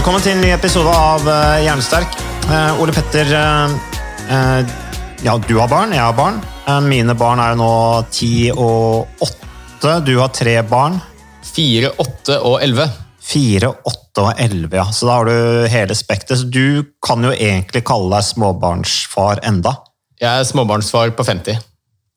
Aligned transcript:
Velkommen 0.00 0.22
til 0.24 0.32
en 0.32 0.38
ny 0.40 0.48
episode 0.54 0.92
av 0.96 1.26
uh, 1.28 1.58
Jernsterk. 1.60 2.14
Eh, 2.48 2.78
Ole 2.80 2.92
Petter, 2.96 3.28
eh, 3.36 3.72
eh, 4.32 4.70
ja, 5.26 5.34
du 5.36 5.50
har 5.58 5.68
barn, 5.68 5.92
jeg 5.92 6.00
har 6.00 6.14
barn. 6.16 6.38
Eh, 6.64 6.78
mine 6.86 7.12
barn 7.20 7.42
er 7.44 7.50
jo 7.52 7.58
nå 7.60 7.74
ti 8.08 8.30
og 8.48 9.20
åtte. 9.20 9.98
Du 10.06 10.14
har 10.16 10.32
tre 10.32 10.54
barn. 10.64 10.96
4, 11.50 11.92
8 12.00 12.38
og 12.38 12.56
11. 12.64 12.96
Fire, 13.28 13.74
åtte 13.92 14.24
og 14.24 14.40
elleve, 14.40 14.80
ja. 14.80 14.86
Så 14.88 15.04
da 15.04 15.18
har 15.18 15.28
du 15.28 15.68
hele 15.76 16.00
spekteret. 16.00 16.46
Så 16.46 16.48
du 16.48 16.96
kan 17.04 17.28
jo 17.28 17.36
egentlig 17.36 17.84
kalle 17.92 18.08
deg 18.16 18.30
småbarnsfar 18.32 19.44
enda. 19.52 19.76
Jeg 20.16 20.32
er 20.32 20.48
småbarnsfar 20.48 21.12
på 21.12 21.28
50. 21.28 21.60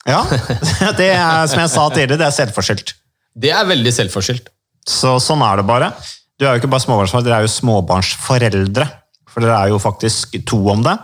Ja, 0.08 0.24
det 1.04 1.12
er 1.12 1.52
som 1.52 1.68
jeg 1.68 1.76
sa 1.76 1.92
tidligere, 1.92 2.24
det 2.24 2.32
er 2.32 2.40
selvforskyldt. 2.40 2.96
Det 3.44 3.52
er 3.52 3.68
veldig 3.76 3.98
selvforskyldt. 4.00 4.54
Så 4.88 5.18
sånn 5.20 5.44
er 5.44 5.60
det 5.60 5.68
bare. 5.76 5.96
Du 6.44 6.50
er 6.50 6.58
jo 6.58 6.60
ikke 6.60 6.74
bare 6.74 6.84
småbarnsfar, 6.84 7.22
dere 7.24 7.38
er 7.40 7.46
jo 7.46 7.54
småbarnsforeldre. 7.54 8.86
For 9.32 9.40
dere 9.40 9.62
er 9.64 9.70
jo 9.72 9.78
faktisk 9.80 10.36
to 10.44 10.58
om 10.74 10.82
det. 10.84 10.98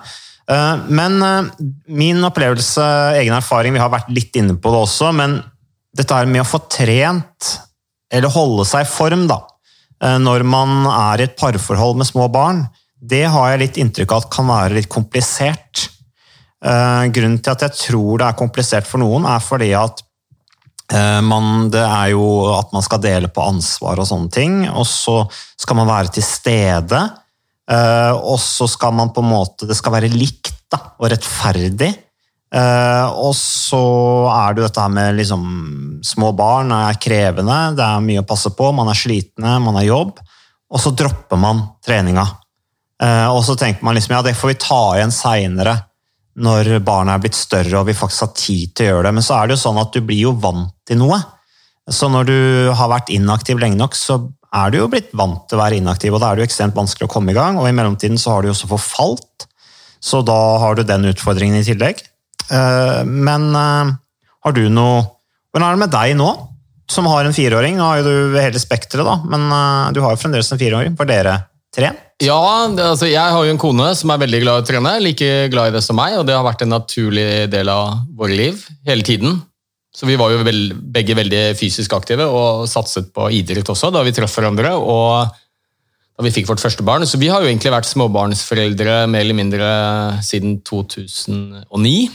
Eh, 0.51 0.81
Men 0.91 1.15
eh, 1.23 1.47
min 1.87 2.19
opplevelse, 2.27 2.83
egen 3.21 3.37
erfaring, 3.37 3.71
vi 3.71 3.79
har 3.79 3.93
vært 3.93 4.11
litt 4.11 4.35
inne 4.35 4.57
på 4.59 4.73
det 4.73 4.81
også, 4.83 5.13
men 5.15 5.37
dette 5.95 6.17
her 6.17 6.27
med 6.27 6.43
å 6.43 6.49
få 6.49 6.59
trent, 6.67 7.53
eller 8.11 8.35
holde 8.35 8.65
seg 8.67 8.83
i 8.83 8.89
form, 8.91 9.29
da, 9.31 9.39
eh, 10.03 10.17
når 10.19 10.43
man 10.43 10.83
er 10.91 11.23
i 11.23 11.29
et 11.29 11.39
parforhold 11.39 11.95
med 12.01 12.09
små 12.09 12.27
barn, 12.33 12.65
det 12.99 13.23
har 13.31 13.53
jeg 13.53 13.63
litt 13.63 13.79
inntrykk 13.79 14.11
av 14.11 14.25
at 14.25 14.31
kan 14.35 14.49
være 14.49 14.75
litt 14.75 14.91
komplisert. 14.91 15.85
Grunnen 16.59 17.37
til 17.39 17.53
at 17.53 17.61
jeg 17.63 17.77
tror 17.79 18.19
det 18.19 18.25
er 18.27 18.35
komplisert 18.35 18.83
for 18.89 18.99
noen, 18.99 19.23
er 19.23 19.39
fordi 19.39 19.69
at 19.79 20.01
Man, 21.21 21.69
det 21.69 21.83
er 21.85 22.11
jo 22.15 22.23
at 22.55 22.71
man 22.73 22.81
skal 22.81 23.01
dele 23.03 23.27
på 23.29 23.43
ansvar 23.45 23.99
og 24.01 24.07
sånne 24.09 24.31
ting, 24.33 24.55
og 24.71 24.87
så 24.89 25.19
skal 25.59 25.77
man 25.77 25.89
være 25.89 26.09
til 26.15 26.23
stede. 26.25 27.01
eh, 27.69 28.11
Og 28.17 28.39
så 28.41 28.65
skal 28.67 28.93
man 28.97 29.11
på 29.13 29.21
en 29.21 29.29
måte 29.29 29.67
Det 29.69 29.77
skal 29.77 29.93
være 29.93 30.09
likt 30.09 30.55
da, 30.71 30.79
og 30.97 31.11
rettferdig. 31.11 31.91
Eh, 32.53 33.05
Og 33.13 33.35
så 33.37 33.83
er 34.33 34.53
det 34.53 34.63
jo 34.63 34.67
dette 34.67 34.81
her 34.81 34.89
med 34.89 35.15
liksom 35.19 35.43
Små 36.01 36.31
barn 36.33 36.71
er 36.71 36.97
krevende, 36.97 37.75
det 37.75 37.83
er 37.85 37.99
mye 38.01 38.21
å 38.23 38.27
passe 38.27 38.49
på, 38.55 38.71
man 38.73 38.87
er 38.89 38.97
slitne, 38.97 39.59
man 39.61 39.75
har 39.75 39.83
jobb. 39.83 40.19
Og 40.71 40.79
så 40.79 40.93
dropper 40.95 41.37
man 41.37 41.61
treninga. 41.85 42.25
Eh, 43.03 43.27
Og 43.29 43.43
så 43.45 43.55
tenker 43.59 43.83
man 43.85 43.93
liksom 43.95 44.15
ja, 44.15 44.21
det 44.25 44.33
får 44.37 44.47
vi 44.53 44.59
ta 44.65 44.81
igjen 44.97 45.11
seinere 45.13 45.75
når 46.39 46.79
barna 46.85 47.15
er 47.15 47.23
blitt 47.23 47.37
større 47.37 47.81
og 47.81 47.87
vi 47.89 47.97
faktisk 47.97 48.25
har 48.25 48.33
tid 48.37 48.73
til 48.77 48.87
å 48.87 48.93
gjøre 48.93 49.07
det. 49.09 49.13
Men 49.17 49.25
så 49.25 49.37
er 49.37 49.47
det 49.47 49.57
jo 49.57 49.63
sånn 49.65 49.79
at 49.81 49.93
du 49.95 50.01
blir 50.05 50.23
jo 50.29 50.33
vant 50.39 50.71
til 50.87 50.99
noe. 51.01 51.19
Så 51.89 52.09
når 52.11 52.27
du 52.29 52.39
har 52.77 52.91
vært 52.91 53.11
inaktiv 53.13 53.61
lenge 53.61 53.79
nok, 53.79 53.97
så 53.97 54.19
er 54.55 54.71
du 54.71 54.79
jo 54.79 54.89
blitt 54.89 55.11
vant 55.17 55.43
til 55.49 55.57
å 55.57 55.61
være 55.61 55.77
inaktiv, 55.77 56.15
og 56.15 56.21
da 56.21 56.29
er 56.29 56.37
det 56.37 56.43
jo 56.43 56.49
ekstremt 56.49 56.77
vanskelig 56.77 57.05
å 57.09 57.11
komme 57.11 57.33
i 57.33 57.37
gang. 57.37 57.59
Og 57.61 57.69
i 57.69 57.75
mellomtiden 57.75 58.17
så 58.21 58.33
har 58.33 58.41
du 58.41 58.49
jo 58.49 58.55
også 58.55 58.69
forfalt, 58.71 59.47
så 60.01 60.21
da 60.25 60.37
har 60.63 60.77
du 60.77 60.85
den 60.87 61.09
utfordringen 61.11 61.59
i 61.59 61.65
tillegg. 61.67 62.01
Eh, 62.49 63.01
Men 63.05 63.49
eh, 63.55 63.95
har 64.45 64.55
du 64.55 64.67
noe 64.73 65.07
Hvordan 65.49 65.65
er 65.65 65.73
det 65.73 65.81
med 65.81 65.93
deg 65.95 66.11
nå, 66.13 66.27
som 66.93 67.07
har 67.09 67.25
en 67.25 67.33
fireåring? 67.33 67.73
Nå 67.77 67.85
har 67.87 68.03
jo 68.03 68.03
du 68.05 68.35
hele 68.37 68.59
spekteret, 68.61 69.01
da, 69.01 69.15
men 69.25 69.47
eh, 69.49 69.87
du 69.97 69.99
har 70.05 70.13
jo 70.13 70.21
fremdeles 70.21 70.51
en 70.53 70.61
fireåring. 70.61 70.93
Var 70.97 71.09
dere 71.09 71.33
trent? 71.73 72.05
Ja, 72.19 72.67
det, 72.75 72.83
altså, 72.83 73.07
jeg 73.07 73.35
har 73.35 73.45
jo 73.45 73.53
en 73.53 73.61
kone 73.61 73.91
som 73.95 74.11
er 74.11 74.19
veldig 74.19 74.41
glad 74.43 74.59
i 74.59 74.63
å 74.63 74.67
trene, 74.67 74.95
like 74.99 75.29
glad 75.53 75.71
i 75.71 75.75
det 75.77 75.83
som 75.85 75.95
meg, 75.95 76.17
og 76.19 76.25
det 76.27 76.35
har 76.35 76.43
vært 76.43 76.65
en 76.65 76.73
naturlig 76.75 77.47
del 77.51 77.71
av 77.71 78.01
våre 78.17 78.35
liv 78.35 78.59
hele 78.87 79.05
tiden. 79.07 79.39
Så 79.95 80.07
vi 80.07 80.17
var 80.19 80.33
jo 80.33 80.43
vel, 80.45 80.73
begge 80.75 81.15
veldig 81.17 81.43
fysisk 81.59 81.95
aktive 81.95 82.27
og 82.27 82.67
satset 82.69 83.09
på 83.15 83.29
idrett 83.35 83.71
også 83.71 83.89
da 83.95 84.03
vi 84.05 84.13
traff 84.15 84.35
hverandre. 84.35 84.75
og 84.77 85.37
da 86.19 86.25
vi 86.27 86.33
fikk 86.35 86.49
vårt 86.49 86.59
første 86.59 86.83
barn. 86.83 87.05
Så 87.07 87.15
vi 87.15 87.29
har 87.31 87.39
jo 87.39 87.47
egentlig 87.47 87.71
vært 87.71 87.87
småbarnsforeldre 87.87 89.05
mer 89.07 89.23
eller 89.23 89.37
mindre 89.37 89.67
siden 90.27 90.57
2009. 90.67 92.09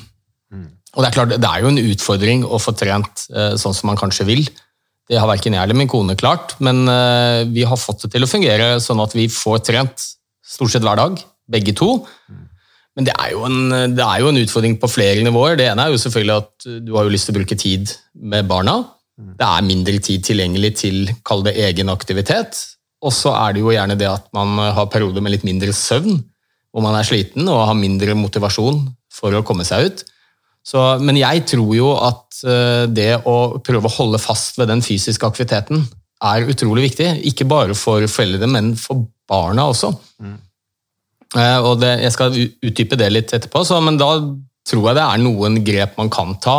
Og 0.95 1.03
det 1.03 1.09
er 1.09 1.15
klart, 1.17 1.33
det 1.41 1.49
er 1.49 1.63
jo 1.65 1.71
en 1.73 1.81
utfordring 1.81 2.45
å 2.45 2.61
få 2.61 2.75
trent 2.77 3.25
eh, 3.33 3.55
sånn 3.59 3.75
som 3.75 3.89
man 3.91 3.99
kanskje 3.99 4.27
vil. 4.29 4.45
Det 5.11 5.21
har 5.21 5.29
verken 5.29 5.57
jeg 5.57 5.67
eller 5.67 5.77
min 5.77 5.91
kone 5.91 6.17
klart, 6.17 6.57
men 6.65 6.87
eh, 6.89 7.43
vi 7.53 7.67
har 7.69 7.81
fått 7.81 8.07
det 8.07 8.15
til 8.15 8.25
å 8.25 8.31
fungere 8.31 8.69
sånn 8.81 9.03
at 9.05 9.13
vi 9.17 9.29
får 9.29 9.61
trent 9.67 10.07
stort 10.45 10.73
sett 10.73 10.85
hver 10.85 11.01
dag, 11.01 11.21
begge 11.51 11.75
to. 11.77 11.99
Men 12.95 13.09
det 13.09 13.15
er, 13.19 13.35
en, 13.35 13.95
det 13.97 14.05
er 14.05 14.23
jo 14.23 14.31
en 14.31 14.39
utfordring 14.39 14.77
på 14.81 14.89
flere 14.89 15.25
nivåer. 15.27 15.59
Det 15.59 15.67
ene 15.67 15.85
er 15.85 15.93
jo 15.93 16.01
selvfølgelig 16.01 16.37
at 16.37 16.69
du 16.87 16.93
har 16.95 17.07
jo 17.07 17.13
lyst 17.13 17.29
til 17.29 17.35
å 17.35 17.39
bruke 17.41 17.59
tid 17.59 17.91
med 18.15 18.47
barna. 18.49 18.79
Det 19.15 19.47
er 19.47 19.67
mindre 19.67 19.99
tid 20.03 20.25
tilgjengelig 20.27 20.71
til 20.79 21.11
kall 21.27 21.43
det 21.47 21.57
egen 21.67 21.91
aktivitet. 21.91 22.61
Og 23.05 23.13
så 23.13 23.35
er 23.37 23.55
det 23.55 23.65
jo 23.65 23.75
gjerne 23.75 23.99
det 23.99 24.09
at 24.09 24.31
man 24.35 24.57
har 24.79 24.89
perioder 24.93 25.25
med 25.25 25.35
litt 25.35 25.47
mindre 25.47 25.75
søvn, 25.77 26.23
hvor 26.73 26.87
man 26.87 26.97
er 26.99 27.07
sliten 27.07 27.51
og 27.51 27.67
har 27.69 27.77
mindre 27.79 28.17
motivasjon 28.19 28.81
for 29.13 29.35
å 29.35 29.45
komme 29.47 29.67
seg 29.67 29.91
ut. 29.91 30.05
Så, 30.65 30.81
men 31.05 31.19
jeg 31.21 31.45
tror 31.51 31.75
jo 31.77 31.91
at 32.01 32.41
eh, 32.49 32.87
det 32.89 33.11
å 33.29 33.61
prøve 33.65 33.91
å 33.91 33.97
holde 33.99 34.21
fast 34.23 34.57
ved 34.61 34.71
den 34.73 34.81
fysiske 34.85 35.29
aktiviteten 35.29 35.85
er 36.25 36.49
utrolig 36.49 36.89
viktig. 36.89 37.11
Ikke 37.29 37.47
bare 37.49 37.77
for 37.77 38.07
foreldre, 38.09 38.49
men 38.49 38.73
for 38.81 39.05
barna 39.29 39.69
også. 39.73 39.93
Mm. 40.25 40.41
og 41.67 41.81
det, 41.83 41.91
jeg 42.05 42.15
skal 42.15 42.37
utdype 42.39 42.97
det 43.01 43.11
litt 43.11 43.33
etterpå, 43.35 43.65
så, 43.67 43.81
men 43.83 43.97
da 44.01 44.13
tror 44.65 44.89
jeg 44.89 44.97
det 44.97 45.05
er 45.05 45.23
noen 45.23 45.61
grep 45.67 45.99
man 46.01 46.11
kan 46.13 46.37
ta. 46.41 46.59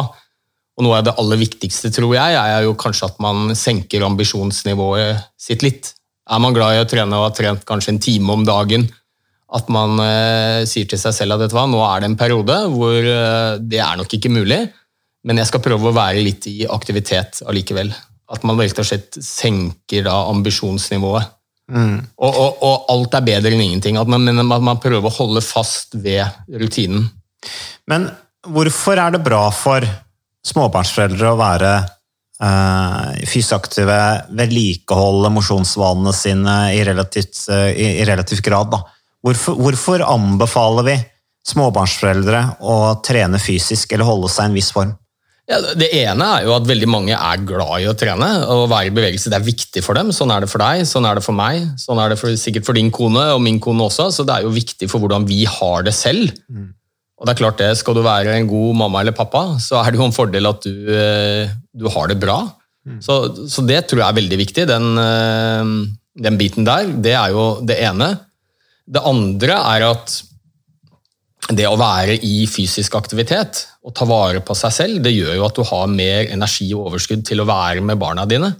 Og 0.75 0.83
noe 0.83 0.99
av 0.99 1.05
det 1.07 1.15
aller 1.21 1.39
viktigste, 1.39 1.89
tror 1.95 2.13
jeg, 2.17 2.35
er 2.35 2.65
jo 2.65 2.75
kanskje 2.77 3.07
at 3.07 3.21
man 3.23 3.55
senker 3.55 4.03
ambisjonsnivået 4.05 5.23
sitt 5.39 5.63
litt. 5.63 5.93
Er 6.27 6.41
man 6.43 6.55
glad 6.57 6.75
i 6.75 6.81
å 6.83 6.89
trene 6.89 7.15
og 7.15 7.29
har 7.29 7.35
trent 7.37 7.65
kanskje 7.69 7.93
en 7.93 8.01
time 8.03 8.35
om 8.35 8.43
dagen, 8.47 8.87
at 9.53 9.69
man 9.69 9.99
eh, 10.01 10.63
sier 10.69 10.87
til 10.89 10.99
seg 10.99 11.13
selv 11.13 11.37
at 11.37 11.53
hva, 11.53 11.67
nå 11.69 11.81
er 11.85 12.01
det 12.01 12.09
en 12.09 12.17
periode 12.19 12.57
hvor 12.73 12.97
eh, 12.97 13.61
det 13.61 13.79
er 13.83 13.99
nok 13.99 14.17
ikke 14.17 14.33
mulig, 14.33 14.63
men 15.25 15.41
jeg 15.41 15.49
skal 15.49 15.63
prøve 15.65 15.89
å 15.89 15.95
være 15.95 16.23
litt 16.25 16.47
i 16.49 16.65
aktivitet 16.69 17.43
allikevel. 17.45 17.91
At 18.33 18.45
man 18.45 18.57
rett 18.57 18.79
og 18.81 18.87
slett 18.87 19.17
senker 19.21 20.05
da 20.07 20.17
ambisjonsnivået. 20.31 21.33
Og, 22.21 22.29
og, 22.29 22.61
og 22.61 22.89
alt 22.93 23.17
er 23.17 23.25
bedre 23.25 23.53
enn 23.53 23.63
ingenting. 23.63 23.97
At 23.97 24.09
man, 24.09 24.29
at 24.29 24.65
man 24.65 24.81
prøver 24.81 25.09
å 25.09 25.15
holde 25.15 25.41
fast 25.45 25.97
ved 25.97 26.25
rutinen. 26.61 27.07
Men 27.89 28.07
hvorfor 28.45 29.01
er 29.01 29.15
det 29.15 29.23
bra 29.25 29.47
for 29.53 29.85
småbarnsforeldre 30.45 31.31
å 31.31 31.39
være 31.39 31.71
eh, 31.81 33.25
fysiaktive, 33.29 33.97
vedlikeholde 34.37 35.33
mosjonsvanene 35.33 36.13
sine 36.13 36.57
i 36.77 36.83
relativt, 36.85 37.47
eh, 37.49 37.71
i, 37.73 37.87
i 38.01 38.05
relativt 38.09 38.45
grad? 38.45 38.73
Da? 38.73 38.83
Hvorfor, 39.25 39.57
hvorfor 39.57 40.03
anbefaler 40.05 40.85
vi 40.85 40.99
småbarnsforeldre 41.49 42.41
å 42.65 42.75
trene 43.05 43.41
fysisk 43.41 43.93
eller 43.93 44.07
holde 44.07 44.29
seg 44.31 44.47
i 44.47 44.51
en 44.51 44.57
viss 44.57 44.71
form? 44.75 44.93
Ja, 45.45 45.59
det 45.77 45.91
ene 45.93 46.25
er 46.39 46.47
jo 46.47 46.55
at 46.55 46.65
veldig 46.65 46.87
mange 46.89 47.13
er 47.13 47.41
glad 47.45 47.83
i 47.83 47.89
å 47.89 47.93
trene 47.97 48.29
og 48.49 48.63
være 48.71 48.89
i 48.89 48.93
bevegelse. 48.93 49.29
Det 49.29 49.37
er 49.37 49.45
viktig 49.45 49.83
for 49.85 49.97
dem. 49.97 50.09
Sånn 50.15 50.33
er 50.33 50.41
det 50.41 50.49
for 50.49 50.61
deg, 50.63 50.87
sånn 50.89 51.05
er 51.05 51.19
det 51.19 51.25
for 51.25 51.37
meg, 51.37 51.67
sånn 51.81 52.01
er 52.01 52.13
det 52.13 52.17
for, 52.17 52.33
sikkert 52.41 52.65
for 52.65 52.77
din 52.77 52.89
kone 52.93 53.27
og 53.35 53.43
min 53.45 53.59
kone 53.61 53.85
også. 53.85 54.07
Så 54.13 54.25
det 54.25 54.39
er 54.39 54.47
jo 54.47 54.55
viktig 54.55 54.89
for 54.89 55.03
hvordan 55.03 55.27
vi 55.29 55.43
har 55.45 55.85
det 55.85 55.93
selv. 55.93 56.33
Og 57.15 57.27
det 57.29 57.35
er 57.35 57.41
klart 57.43 57.61
det, 57.61 57.69
Skal 57.77 57.93
du 57.93 58.01
være 58.05 58.33
en 58.35 58.49
god 58.49 58.75
mamma 58.81 59.01
eller 59.05 59.15
pappa, 59.15 59.59
så 59.61 59.77
er 59.83 59.91
det 59.91 60.01
jo 60.01 60.07
en 60.09 60.17
fordel 60.17 60.49
at 60.49 60.65
du, 60.65 60.89
eh, 60.91 61.53
du 61.77 61.87
har 61.93 62.09
det 62.09 62.17
bra. 62.19 62.39
Så, 63.01 63.47
så 63.49 63.61
det 63.65 63.85
tror 63.85 64.01
jeg 64.01 64.07
er 64.09 64.17
veldig 64.17 64.37
viktig, 64.41 64.65
den, 64.69 64.97
eh, 64.97 65.69
den 66.25 66.41
biten 66.41 66.65
der. 66.65 66.89
Det 66.89 67.13
er 67.13 67.37
jo 67.37 67.45
det 67.65 67.79
ene. 67.85 68.15
Det 68.85 69.01
andre 69.01 69.57
er 69.75 69.85
at 69.87 70.15
det 71.55 71.65
å 71.69 71.77
være 71.77 72.17
i 72.25 72.45
fysisk 72.49 72.95
aktivitet 72.97 73.65
og 73.85 73.93
ta 73.97 74.05
vare 74.09 74.41
på 74.45 74.55
seg 74.57 74.73
selv, 74.73 75.01
det 75.05 75.13
gjør 75.13 75.35
jo 75.37 75.45
at 75.45 75.57
du 75.57 75.65
har 75.69 75.89
mer 75.91 76.29
energi 76.33 76.71
og 76.73 76.89
overskudd 76.89 77.25
til 77.27 77.41
å 77.41 77.49
være 77.49 77.83
med 77.85 77.99
barna 78.01 78.25
dine. 78.29 78.51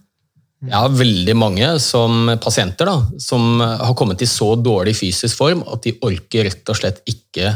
Jeg 0.66 0.74
har 0.74 0.94
veldig 0.98 1.36
mange 1.38 1.70
som 1.84 2.30
pasienter 2.42 2.90
da, 2.90 2.96
som 3.22 3.62
har 3.62 3.94
kommet 3.98 4.22
i 4.22 4.30
så 4.30 4.54
dårlig 4.58 4.96
fysisk 4.98 5.38
form 5.38 5.64
at 5.70 5.84
de 5.86 5.96
orker 6.06 6.48
rett 6.48 6.72
og 6.72 6.78
slett 6.80 7.02
ikke 7.10 7.52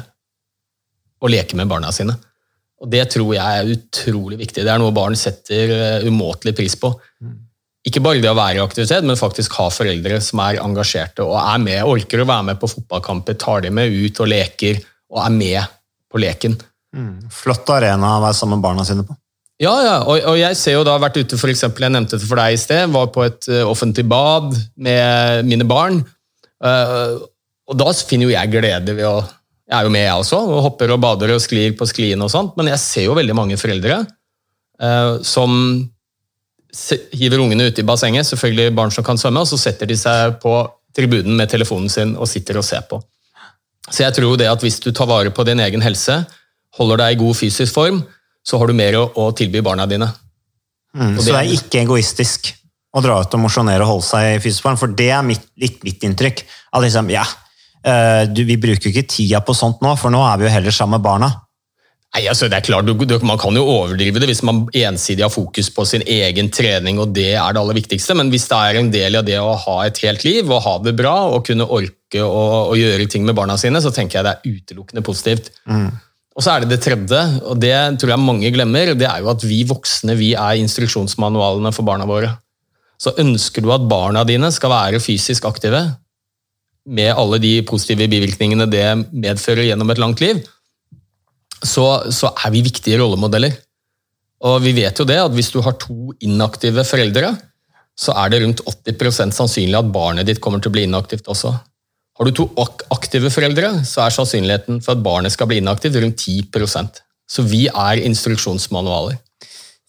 å 1.19 1.29
leke 1.31 1.57
med 1.57 1.69
barna 1.69 1.93
sine. 1.95 2.15
Og 2.79 2.89
Det 2.91 3.03
tror 3.11 3.33
jeg 3.35 3.43
er 3.43 3.71
utrolig 3.73 4.37
viktig. 4.39 4.63
Det 4.63 4.71
er 4.71 4.81
noe 4.81 4.95
barn 4.95 5.17
setter 5.19 5.73
eh, 5.75 6.05
umåtelig 6.07 6.55
pris 6.55 6.77
på. 6.79 6.93
Ikke 7.87 8.01
bare 8.03 8.19
det 8.19 8.31
å 8.31 8.37
være 8.37 8.59
i 8.59 8.63
aktivitet, 8.63 9.05
men 9.07 9.19
faktisk 9.19 9.55
ha 9.59 9.69
foreldre 9.71 10.19
som 10.23 10.41
er 10.43 10.59
engasjerte 10.59 11.23
og 11.23 11.37
er 11.39 11.61
med, 11.63 11.79
orker 11.87 12.23
å 12.23 12.27
være 12.27 12.49
med 12.51 12.59
på 12.59 12.67
fotballkamper, 12.73 13.37
tar 13.39 13.63
de 13.63 13.71
med 13.71 13.93
ut 13.93 14.19
og 14.19 14.31
leker 14.33 14.81
og 15.09 15.21
er 15.23 15.31
med 15.35 15.77
på 16.11 16.19
leken. 16.19 16.57
Flott 17.31 17.69
arena 17.71 18.17
å 18.17 18.23
være 18.25 18.35
sammen 18.35 18.59
med 18.59 18.65
barna 18.65 18.85
sine 18.87 19.05
på. 19.07 19.15
Ja, 19.59 19.73
ja, 19.83 19.95
og, 20.07 20.21
og 20.31 20.37
jeg 20.39 20.55
ser 20.55 20.77
jo 20.77 20.85
da 20.87 20.95
vært 21.01 21.17
ute, 21.19 21.37
for 21.39 21.51
eksempel, 21.51 21.83
jeg 21.85 21.91
nevnte 21.91 22.15
det 22.15 22.27
for 22.27 22.39
deg 22.39 22.55
i 22.55 22.59
sted, 22.59 22.93
var 22.93 23.09
på 23.11 23.25
et 23.25 23.47
eh, 23.51 23.65
offentlig 23.67 24.05
bad 24.07 24.53
med 24.79 25.49
mine 25.49 25.67
barn. 25.67 25.99
Uh, 26.63 27.19
og 27.69 27.75
da 27.79 27.91
finner 27.95 28.27
jo 28.27 28.33
jeg 28.33 28.51
glede 28.51 28.95
ved 28.97 29.05
å 29.07 29.19
Jeg 29.69 29.77
er 29.77 29.85
jo 29.85 29.91
med, 29.93 30.01
jeg 30.01 30.21
også, 30.23 30.37
og 30.49 30.63
hopper 30.65 30.91
og 30.95 31.01
bader 31.03 31.35
og 31.35 31.43
sklir 31.43 31.75
på 31.77 31.85
skliene 31.85 32.25
og 32.25 32.31
sånt, 32.33 32.55
men 32.57 32.71
jeg 32.71 32.81
ser 32.81 33.03
jo 33.05 33.13
veldig 33.13 33.35
mange 33.37 33.57
foreldre 33.61 33.99
uh, 34.81 35.19
som 35.21 35.51
hiver 37.15 37.41
ungene 37.41 37.69
ut 37.69 37.79
i 37.79 37.85
bassenget, 37.85 38.27
selvfølgelig 38.29 38.75
barn 38.77 38.91
som 38.93 39.05
kan 39.05 39.17
svømme, 39.17 39.41
og 39.41 39.49
så 39.49 39.57
setter 39.57 39.89
de 39.89 39.97
seg 39.97 40.37
på 40.43 40.53
tribunen 40.95 41.37
med 41.37 41.49
telefonen 41.49 41.89
sin 41.89 42.15
og 42.17 42.29
sitter 42.29 42.59
og 42.59 42.65
ser 42.65 42.85
på. 42.89 42.99
Så 43.89 44.03
jeg 44.03 44.13
tror 44.19 44.37
det 44.37 44.49
at 44.49 44.61
hvis 44.61 44.79
du 44.83 44.91
tar 44.93 45.09
vare 45.09 45.31
på 45.33 45.45
din 45.47 45.61
egen 45.63 45.81
helse, 45.81 46.19
holder 46.77 47.01
deg 47.01 47.15
i 47.15 47.19
god 47.23 47.37
fysisk 47.39 47.73
form, 47.73 48.03
så 48.45 48.59
har 48.61 48.69
du 48.69 48.77
mer 48.77 48.97
å, 48.99 49.07
å 49.17 49.29
tilby 49.35 49.61
barna 49.65 49.87
dine. 49.89 50.07
Mm, 50.93 51.15
det, 51.15 51.23
så 51.23 51.31
det- 51.31 51.39
er 51.41 51.53
ikke 51.57 51.83
egoistisk 51.83 52.53
å 52.95 53.01
dra 53.05 53.19
ut 53.21 53.35
og 53.37 53.43
mosjonere 53.43 53.85
og 53.85 53.91
holde 53.95 54.07
seg 54.07 54.35
i 54.35 54.41
fysisk 54.41 54.65
form, 54.65 54.77
for 54.81 54.93
det 54.97 55.11
er 55.13 55.25
mitt, 55.25 55.45
litt 55.61 55.83
mitt 55.85 56.05
inntrykk. 56.05 56.41
At 56.73 56.85
liksom, 56.85 57.09
ja, 57.13 57.25
eh, 57.85 58.23
du, 58.29 58.43
vi 58.45 58.57
bruker 58.61 58.89
jo 58.89 58.93
ikke 58.93 59.09
tida 59.09 59.41
på 59.45 59.53
sånt 59.57 59.81
nå, 59.85 59.93
for 59.97 60.13
nå 60.13 60.21
er 60.25 60.37
vi 60.41 60.47
jo 60.47 60.53
heller 60.53 60.73
sammen 60.75 60.97
med 60.97 61.05
barna. 61.05 61.29
Nei, 62.09 62.23
altså 62.25 62.47
det 62.49 62.57
er 62.57 62.65
klart, 62.65 62.87
du, 62.87 62.95
du, 63.05 63.13
Man 63.21 63.37
kan 63.37 63.53
jo 63.53 63.67
overdrive 63.69 64.17
det 64.17 64.31
hvis 64.31 64.41
man 64.47 64.63
ensidig 64.73 65.21
har 65.21 65.29
fokus 65.29 65.69
på 65.69 65.85
sin 65.85 66.01
egen 66.09 66.49
trening, 66.49 66.97
og 67.01 67.13
det 67.13 67.35
er 67.35 67.53
det 67.53 67.61
aller 67.61 67.77
viktigste, 67.77 68.15
men 68.17 68.31
hvis 68.33 68.47
det 68.49 68.57
er 68.57 68.79
en 68.79 68.89
del 68.93 69.19
av 69.19 69.27
det 69.27 69.37
å 69.37 69.53
ha 69.67 69.77
et 69.85 70.01
helt 70.07 70.25
liv 70.25 70.49
og 70.49 70.63
ha 70.65 70.75
det 70.81 70.95
bra 70.97 71.15
og 71.29 71.45
kunne 71.45 71.69
orke 71.69 72.23
å, 72.25 72.43
å 72.73 72.77
gjøre 72.79 73.05
ting 73.13 73.27
med 73.27 73.37
barna 73.37 73.59
sine, 73.61 73.81
så 73.83 73.93
tenker 73.93 74.19
jeg 74.19 74.25
det 74.25 74.35
er 74.35 74.57
utelukkende 74.57 75.05
positivt. 75.05 75.53
Og 76.39 76.45
så 76.45 76.55
er 76.55 76.63
det 76.63 76.73
det 76.73 76.81
tredje, 76.85 77.23
og 77.51 77.61
det 77.61 77.75
tror 78.01 78.15
jeg 78.15 78.25
mange 78.25 78.49
glemmer, 78.55 78.93
det 78.97 79.05
er 79.05 79.21
jo 79.21 79.29
at 79.29 79.45
vi 79.45 79.61
voksne 79.69 80.17
vi 80.17 80.33
er 80.33 80.59
instruksjonsmanualene 80.63 81.73
for 81.75 81.85
barna 81.85 82.09
våre. 82.09 82.33
Så 82.99 83.13
ønsker 83.21 83.63
du 83.63 83.69
at 83.75 83.85
barna 83.91 84.25
dine 84.27 84.49
skal 84.55 84.73
være 84.73 85.01
fysisk 85.03 85.45
aktive, 85.49 85.83
med 86.89 87.11
alle 87.13 87.37
de 87.43 87.59
positive 87.67 88.07
bivirkningene 88.09 88.65
det 88.71 88.85
medfører 89.11 89.67
gjennom 89.67 89.91
et 89.93 89.99
langt 90.01 90.23
liv, 90.23 90.39
så, 91.63 91.85
så 92.13 92.31
er 92.31 92.53
vi 92.53 92.65
viktige 92.65 92.99
rollemodeller. 93.01 93.55
Og 94.47 94.61
vi 94.63 94.71
vet 94.77 94.99
jo 94.99 95.05
det, 95.07 95.17
at 95.19 95.33
hvis 95.35 95.51
du 95.51 95.59
har 95.65 95.75
to 95.81 96.13
inaktive 96.23 96.85
foreldre, 96.87 97.33
så 97.99 98.15
er 98.21 98.31
det 98.31 98.41
rundt 98.43 98.61
80% 98.63 99.35
sannsynlig 99.35 99.75
at 99.75 99.91
barnet 99.91 100.27
ditt 100.29 100.39
kommer 100.43 100.61
til 100.63 100.71
å 100.71 100.75
bli 100.77 100.85
inaktivt 100.87 101.27
også. 101.31 101.51
Har 102.19 102.27
du 102.27 102.35
to 102.35 102.47
aktive 102.91 103.31
foreldre, 103.31 103.71
så 103.87 104.05
er 104.05 104.15
sannsynligheten 104.15 104.81
for 104.83 104.95
at 104.95 105.03
barnet 105.03 105.35
skal 105.35 105.47
bli 105.51 105.59
inaktivt 105.61 105.99
rundt 105.99 106.19
10% 106.19 107.03
Så 107.29 107.43
vi 107.47 107.67
er 107.67 108.01
instruksjonsmanualer. 108.07 109.19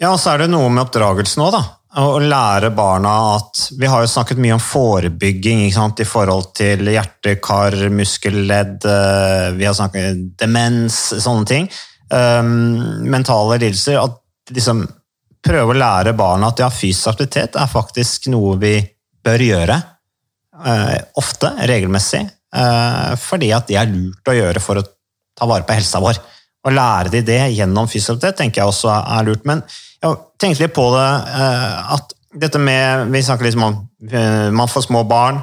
Ja, 0.01 0.13
og 0.13 0.21
så 0.21 0.35
er 0.35 0.45
det 0.45 0.51
noe 0.53 0.69
med 0.71 0.83
oppdragelse 0.85 1.41
nå, 1.41 1.49
da. 1.55 1.63
Å 1.91 2.21
lære 2.23 2.69
barna 2.71 3.13
at 3.35 3.65
Vi 3.75 3.89
har 3.91 4.05
jo 4.05 4.11
snakket 4.11 4.39
mye 4.39 4.55
om 4.55 4.63
forebygging 4.63 5.65
i 5.67 6.05
forhold 6.07 6.53
til 6.55 6.87
hjerte, 6.87 7.35
kar, 7.43 7.75
muskelledd, 7.91 8.85
eh, 8.87 9.51
vi 9.59 9.67
har 9.67 9.75
snakket 9.75 10.39
demens, 10.39 10.99
sånne 11.19 11.47
ting. 11.47 11.69
Um, 12.11 13.03
mentale 13.11 13.59
lidelser. 13.59 13.99
At 13.99 14.55
liksom 14.55 14.85
prøve 15.43 15.75
å 15.75 15.79
lære 15.79 16.15
barna 16.15 16.53
at 16.53 16.63
ja, 16.63 16.71
fysisk 16.71 17.11
aktivitet 17.11 17.59
er 17.59 17.71
faktisk 17.71 18.31
noe 18.31 18.55
vi 18.61 18.77
bør 19.25 19.43
gjøre. 19.43 19.83
Uh, 20.61 20.95
ofte, 21.19 21.51
regelmessig. 21.67 22.23
Uh, 22.55 23.17
fordi 23.19 23.51
at 23.57 23.67
det 23.67 23.79
er 23.81 23.91
lurt 23.91 24.31
å 24.31 24.37
gjøre 24.37 24.63
for 24.63 24.79
å 24.79 24.87
ta 24.87 25.49
vare 25.49 25.67
på 25.67 25.75
helsa 25.75 25.99
vår. 26.03 26.23
Å 26.61 26.73
lære 26.75 27.13
de 27.15 27.23
det 27.25 27.41
gjennom 27.55 27.87
aktivitet 27.89 28.37
tenker 28.37 28.61
jeg 28.61 28.73
også 28.73 28.91
er 28.93 29.29
lurt. 29.29 29.47
Men 29.49 29.63
jeg 30.03 30.19
tenkte 30.41 30.67
litt 30.67 30.77
på 30.77 30.89
det 30.95 31.07
eh, 31.41 31.95
at 31.97 32.17
dette 32.31 32.61
med 32.63 33.09
Vi 33.11 33.23
snakker 33.27 33.49
liksom 33.49 33.65
om 33.67 33.79
eh, 34.13 34.51
man 34.55 34.71
får 34.71 34.87
små 34.87 35.03
barn. 35.09 35.41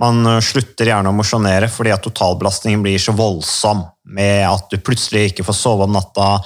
Man 0.00 0.26
slutter 0.42 0.88
gjerne 0.90 1.12
å 1.12 1.14
mosjonere 1.14 1.68
fordi 1.70 1.92
at 1.94 2.02
totalbelastningen 2.02 2.82
blir 2.82 2.98
så 2.98 3.12
voldsom 3.14 3.84
med 4.16 4.42
at 4.48 4.72
du 4.72 4.80
plutselig 4.82 5.28
ikke 5.30 5.46
får 5.46 5.58
sove 5.58 5.86
om 5.86 5.94
natta. 5.94 6.40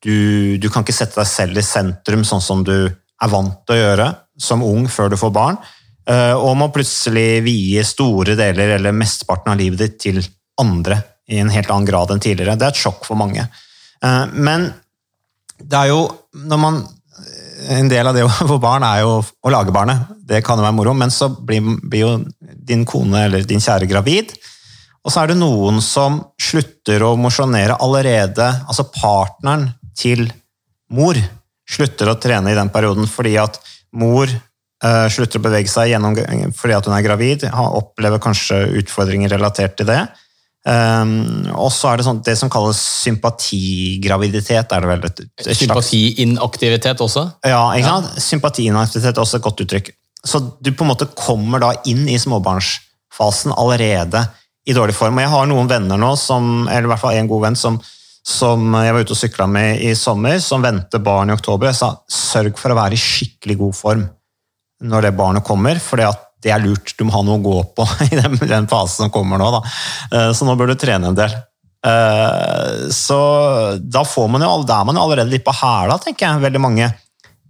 Du, 0.00 0.56
du 0.56 0.68
kan 0.70 0.86
ikke 0.86 0.96
sette 0.96 1.18
deg 1.20 1.28
selv 1.28 1.60
i 1.60 1.66
sentrum 1.66 2.24
sånn 2.24 2.44
som 2.44 2.62
du 2.64 2.76
er 2.86 3.32
vant 3.32 3.58
til 3.66 3.76
å 3.76 3.82
gjøre 3.82 4.06
som 4.40 4.64
ung 4.64 4.86
før 4.92 5.12
du 5.12 5.18
får 5.20 5.34
barn. 5.34 5.58
eh, 6.08 6.32
Og 6.32 6.56
må 6.56 6.70
plutselig 6.72 7.42
vie 7.44 7.84
store 7.84 8.38
deler 8.38 8.76
eller 8.78 8.96
mesteparten 8.96 9.52
av 9.52 9.60
livet 9.60 9.82
ditt 9.82 10.00
til 10.06 10.22
andre 10.60 11.02
i 11.28 11.40
en 11.42 11.52
helt 11.52 11.70
annen 11.70 11.88
grad 11.88 12.12
enn 12.12 12.22
tidligere. 12.22 12.56
Det 12.58 12.68
er 12.68 12.74
et 12.74 12.82
sjokk 12.82 13.06
for 13.08 13.18
mange. 13.18 13.46
Eh, 14.02 14.26
Men 14.32 14.70
det 15.58 15.78
er 15.78 15.94
jo 15.94 16.04
når 16.34 16.62
man 16.62 16.84
En 17.66 17.88
del 17.88 18.06
av 18.06 18.12
det 18.12 18.22
få 18.50 18.58
barn 18.60 18.84
er 18.84 19.00
jo 19.00 19.22
å 19.24 19.50
lage 19.50 19.72
barnet. 19.72 20.10
Det 20.28 20.42
kan 20.44 20.58
jo 20.58 20.62
være 20.66 20.76
moro, 20.76 20.92
men 20.92 21.10
så 21.10 21.30
blir, 21.32 21.64
blir 21.88 22.02
jo 22.02 22.10
din 22.68 22.84
kone 22.84 23.22
eller 23.24 23.46
din 23.48 23.62
kjære 23.64 23.88
gravid. 23.88 24.34
Og 25.00 25.10
så 25.10 25.22
er 25.22 25.30
det 25.30 25.38
noen 25.40 25.80
som 25.82 26.18
slutter 26.36 27.00
å 27.06 27.14
mosjonere 27.16 27.78
allerede, 27.80 28.44
altså 28.68 28.84
partneren 28.92 29.70
til 29.96 30.26
mor 30.92 31.16
slutter 31.66 32.10
å 32.12 32.18
trene 32.20 32.52
i 32.52 32.58
den 32.58 32.70
perioden 32.74 33.08
fordi 33.10 33.36
at 33.40 33.56
mor 33.96 34.28
eh, 34.28 35.06
slutter 35.10 35.40
å 35.40 35.46
bevege 35.46 35.70
seg 35.70 35.92
gjennom, 35.94 36.16
fordi 36.54 36.76
at 36.76 36.86
hun 36.86 36.94
er 36.98 37.06
gravid, 37.06 37.46
opplever 37.50 38.22
kanskje 38.22 38.60
utfordringer 38.82 39.32
relatert 39.32 39.78
til 39.78 39.88
det. 39.88 40.02
Um, 40.66 41.46
og 41.54 41.68
så 41.70 41.92
er 41.92 42.00
det 42.00 42.06
sånn, 42.08 42.24
det 42.26 42.34
som 42.40 42.50
kalles 42.50 42.80
sympatigraviditet, 43.04 44.72
er 44.74 44.82
det 44.82 44.88
vel 44.90 45.04
et, 45.06 45.20
et 45.44 45.50
Sympatiinaktivitet 45.60 47.02
også. 47.04 47.22
ja, 47.46 47.60
ikke 47.78 47.92
sant? 47.92 48.18
Sympatiinaktivitet 48.24 49.12
er 49.14 49.22
også 49.22 49.38
et 49.38 49.46
godt 49.46 49.62
uttrykk. 49.62 49.92
Så 50.26 50.42
du 50.58 50.72
på 50.74 50.82
en 50.82 50.90
måte 50.90 51.06
kommer 51.14 51.62
da 51.62 51.70
inn 51.86 52.08
i 52.10 52.18
småbarnsfasen 52.18 53.54
allerede 53.54 54.24
i 54.66 54.74
dårlig 54.74 54.96
form. 54.98 55.20
Og 55.20 55.22
jeg 55.22 55.34
har 55.36 55.46
noen 55.52 55.70
venner 55.70 56.02
nå, 56.02 56.10
som, 56.18 56.66
eller 56.66 56.88
i 56.88 56.92
hvert 56.96 57.04
fall 57.04 57.20
en 57.20 57.30
god 57.30 57.46
venn, 57.46 57.58
som, 57.60 57.78
som 58.26 58.66
jeg 58.82 58.96
var 58.96 59.06
ute 59.06 59.14
og 59.14 59.22
sykla 59.22 59.46
med 59.46 59.86
i 59.86 59.94
sommer, 59.94 60.40
som 60.42 60.66
venter 60.66 61.04
barn 61.04 61.30
i 61.30 61.36
oktober. 61.36 61.70
Jeg 61.70 61.78
sa 61.78 61.92
sørg 62.10 62.58
for 62.58 62.74
å 62.74 62.80
være 62.80 62.98
i 62.98 63.04
skikkelig 63.06 63.60
god 63.62 63.78
form 63.84 64.06
når 64.82 65.06
det 65.06 65.16
barnet 65.16 65.46
kommer, 65.46 65.78
for 65.80 66.02
det 66.46 66.54
er 66.54 66.62
lurt. 66.62 66.94
Du 66.94 67.04
må 67.08 67.14
ha 67.16 67.24
noe 67.26 67.40
å 67.40 67.44
gå 67.44 67.58
på 67.76 67.86
i 68.06 68.14
den, 68.14 68.38
den 68.46 68.70
fasen 68.70 69.06
som 69.06 69.12
kommer 69.14 69.42
nå. 69.42 69.50
Da. 69.58 69.62
Eh, 70.14 70.32
Så 70.36 70.46
nå 70.46 70.54
bør 70.58 70.70
du 70.72 70.78
trene 70.78 71.10
en 71.10 71.18
del. 71.18 71.34
Eh, 71.86 72.86
Så 72.94 73.18
da, 73.82 74.04
får 74.06 74.28
man 74.32 74.44
jo, 74.46 74.52
er 74.62 74.86
man 74.86 74.98
jo 74.98 75.06
allerede 75.06 75.32
litt 75.32 75.46
på 75.46 75.54
hæla, 75.58 75.98
tenker 76.02 76.28
jeg, 76.28 76.44
veldig 76.46 76.62
mange, 76.62 76.90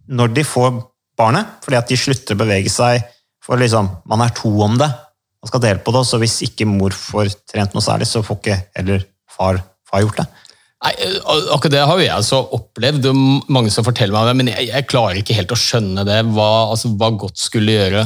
når 0.08 0.32
de 0.36 0.46
får 0.46 0.80
barnet, 1.18 1.58
fordi 1.64 1.78
at 1.78 1.90
de 1.90 1.96
slutter 1.98 2.36
å 2.36 2.40
bevege 2.44 2.72
seg, 2.72 3.04
for 3.44 3.60
liksom, 3.60 3.88
man 4.10 4.24
er 4.24 4.32
to 4.36 4.50
om 4.64 4.78
det, 4.80 4.92
Man 5.44 5.50
skal 5.50 5.60
dele 5.62 5.78
på 5.84 5.92
det, 5.94 6.00
så 6.08 6.18
hvis 6.18 6.40
ikke 6.42 6.66
mor 6.66 6.94
får 6.96 7.28
trent 7.46 7.74
noe 7.76 7.84
særlig, 7.84 8.06
så 8.10 8.18
får 8.24 8.38
ikke 8.40 8.54
heller 8.80 9.02
far, 9.30 9.60
far 9.86 10.00
gjort 10.02 10.16
det. 10.18 10.24
Nei, 10.82 10.92
Akkurat 11.54 11.74
det 11.74 11.82
har 11.86 12.00
jo 12.00 12.06
jeg 12.06 12.24
så 12.26 12.40
opplevd, 12.56 13.06
og 13.12 13.20
mange 13.54 13.70
som 13.70 13.86
forteller 13.86 14.16
meg 14.16 14.26
det, 14.26 14.34
men 14.40 14.50
jeg, 14.50 14.66
jeg 14.72 14.88
klarer 14.90 15.20
ikke 15.20 15.36
helt 15.36 15.54
å 15.54 15.58
skjønne 15.60 16.02
det, 16.08 16.16
hva, 16.34 16.48
altså, 16.72 16.90
hva 16.98 17.12
godt 17.20 17.38
skulle 17.38 17.76
gjøre 17.76 18.02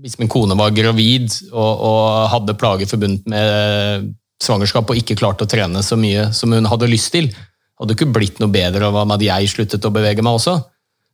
hvis 0.00 0.16
min 0.20 0.30
kone 0.32 0.56
var 0.58 0.72
gravid 0.74 1.28
og, 1.52 1.84
og 1.84 2.02
hadde 2.32 2.56
plager 2.58 2.88
forbundet 2.90 3.28
med 3.30 4.10
svangerskap 4.40 4.90
og 4.90 4.98
ikke 5.00 5.18
klarte 5.20 5.44
å 5.44 5.50
trene 5.50 5.82
så 5.84 5.98
mye 6.00 6.30
som 6.36 6.52
hun 6.56 6.68
hadde 6.70 6.88
lyst 6.90 7.12
til. 7.14 7.30
Hadde 7.80 7.96
ikke 7.96 8.12
blitt 8.12 8.40
noe 8.40 8.52
bedre 8.52 8.88
av 8.88 9.00
at 9.04 9.24
jeg 9.24 9.52
sluttet 9.52 9.84
å 9.84 9.92
bevege 9.94 10.24
meg 10.24 10.38
også. 10.40 10.58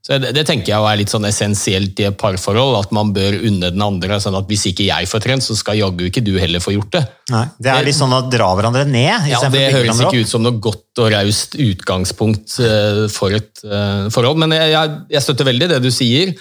Så 0.07 0.21
det, 0.23 0.31
det 0.37 0.45
tenker 0.47 0.71
jeg 0.71 0.87
er 0.87 0.99
litt 1.00 1.11
sånn 1.11 1.26
essensielt 1.26 1.99
i 1.99 2.05
et 2.07 2.19
parforhold, 2.19 2.76
at 2.78 2.93
man 2.95 3.09
bør 3.14 3.40
unne 3.49 3.73
den 3.75 3.83
andre. 3.83 4.21
sånn 4.23 4.37
at 4.38 4.47
Hvis 4.47 4.69
ikke 4.71 4.87
jeg 4.87 5.09
får 5.11 5.25
trent, 5.25 5.43
så 5.43 5.57
skal 5.59 5.81
jaggu 5.81 6.05
ikke 6.07 6.23
du 6.23 6.37
heller 6.38 6.62
få 6.62 6.76
gjort 6.76 6.93
det. 6.95 7.02
Nei, 7.35 7.43
det 7.59 7.73
er 7.73 7.88
litt 7.88 7.99
sånn 7.99 8.14
å 8.14 8.21
dra 8.31 8.52
hverandre 8.55 8.85
ned. 8.87 9.26
Ja, 9.33 9.40
Det 9.50 9.64
høres 9.75 10.05
ikke 10.05 10.23
ut 10.23 10.31
som 10.31 10.47
noe 10.47 10.62
godt 10.62 11.02
og 11.02 11.11
raust 11.11 11.59
utgangspunkt 11.59 12.55
eh, 12.62 13.02
for 13.11 13.35
et 13.35 13.66
eh, 13.66 14.07
forhold, 14.14 14.38
men 14.45 14.55
jeg, 14.55 14.76
jeg, 14.76 14.95
jeg 15.16 15.26
støtter 15.26 15.50
veldig 15.50 15.71
det 15.75 15.83
du 15.83 15.90
sier, 15.90 16.37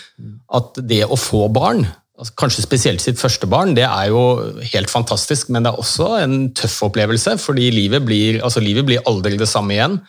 at 0.61 0.81
det 0.85 1.01
å 1.09 1.17
få 1.17 1.47
barn, 1.49 1.87
altså 2.15 2.35
kanskje 2.39 2.63
spesielt 2.63 3.03
sitt 3.03 3.19
første 3.19 3.47
barn, 3.49 3.75
det 3.75 3.85
er 3.87 4.09
jo 4.13 4.23
helt 4.71 4.91
fantastisk, 4.91 5.51
men 5.51 5.65
det 5.65 5.73
er 5.73 5.81
også 5.81 6.09
en 6.21 6.35
tøff 6.55 6.81
opplevelse, 6.87 7.35
fordi 7.41 7.69
livet 7.75 8.05
blir, 8.07 8.41
altså 8.45 8.63
livet 8.63 8.87
blir 8.87 9.03
aldri 9.09 9.39
det 9.39 9.49
samme 9.51 9.75
igjen, 9.75 9.99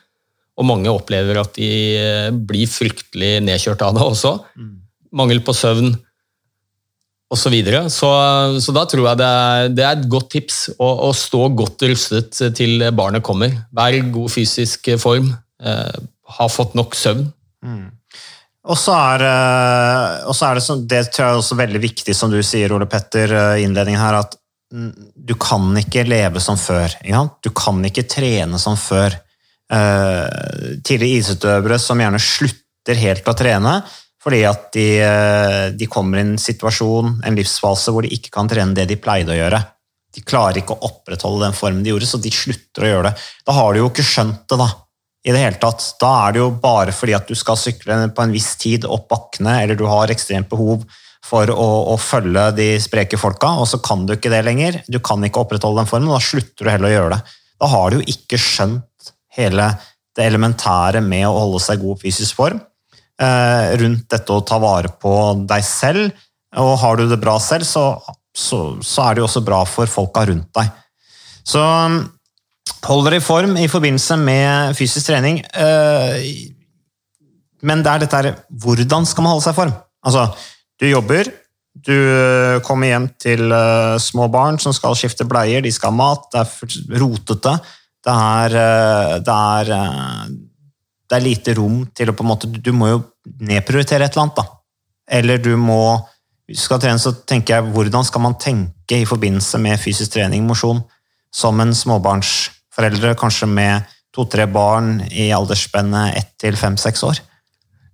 og 0.56 0.68
mange 0.68 0.92
opplever 0.92 1.42
at 1.42 1.56
de 1.58 1.70
eh, 2.00 2.28
blir 2.32 2.70
fryktelig 2.70 3.36
nedkjørt 3.44 3.82
av 3.84 3.96
det 3.96 4.04
også. 4.06 4.36
Mangel 5.16 5.42
på 5.44 5.54
søvn, 5.56 5.90
og 7.26 7.38
så, 7.40 7.50
videre. 7.50 7.88
så 7.90 8.08
Så 8.62 8.72
da 8.72 8.84
tror 8.86 9.08
jeg 9.08 9.18
det 9.18 9.26
er, 9.26 9.68
det 9.74 9.84
er 9.84 9.96
et 9.96 10.08
godt 10.08 10.30
tips 10.30 10.60
å, 10.78 10.86
å 11.08 11.10
stå 11.10 11.48
godt 11.58 11.82
rustet 11.90 12.38
til 12.54 12.84
barnet 12.94 13.24
kommer. 13.26 13.50
Vær 13.74 13.96
i 13.96 14.04
god 14.14 14.30
fysisk 14.30 14.92
form, 15.02 15.32
eh, 15.58 15.98
ha 16.38 16.48
fått 16.48 16.78
nok 16.78 16.94
søvn. 16.94 17.26
Og 18.66 18.78
så 18.78 18.94
er, 18.96 19.22
eh, 19.22 20.32
er 20.48 20.58
det 20.58 20.64
sånn, 20.64 20.86
det 20.90 21.04
tror 21.12 21.22
jeg 21.22 21.34
er 21.34 21.40
også 21.40 21.58
veldig 21.58 21.82
viktig, 21.82 22.14
som 22.14 22.32
du 22.32 22.40
sier, 22.42 22.72
Ole 22.74 22.88
Petter, 22.90 23.30
eh, 23.32 23.60
i 23.60 23.66
innledningen 23.66 24.00
her, 24.00 24.18
at 24.24 24.34
du 24.70 25.34
kan 25.38 25.68
ikke 25.78 26.02
leve 26.08 26.40
som 26.42 26.58
før. 26.58 26.90
Ikke? 27.04 27.22
Du 27.46 27.50
kan 27.54 27.78
ikke 27.86 28.08
trene 28.10 28.58
som 28.58 28.74
før. 28.76 29.14
Eh, 29.70 30.80
tidligere 30.82 31.20
idrettsutøvere 31.20 31.78
som 31.78 32.02
gjerne 32.02 32.18
slutter 32.22 32.98
helt 32.98 33.26
å 33.26 33.34
trene 33.34 33.80
fordi 34.26 34.40
at 34.42 34.72
de, 34.74 34.86
de 35.78 35.86
kommer 35.86 36.18
i 36.18 36.22
en 36.24 36.38
situasjon, 36.38 37.20
en 37.22 37.36
livsfase, 37.38 37.92
hvor 37.94 38.02
de 38.02 38.10
ikke 38.10 38.32
kan 38.34 38.48
trene 38.50 38.74
det 38.74 38.88
de 38.90 38.96
pleide 38.98 39.30
å 39.30 39.36
gjøre. 39.38 39.60
De 40.16 40.24
klarer 40.26 40.58
ikke 40.58 40.74
å 40.74 40.88
opprettholde 40.88 41.44
den 41.44 41.54
formen 41.54 41.84
de 41.84 41.92
gjorde, 41.92 42.08
så 42.10 42.18
de 42.18 42.32
slutter 42.34 42.82
å 42.82 42.90
gjøre 42.90 43.12
det. 43.12 43.22
Da 43.46 43.54
har 43.54 43.70
du 43.70 43.84
jo 43.84 43.90
ikke 43.92 44.02
skjønt 44.02 44.42
det, 44.50 44.58
da. 44.58 44.66
I 45.26 45.32
det 45.34 45.42
hele 45.42 45.58
tatt. 45.58 45.82
Da 46.00 46.12
er 46.26 46.36
det 46.36 46.42
jo 46.44 46.52
bare 46.62 46.94
fordi 46.94 47.16
at 47.16 47.26
du 47.26 47.34
skal 47.38 47.58
sykle 47.58 47.98
på 48.14 48.22
en 48.22 48.34
viss 48.34 48.52
tid 48.62 48.86
opp 48.86 49.08
bakkene, 49.10 49.58
eller 49.64 49.78
du 49.78 49.84
har 49.90 50.12
ekstremt 50.12 50.48
behov 50.52 50.84
for 51.26 51.50
å, 51.50 51.66
å 51.90 51.96
følge 51.98 52.44
de 52.54 52.68
spreke 52.82 53.18
folka, 53.18 53.50
og 53.58 53.66
så 53.66 53.80
kan 53.82 54.04
du 54.06 54.14
ikke 54.14 54.30
det 54.30 54.44
lenger. 54.46 54.78
Du 54.86 55.00
kan 55.02 55.24
ikke 55.26 55.42
opprettholde 55.42 55.82
den 55.82 55.90
formen, 55.90 56.12
og 56.12 56.20
da 56.20 56.28
slutter 56.28 56.62
du 56.62 56.70
heller 56.70 56.90
å 56.90 56.94
gjøre 56.94 57.16
det. 57.16 57.36
Da 57.56 57.70
har 57.72 57.90
du 57.90 57.98
jo 57.98 58.08
ikke 58.14 58.38
skjønt 58.40 59.10
hele 59.36 59.72
det 60.16 60.28
elementære 60.30 61.02
med 61.04 61.26
å 61.28 61.34
holde 61.34 61.60
seg 61.64 61.80
i 61.80 61.86
god 61.88 62.00
fysisk 62.04 62.38
form. 62.38 62.60
Eh, 63.16 63.74
rundt 63.80 64.06
dette 64.12 64.32
å 64.32 64.44
ta 64.46 64.60
vare 64.62 64.92
på 65.02 65.12
deg 65.48 65.64
selv, 65.66 66.24
og 66.56 66.74
har 66.80 67.00
du 67.00 67.08
det 67.10 67.18
bra 67.20 67.36
selv, 67.42 67.66
så, 67.68 67.88
så, 68.36 68.60
så 68.84 69.08
er 69.08 69.16
det 69.16 69.24
jo 69.24 69.28
også 69.28 69.44
bra 69.44 69.64
for 69.68 69.90
folka 69.90 70.24
rundt 70.28 70.52
deg. 70.56 70.70
Så 71.46 71.62
hold 72.86 73.06
dere 73.06 73.20
i 73.20 73.24
form 73.24 73.56
i 73.58 73.68
forbindelse 73.70 74.16
med 74.20 74.76
fysisk 74.78 75.06
trening. 75.08 75.40
eh, 75.54 76.52
Men 77.62 77.82
det 77.82 77.90
er 77.90 77.98
dette 77.98 78.16
her 78.16 78.36
Hvordan 78.50 79.06
skal 79.06 79.22
man 79.22 79.32
holde 79.34 79.44
seg 79.44 79.54
i 79.54 79.60
form? 79.60 79.74
Altså, 80.06 80.26
du 80.78 80.86
jobber, 80.86 81.30
du 81.74 81.92
eh, 81.92 82.60
kommer 82.62 82.86
hjem 82.86 83.08
til 83.18 83.52
eh, 83.52 83.98
små 83.98 84.28
barn 84.28 84.58
som 84.58 84.72
skal 84.72 84.94
skifte 84.94 85.24
bleier, 85.24 85.62
de 85.62 85.72
skal 85.72 85.90
ha 85.90 85.96
mat, 85.96 86.28
det 86.32 86.40
er 86.44 87.00
rotete. 87.00 87.58
Det 88.06 88.14
er, 88.14 88.50
det 89.26 89.34
er, 89.34 89.70
det 91.10 91.16
er 91.16 91.24
lite 91.24 91.54
rom 91.58 91.80
til 91.90 92.12
å 92.12 92.14
på 92.14 92.22
en 92.22 92.28
måte 92.28 92.46
Du 92.46 92.70
må 92.70 92.86
jo 92.92 93.00
nedprioritere 93.40 94.06
et 94.06 94.14
eller 94.14 94.28
annet, 94.28 94.36
da. 94.36 94.44
Eller 95.10 95.38
du 95.42 95.56
må 95.58 95.98
Hvis 96.46 96.60
du 96.60 96.64
skal 96.68 96.78
trene, 96.78 97.02
så 97.02 97.10
tenker 97.26 97.56
jeg 97.56 97.72
hvordan 97.74 98.06
skal 98.06 98.22
man 98.22 98.36
tenke 98.38 99.00
i 99.00 99.08
forbindelse 99.08 99.58
med 99.58 99.80
fysisk 99.82 100.12
trening, 100.14 100.46
mosjon, 100.46 100.84
som 101.34 101.58
en 101.58 101.74
småbarnsforeldre, 102.76 103.16
kanskje 103.16 103.46
med 103.48 103.84
to-tre 104.14 104.46
barn 104.46 105.02
i 105.10 105.30
aldersspennet 105.32 106.16
ett 106.16 106.38
til 106.38 106.56
fem-seks 106.56 107.02
år? 107.04 107.20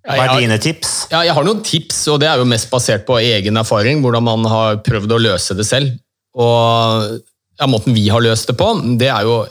Hva 0.02 0.24
er 0.26 0.40
dine 0.42 0.58
tips? 0.58 1.08
Ja, 1.12 1.22
jeg 1.22 1.34
har 1.34 1.44
noen 1.44 1.62
tips, 1.62 2.08
og 2.08 2.20
det 2.20 2.28
er 2.28 2.38
jo 2.38 2.44
mest 2.44 2.70
basert 2.70 3.06
på 3.06 3.18
egen 3.20 3.56
erfaring, 3.56 4.02
hvordan 4.02 4.24
man 4.24 4.44
har 4.50 4.80
prøvd 4.82 5.12
å 5.12 5.20
løse 5.22 5.54
det 5.54 5.66
selv. 5.66 5.94
Og 6.34 7.20
ja, 7.58 7.66
Måten 7.68 7.94
vi 7.94 8.08
har 8.08 8.20
løst 8.20 8.48
det 8.48 8.56
på, 8.58 8.66
det 8.98 9.08
er 9.08 9.22
jo 9.22 9.44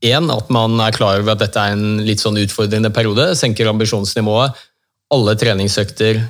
én 0.00 0.30
at 0.30 0.48
man 0.48 0.78
er 0.80 0.94
klar 0.94 1.20
over 1.20 1.34
at 1.34 1.42
dette 1.42 1.60
er 1.60 1.74
en 1.74 2.00
litt 2.06 2.22
sånn 2.22 2.38
utfordrende 2.40 2.90
periode. 2.94 3.34
Senker 3.36 3.68
ambisjonsnivået. 3.68 4.56
Alle 5.12 5.34
treningsøkter 5.36 6.22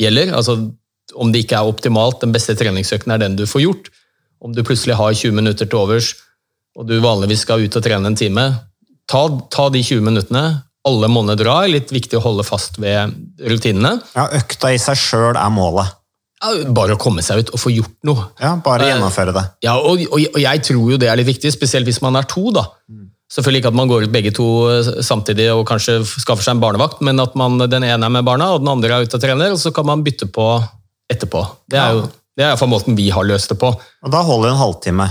gjelder. 0.00 0.32
altså 0.32 0.70
Om 1.14 1.32
det 1.32 1.44
ikke 1.44 1.58
er 1.58 1.68
optimalt, 1.68 2.22
den 2.22 2.32
beste 2.32 2.56
treningsøkten 2.56 3.12
er 3.12 3.20
den 3.20 3.36
du 3.36 3.44
får 3.44 3.64
gjort. 3.66 3.92
Om 4.40 4.54
du 4.54 4.62
plutselig 4.64 4.96
har 4.96 5.12
20 5.12 5.34
minutter 5.34 5.66
til 5.66 5.82
overs, 5.82 6.14
og 6.78 6.86
du 6.88 6.96
vanligvis 7.02 7.42
skal 7.42 7.64
ut 7.64 7.76
og 7.78 7.84
trene 7.84 8.06
en 8.10 8.16
time, 8.18 8.44
ta, 9.10 9.24
ta 9.50 9.68
de 9.74 9.82
20 9.82 10.04
minuttene. 10.06 10.44
Alle 10.88 11.08
monner 11.10 11.36
drar. 11.36 11.66
Litt 11.68 11.90
viktig 11.92 12.16
å 12.20 12.22
holde 12.24 12.44
fast 12.46 12.78
ved 12.80 13.12
rutinene. 13.50 13.96
Ja, 14.14 14.28
Økta 14.38 14.70
i 14.72 14.78
seg 14.80 14.96
sjøl 15.00 15.36
er 15.36 15.50
målet. 15.52 15.90
Ja, 16.38 16.52
Bare 16.70 16.94
å 16.94 17.00
komme 17.02 17.24
seg 17.26 17.42
ut 17.42 17.50
og 17.50 17.60
få 17.60 17.72
gjort 17.74 17.96
noe. 18.06 18.28
Ja, 18.40 18.54
Bare 18.62 18.86
Eh, 18.86 18.92
gjennomføre 18.94 19.34
det. 19.34 19.44
Ja, 19.66 19.74
og, 19.76 20.04
og, 20.06 20.22
og 20.22 20.40
jeg 20.40 20.62
tror 20.68 20.92
jo 20.94 21.00
det 21.02 21.10
er 21.10 21.18
litt 21.18 21.28
viktig, 21.32 21.50
spesielt 21.52 21.88
hvis 21.88 22.00
man 22.04 22.16
er 22.16 22.28
to. 22.30 22.46
da. 22.54 22.68
Selvfølgelig 23.28 23.60
ikke 23.60 23.72
at 23.74 23.76
man 23.76 23.90
går 23.90 24.06
ut 24.06 24.14
begge 24.14 24.32
to 24.38 24.46
eh, 24.70 24.92
samtidig 25.04 25.50
og 25.52 25.66
kanskje 25.68 25.98
skaffer 26.06 26.46
seg 26.46 26.56
en 26.56 26.62
barnevakt, 26.62 27.02
men 27.04 27.20
at 27.20 27.34
man, 27.36 27.58
den 27.66 27.84
ene 27.84 28.06
er 28.06 28.14
med 28.14 28.24
barna, 28.24 28.52
og 28.54 28.62
den 28.62 28.70
andre 28.72 28.94
er 29.00 29.08
ute 29.08 29.18
og 29.18 29.24
trener, 29.24 29.52
og 29.52 29.60
så 29.60 29.74
kan 29.74 29.88
man 29.90 30.06
bytte 30.06 30.30
på 30.32 30.46
etterpå. 31.10 31.42
Det 31.68 31.82
er 31.82 31.98
jo 31.98 32.06
det 32.38 32.46
er 32.46 32.68
måten 32.70 32.94
vi 32.94 33.08
har 33.10 33.26
løst 33.26 33.50
det 33.50 33.58
på. 33.58 33.72
Og 33.74 34.12
da 34.14 34.20
holder 34.22 34.52
en 34.52 34.60
halvtime. 34.60 35.08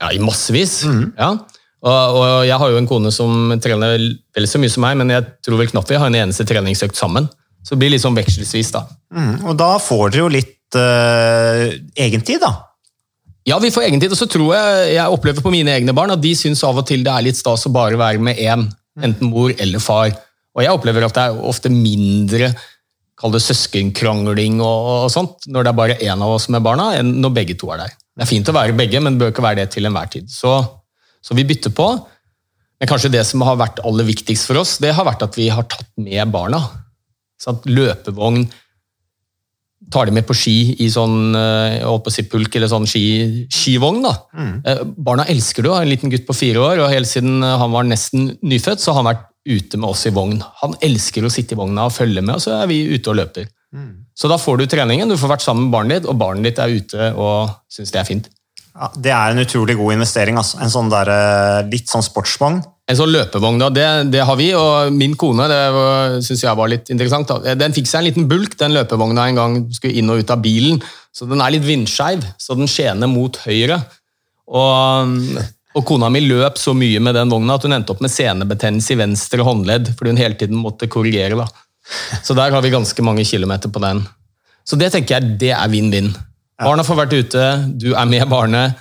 Ja, 0.00 0.12
I 0.16 0.22
massevis. 0.22 0.80
Ja. 1.18 1.34
Og, 1.80 2.16
og 2.20 2.24
jeg 2.44 2.56
har 2.60 2.72
jo 2.72 2.80
en 2.80 2.88
kone 2.88 3.12
som 3.12 3.52
trener 3.62 3.96
vel 4.36 4.48
så 4.48 4.60
mye 4.60 4.72
som 4.72 4.84
meg, 4.84 4.98
men 5.00 5.12
jeg 5.12 5.28
tror 5.44 5.60
vel 5.60 5.70
knapt 5.70 5.92
vi 5.92 6.00
har 6.00 6.10
en 6.10 6.18
eneste 6.22 6.44
treningsøkt 6.48 6.98
sammen. 6.98 7.28
Så 7.64 7.74
det 7.74 7.82
blir 7.82 7.92
litt 7.94 8.04
sånn 8.04 8.16
vekselsvis, 8.16 8.72
da. 8.72 8.86
Mm, 9.12 9.34
og 9.50 9.54
da 9.60 9.74
får 9.80 10.12
dere 10.12 10.22
jo 10.22 10.32
litt 10.32 10.76
uh, 10.80 11.68
egentid, 12.00 12.40
da. 12.40 12.54
Ja, 13.48 13.58
vi 13.60 13.72
får 13.72 13.86
egentid, 13.88 14.12
og 14.12 14.20
så 14.20 14.28
tror 14.30 14.52
jeg 14.54 14.96
jeg 14.96 15.16
opplever 15.16 15.44
på 15.44 15.52
mine 15.52 15.72
egne 15.72 15.94
barn 15.96 16.12
at 16.12 16.20
de 16.22 16.32
syns 16.36 16.62
av 16.68 16.80
og 16.80 16.86
til 16.88 17.04
det 17.04 17.12
er 17.12 17.24
litt 17.24 17.40
stas 17.40 17.66
å 17.68 17.72
bare 17.72 18.00
være 18.00 18.20
med 18.22 18.40
én, 18.40 18.66
enten 19.00 19.32
mor 19.32 19.52
eller 19.56 19.82
far. 19.82 20.12
Og 20.56 20.64
jeg 20.64 20.76
opplever 20.76 21.06
at 21.06 21.16
det 21.16 21.24
er 21.28 21.40
ofte 21.48 21.72
mindre 21.72 22.52
kall 23.20 23.34
det 23.34 23.42
søskenkrangling 23.44 24.60
og, 24.64 24.90
og 25.04 25.10
sånt, 25.12 25.48
når 25.48 25.66
det 25.66 25.72
er 25.72 25.80
bare 25.80 25.98
én 26.00 26.24
av 26.24 26.36
oss 26.36 26.48
med 26.52 26.64
barna, 26.64 26.90
enn 26.96 27.18
når 27.20 27.34
begge 27.36 27.56
to 27.60 27.68
er 27.74 27.82
der. 27.84 27.96
Det 28.20 28.26
er 28.26 28.34
fint 28.34 28.48
å 28.52 28.52
være 28.52 28.76
begge, 28.76 29.00
men 29.00 29.14
det 29.14 29.22
bør 29.22 29.30
ikke 29.32 29.44
være 29.46 29.62
det 29.62 29.70
til 29.72 29.88
enhver 29.88 30.08
tid. 30.12 30.26
Så, 30.28 30.52
så 31.24 31.36
vi 31.38 31.46
bytter 31.48 31.72
på. 31.72 31.86
Men 32.76 32.88
kanskje 32.90 33.08
det 33.14 33.22
som 33.24 33.40
har 33.48 33.56
vært 33.56 33.80
aller 33.88 34.04
viktigst 34.04 34.44
for 34.50 34.60
oss, 34.60 34.74
det 34.84 34.90
har 34.92 35.06
vært 35.08 35.24
at 35.24 35.38
vi 35.40 35.46
har 35.48 35.64
tatt 35.72 35.88
med 35.96 36.28
barna. 36.34 36.60
Sånn, 37.40 37.62
Løpevogn, 37.64 38.44
tar 39.88 40.10
de 40.10 40.14
med 40.18 40.26
på 40.28 40.36
ski 40.36 40.54
i 40.84 40.90
sånn 40.92 41.32
eh, 41.32 42.10
si 42.12 42.26
pulk 42.28 42.60
eller 42.60 42.68
sånn 42.68 42.84
ski, 42.92 43.06
skivogn. 43.48 44.02
da. 44.04 44.12
Mm. 44.36 44.92
Barna 45.00 45.24
elsker 45.32 45.64
det. 45.64 45.72
En 45.78 45.90
liten 45.94 46.12
gutt 46.12 46.28
på 46.28 46.36
fire 46.36 46.60
år, 46.60 46.84
og 46.84 46.92
helt 46.92 47.08
siden 47.08 47.40
han 47.40 47.72
var 47.72 47.88
nesten 47.88 48.34
nyfødt, 48.44 48.84
så 48.84 48.92
har 48.92 49.00
han 49.00 49.10
vært 49.14 49.26
ute 49.48 49.80
med 49.80 49.94
oss 49.94 50.04
i 50.04 50.12
vogn. 50.12 50.36
Han 50.60 50.76
elsker 50.84 51.24
å 51.24 51.32
sitte 51.32 51.56
i 51.56 51.60
vogna 51.64 51.88
og 51.88 51.96
følge 51.96 52.20
med, 52.20 52.36
og 52.36 52.44
så 52.44 52.58
er 52.60 52.68
vi 52.68 52.82
ute 52.92 53.14
og 53.14 53.22
løper. 53.22 53.48
Så 54.20 54.28
da 54.28 54.36
får 54.36 54.60
du 54.60 54.66
treningen, 54.68 55.08
du 55.08 55.16
får 55.16 55.32
vært 55.32 55.44
sammen 55.46 55.68
med 55.68 55.72
barnet 55.72 56.00
ditt, 56.00 56.10
og 56.10 56.18
barnet 56.20 56.50
ditt 56.50 56.60
er 56.60 56.74
ute 56.76 57.08
og 57.16 57.54
syns 57.72 57.94
det 57.94 58.02
er 58.02 58.08
fint. 58.08 58.28
Ja, 58.70 58.88
det 58.92 59.12
er 59.16 59.32
en 59.32 59.40
utrolig 59.42 59.76
god 59.78 59.94
investering. 59.96 60.36
Altså. 60.40 60.58
En 60.60 60.72
sånn 60.72 60.90
der, 60.92 61.08
eh, 61.10 61.70
litt 61.72 61.88
sånn 61.88 62.04
sportsvogn. 62.04 62.60
En 62.90 62.98
sånn 62.98 63.12
løpevogn, 63.12 63.60
da, 63.62 63.68
det, 63.70 63.86
det 64.10 64.24
har 64.26 64.36
vi, 64.36 64.50
og 64.58 64.90
min 64.92 65.14
kone 65.18 65.46
det 65.50 65.60
syns 66.26 66.42
jeg 66.42 66.58
var 66.58 66.70
litt 66.72 66.90
interessant. 66.90 67.30
Da. 67.30 67.54
Den 67.58 67.76
fikk 67.76 67.88
seg 67.88 68.00
en 68.00 68.08
liten 68.08 68.28
bulk, 68.30 68.56
den 68.58 68.74
løpevogna, 68.74 69.28
en 69.30 69.38
gang 69.38 69.56
skulle 69.72 70.00
inn 70.00 70.10
og 70.10 70.20
ut 70.20 70.34
av 70.34 70.42
bilen. 70.42 70.82
Så 71.14 71.28
den 71.30 71.40
er 71.40 71.54
litt 71.54 71.66
vindskeiv, 71.66 72.26
så 72.38 72.58
den 72.58 72.70
skjener 72.70 73.10
mot 73.10 73.38
høyre. 73.46 73.78
Og, 74.50 75.16
og 75.78 75.86
kona 75.86 76.10
mi 76.10 76.24
løp 76.26 76.58
så 76.58 76.74
mye 76.74 77.00
med 77.02 77.14
den 77.16 77.30
vogna 77.30 77.56
at 77.56 77.66
hun 77.66 77.76
endte 77.78 77.94
opp 77.94 78.02
med 78.02 78.12
senebetennelse 78.12 78.96
i 78.96 79.00
venstre 79.00 79.46
håndledd 79.46 79.92
fordi 79.94 80.12
hun 80.12 80.22
hele 80.24 80.38
tiden 80.40 80.58
måtte 80.58 80.90
korrigere. 80.90 81.38
da. 81.38 81.46
Så 82.22 82.36
der 82.38 82.52
har 82.54 82.62
vi 82.62 82.72
ganske 82.72 83.04
mange 83.04 83.24
kilometer 83.26 83.72
på 83.72 83.82
den. 83.82 84.04
Så 84.66 84.78
det 84.78 84.92
tenker 84.94 85.18
jeg, 85.18 85.36
det 85.40 85.54
er 85.56 85.72
vinn-vinn. 85.72 86.12
Barna 86.60 86.84
får 86.84 86.98
vært 87.04 87.16
ute, 87.16 87.44
du 87.80 87.92
er 87.94 88.08
med 88.08 88.26
barnet. 88.30 88.76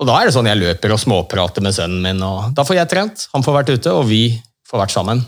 Og 0.00 0.08
da 0.08 0.16
er 0.16 0.28
det 0.28 0.34
sånn 0.34 0.48
jeg 0.48 0.58
løper 0.62 0.94
og 0.94 1.02
småprater 1.02 1.64
med 1.64 1.76
sønnen 1.76 2.00
min, 2.04 2.22
og 2.24 2.54
da 2.56 2.64
får 2.64 2.78
jeg 2.78 2.90
trent. 2.90 3.26
Han 3.34 3.44
får 3.44 3.58
vært 3.58 3.74
ute, 3.76 3.92
og 3.92 4.08
vi 4.08 4.24
får 4.70 4.86
vært 4.86 4.94
sammen. 4.94 5.20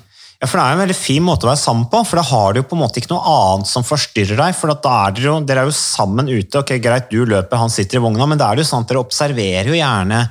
Ja, 0.42 0.48
for 0.48 0.58
Det 0.58 0.62
er 0.64 0.72
jo 0.72 0.78
en 0.78 0.82
veldig 0.82 0.96
fin 0.98 1.22
måte 1.22 1.46
å 1.46 1.50
være 1.52 1.60
sammen 1.60 1.84
på, 1.92 2.00
for 2.08 2.18
da 2.18 2.24
har 2.26 2.54
du 2.54 2.62
jo 2.62 2.66
på 2.66 2.74
en 2.74 2.80
måte 2.82 2.98
ikke 2.98 3.12
noe 3.12 3.34
annet 3.36 3.68
som 3.70 3.84
forstyrrer 3.86 4.40
deg. 4.40 4.56
for 4.58 4.72
da 4.72 4.94
er 5.04 5.12
dere, 5.14 5.26
jo, 5.28 5.34
dere 5.46 5.62
er 5.62 5.70
jo 5.70 5.76
sammen 5.76 6.26
ute. 6.32 6.58
ok, 6.58 6.72
Greit, 6.82 7.12
du 7.12 7.22
løper, 7.28 7.60
han 7.60 7.70
sitter 7.70 8.00
i 8.00 8.02
vogna, 8.02 8.26
men 8.26 8.40
da 8.40 8.48
er 8.48 8.56
det 8.58 8.64
jo 8.64 8.70
sånn 8.72 8.82
at 8.82 8.90
dere 8.90 9.04
observerer 9.04 9.70
jo 9.70 9.78
gjerne 9.78 10.24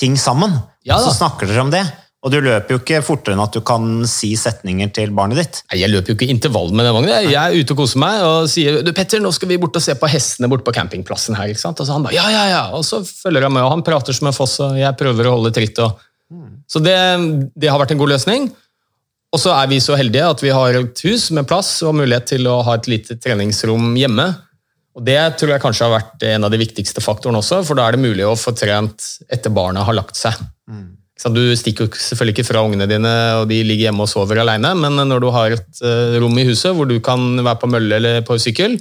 ting 0.00 0.16
sammen. 0.18 0.56
Ja 0.82 0.96
og 0.96 1.04
så 1.06 1.14
snakker 1.14 1.46
dere 1.46 1.62
om 1.62 1.70
det. 1.70 1.84
Og 2.22 2.30
du 2.30 2.36
løper 2.38 2.76
jo 2.76 2.78
ikke 2.78 3.00
fortere 3.02 3.34
enn 3.34 3.42
at 3.42 3.56
du 3.56 3.58
kan 3.66 4.04
si 4.06 4.30
setninger 4.38 4.92
til 4.94 5.10
barnet 5.16 5.40
ditt. 5.40 5.56
Nei, 5.72 5.80
Jeg 5.80 5.90
løper 5.90 6.12
jo 6.12 6.18
ikke 6.18 6.30
intervall 6.30 6.70
med 6.70 6.86
den 6.86 6.94
vognen. 6.94 7.10
Jeg 7.26 7.34
er 7.34 7.56
ute 7.58 7.74
og 7.74 7.80
koser 7.82 7.98
meg 7.98 8.22
og 8.22 8.46
sier 8.52 8.78
du 8.86 8.92
Petter, 8.94 9.18
nå 9.22 9.32
skal 9.34 9.50
vi 9.50 9.58
bort 9.58 9.78
og 9.80 9.82
se 9.82 9.96
på 9.98 10.10
hestene 10.12 10.50
borte 10.52 10.62
på 10.68 10.74
campingplassen 10.76 11.34
her. 11.34 11.50
ikke 11.50 11.64
sant? 11.64 11.82
Og 11.82 11.88
så 11.88 11.96
han 11.96 12.06
bare 12.06 12.14
ja, 12.14 12.28
ja, 12.30 12.44
ja. 12.52 12.62
Og 12.78 12.86
så 12.86 13.02
følger 13.02 13.48
han 13.48 13.56
med, 13.56 13.66
og 13.66 13.74
han 13.74 13.82
prater 13.86 14.14
som 14.14 14.30
en 14.30 14.36
foss, 14.36 14.60
og 14.62 14.78
jeg 14.78 14.98
prøver 15.00 15.26
å 15.26 15.34
holde 15.40 15.50
tritt. 15.56 15.82
Og... 15.82 15.98
Så 16.70 16.78
det, 16.84 16.94
det 17.58 17.72
har 17.72 17.82
vært 17.82 17.96
en 17.96 18.04
god 18.04 18.14
løsning. 18.14 18.52
Og 19.32 19.40
så 19.40 19.50
er 19.56 19.66
vi 19.72 19.80
så 19.82 19.98
heldige 19.98 20.28
at 20.28 20.42
vi 20.44 20.54
har 20.54 20.78
et 20.78 21.04
hus 21.08 21.26
med 21.34 21.48
plass 21.50 21.74
og 21.82 21.96
mulighet 21.98 22.30
til 22.34 22.46
å 22.46 22.60
ha 22.68 22.78
et 22.78 22.86
lite 22.92 23.18
treningsrom 23.18 23.96
hjemme. 23.98 24.28
Og 24.92 25.04
Det 25.08 25.18
tror 25.40 25.54
jeg 25.54 25.62
kanskje 25.64 25.88
har 25.88 25.94
vært 25.96 26.24
en 26.28 26.46
av 26.46 26.52
de 26.52 26.60
viktigste 26.60 27.02
faktorene 27.02 27.40
også, 27.40 27.62
for 27.66 27.78
da 27.78 27.88
er 27.88 27.96
det 27.96 28.04
mulig 28.04 28.26
å 28.28 28.36
få 28.38 28.52
trent 28.54 29.06
etter 29.32 29.50
barna 29.50 29.82
har 29.88 29.96
lagt 29.96 30.20
seg. 30.20 30.36
Så 30.68 31.01
Du 31.22 31.42
stikker 31.56 31.90
selvfølgelig 31.92 32.38
ikke 32.38 32.48
fra 32.48 32.62
ungene 32.64 32.86
dine, 32.90 33.10
og 33.38 33.48
de 33.50 33.60
ligger 33.62 33.90
hjemme 33.90 34.02
og 34.02 34.08
sover 34.10 34.40
alene, 34.42 34.72
men 34.74 34.96
når 35.08 35.20
du 35.22 35.28
har 35.30 35.54
et 35.54 35.82
eh, 35.84 36.16
rom 36.22 36.38
i 36.40 36.46
huset 36.48 36.74
hvor 36.74 36.88
du 36.88 36.96
kan 37.04 37.36
være 37.44 37.60
på 37.60 37.68
mølle 37.70 37.98
eller 38.00 38.24
på 38.26 38.38
sykkel 38.42 38.78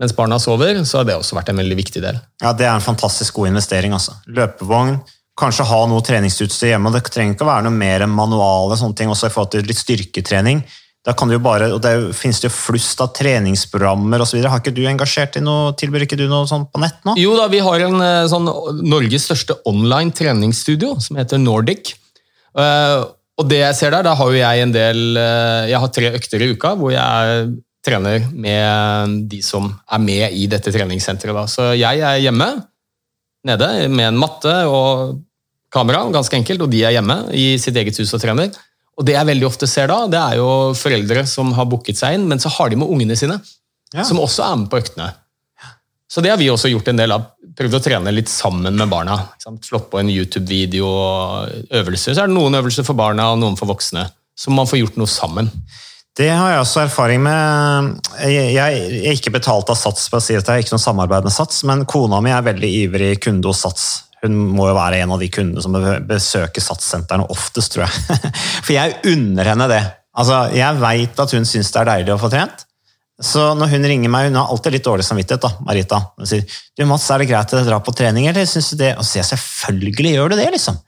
mens 0.00 0.14
barna 0.16 0.40
sover, 0.42 0.80
så 0.84 0.98
har 0.98 1.04
det 1.06 1.14
også 1.14 1.36
vært 1.36 1.52
en 1.52 1.60
veldig 1.60 1.76
viktig 1.78 2.00
del. 2.02 2.16
Ja, 2.42 2.52
Det 2.52 2.66
er 2.66 2.74
en 2.74 2.82
fantastisk 2.82 3.36
god 3.36 3.52
investering. 3.52 3.92
altså. 3.94 4.16
Løpevogn, 4.26 4.96
kanskje 5.38 5.68
ha 5.70 5.80
noe 5.86 6.02
treningsutstyr 6.02 6.72
hjemme. 6.72 6.90
Det 6.90 7.04
trenger 7.14 7.36
ikke 7.36 7.46
å 7.46 7.52
være 7.52 7.68
noe 7.68 7.76
mer 7.78 8.06
manuale 8.10 8.74
sånne 8.80 8.98
ting, 8.98 9.12
også 9.12 9.30
i 9.30 9.34
forhold 9.34 9.52
til 9.54 9.68
litt 9.68 9.78
styrketrening. 9.78 10.64
Da 11.04 11.12
kan 11.12 11.28
du 11.28 11.34
jo 11.36 11.42
bare, 11.44 11.68
og 11.74 11.82
Det 11.84 11.92
finnes 12.16 12.38
det 12.40 12.48
jo 12.48 12.54
flust 12.54 13.00
av 13.04 13.10
treningsprogrammer 13.16 14.22
osv. 14.24 14.38
Har 14.48 14.62
ikke 14.62 14.72
du 14.72 14.86
engasjert 14.88 15.36
i 15.36 15.42
noe, 15.44 15.74
tilbyr 15.76 16.06
ikke 16.06 16.16
du 16.16 16.24
noe 16.30 16.48
sånt 16.48 16.70
på 16.72 16.80
nett 16.80 17.02
nå? 17.04 17.16
Jo 17.20 17.34
da, 17.36 17.50
vi 17.52 17.60
har 17.64 17.84
en 17.84 18.00
eh, 18.00 18.22
sånn 18.32 18.48
Norges 18.88 19.28
største 19.28 19.58
online 19.68 20.14
treningsstudio 20.16 20.94
som 21.04 21.20
heter 21.20 21.42
Nordic. 21.42 21.92
Uh, 22.56 23.04
og 23.36 23.48
det 23.50 23.60
jeg 23.60 23.76
ser 23.76 23.92
der, 23.92 24.06
da 24.06 24.14
har 24.16 24.30
jo 24.30 24.38
jeg 24.38 24.62
en 24.62 24.70
del 24.70 25.00
uh, 25.18 25.66
Jeg 25.66 25.80
har 25.82 25.90
tre 25.90 26.10
økter 26.14 26.44
i 26.44 26.52
uka 26.54 26.70
hvor 26.78 26.92
jeg 26.94 27.48
trener 27.84 28.28
med 28.30 29.16
de 29.28 29.40
som 29.44 29.66
er 29.92 30.00
med 30.00 30.36
i 30.38 30.46
dette 30.48 30.72
treningssenteret. 30.72 31.36
Da. 31.36 31.44
Så 31.50 31.72
jeg 31.76 32.00
er 32.00 32.22
hjemme 32.22 32.48
nede 33.44 33.68
med 33.92 34.08
en 34.08 34.20
matte 34.20 34.54
og 34.70 35.18
kamera, 35.74 36.06
ganske 36.14 36.38
enkelt, 36.38 36.64
og 36.64 36.70
de 36.72 36.84
er 36.86 36.94
hjemme 36.96 37.18
i 37.36 37.58
sitt 37.60 37.76
eget 37.76 37.98
hus 38.00 38.14
og 38.16 38.22
trener. 38.22 38.54
Og 38.98 39.06
det 39.08 39.16
jeg 39.16 39.26
veldig 39.26 39.46
ofte 39.48 39.66
ser 39.70 39.88
da, 39.90 40.04
det 40.06 40.20
er 40.20 40.36
jo 40.38 40.48
foreldre 40.78 41.24
som 41.26 41.50
har 41.56 41.66
booket 41.66 41.98
seg 41.98 42.14
inn, 42.18 42.28
men 42.30 42.38
så 42.42 42.52
har 42.58 42.70
de 42.70 42.76
med 42.78 42.88
ungene 42.90 43.16
sine, 43.18 43.40
Ja. 43.94 44.02
som 44.06 44.18
også 44.22 44.42
er 44.46 44.56
med 44.56 44.70
på 44.70 44.78
øktene. 44.82 45.12
Så 46.10 46.22
det 46.22 46.30
har 46.30 46.36
vi 46.38 46.46
også 46.50 46.70
gjort 46.70 46.88
en 46.92 46.96
del 47.00 47.10
av. 47.14 47.24
Prøvd 47.58 47.74
å 47.74 47.82
trene 47.82 48.12
litt 48.14 48.28
sammen 48.30 48.74
med 48.76 48.88
barna. 48.90 49.16
Slått 49.62 49.88
på 49.90 49.98
en 49.98 50.10
YouTube-video 50.10 50.86
og 50.86 51.48
øvelser. 51.74 52.14
Så 52.14 52.22
er 52.22 52.26
det 52.30 52.34
noen 52.36 52.54
øvelser 52.54 52.84
for 52.86 52.94
barna 52.98 53.32
og 53.32 53.38
noen 53.42 53.56
for 53.58 53.66
voksne. 53.70 54.04
Så 54.38 54.50
man 54.54 54.66
får 54.66 54.78
gjort 54.82 54.96
noe 55.00 55.10
sammen. 55.10 55.50
Det 56.14 56.28
har 56.30 56.52
jeg 56.52 56.60
også 56.62 56.82
erfaring 56.84 57.22
med. 57.24 57.96
Jeg, 58.22 58.54
jeg 58.54 59.02
er 59.08 59.16
ikke 59.16 59.32
betalt 59.34 59.70
av 59.70 59.78
Sats, 59.78 60.06
for 60.10 60.20
å 60.20 60.22
si 60.22 60.36
at 60.38 60.46
jeg 60.46 60.52
har 60.54 60.62
ikke 60.62 60.76
noe 60.76 60.84
samarbeid 60.84 61.26
med 61.26 61.34
Sats, 61.34 61.64
men 61.66 61.82
kona 61.90 62.20
mi 62.22 62.30
er 62.30 62.46
veldig 62.46 62.70
ivrig 62.84 63.12
kunde 63.24 63.50
hos 63.50 63.64
Sats. 63.66 63.86
Hun 64.24 64.36
må 64.56 64.70
jo 64.70 64.76
være 64.76 65.02
en 65.04 65.12
av 65.14 65.20
de 65.20 65.28
kundene 65.32 65.62
som 65.62 65.74
besøker 66.08 66.64
Sats-sentrene 66.64 67.26
oftest, 67.32 67.74
tror 67.74 67.84
jeg. 67.84 68.30
For 68.64 68.72
jeg 68.72 68.96
unner 69.12 69.52
henne 69.52 69.68
det. 69.70 69.82
Altså, 70.14 70.46
Jeg 70.54 70.80
veit 70.80 71.20
at 71.20 71.34
hun 71.36 71.48
syns 71.48 71.72
det 71.74 71.82
er 71.82 71.90
deilig 71.90 72.14
å 72.14 72.22
få 72.22 72.30
trent. 72.32 72.64
Så 73.22 73.52
når 73.54 73.70
hun 73.70 73.86
ringer 73.86 74.10
meg, 74.10 74.30
hun 74.30 74.40
har 74.40 74.50
alltid 74.50 74.74
litt 74.74 74.86
dårlig 74.86 75.04
samvittighet, 75.06 75.44
da, 75.44 75.66
Marita. 75.66 76.00
Hun 76.18 76.26
sier 76.26 76.42
du 76.48 76.82
Mats, 76.90 77.06
er 77.14 77.22
det 77.22 77.28
greit 77.30 77.52
at 77.52 77.60
jeg 77.60 77.68
drar 77.68 77.84
på 77.86 77.94
trening, 77.94 78.26
eller 78.30 78.48
syns 78.48 78.72
du 78.72 78.80
det? 78.80 78.94
Og 78.98 79.04
så 79.04 79.12
sier 79.12 79.22
jeg 79.22 79.30
selvfølgelig 79.36 80.14
gjør 80.16 80.32
du 80.32 80.36
det, 80.40 80.48
liksom. 80.56 80.80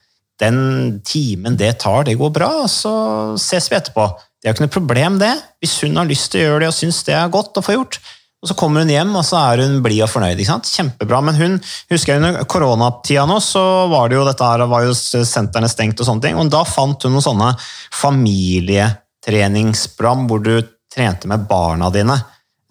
Den 0.42 0.58
timen 1.06 1.56
det 1.56 1.70
tar, 1.80 2.02
det 2.04 2.16
går 2.18 2.32
bra, 2.34 2.50
og 2.64 2.70
så 2.72 2.92
ses 3.40 3.70
vi 3.70 3.78
etterpå. 3.78 4.08
Det 4.42 4.48
er 4.48 4.52
jo 4.52 4.56
ikke 4.56 4.66
noe 4.66 4.74
problem, 4.74 5.20
det. 5.22 5.32
Hvis 5.62 5.78
hun 5.84 5.96
har 6.00 6.08
lyst 6.08 6.32
til 6.32 6.42
å 6.42 6.48
gjøre 6.48 6.64
det 6.64 6.72
og 6.72 6.76
syns 6.76 6.98
det 7.06 7.14
er 7.16 7.32
godt 7.32 7.56
å 7.56 7.64
få 7.64 7.78
gjort. 7.78 8.00
Og 8.46 8.50
så 8.52 8.58
kommer 8.58 8.84
hun 8.84 8.90
hjem, 8.94 9.10
og 9.18 9.24
så 9.26 9.34
er 9.50 9.58
hun 9.64 9.80
blid 9.82 10.04
og 10.06 10.10
fornøyd. 10.12 10.38
ikke 10.38 10.52
sant? 10.52 10.68
Kjempebra. 10.70 11.18
Men 11.26 11.34
hun 11.34 11.56
husker 11.90 12.12
jeg 12.14 12.20
under 12.22 12.44
koronatida 12.46 13.24
nå, 13.26 13.40
så 13.42 13.62
var 13.90 14.06
det 14.12 14.20
jo 14.20 14.26
dette 14.28 14.46
her, 14.46 14.62
var 14.70 14.84
jo 14.86 14.92
sentrene 14.94 15.66
stengt 15.72 15.98
og 15.98 16.06
sånne 16.06 16.22
ting. 16.28 16.38
Og 16.38 16.46
da 16.54 16.62
fant 16.68 17.02
hun 17.02 17.10
noen 17.16 17.24
sånne 17.26 17.48
familietreningsprogram 17.98 20.28
hvor 20.30 20.38
du 20.46 20.54
trente 20.94 21.26
med 21.28 21.42
barna 21.50 21.90
dine 21.92 22.14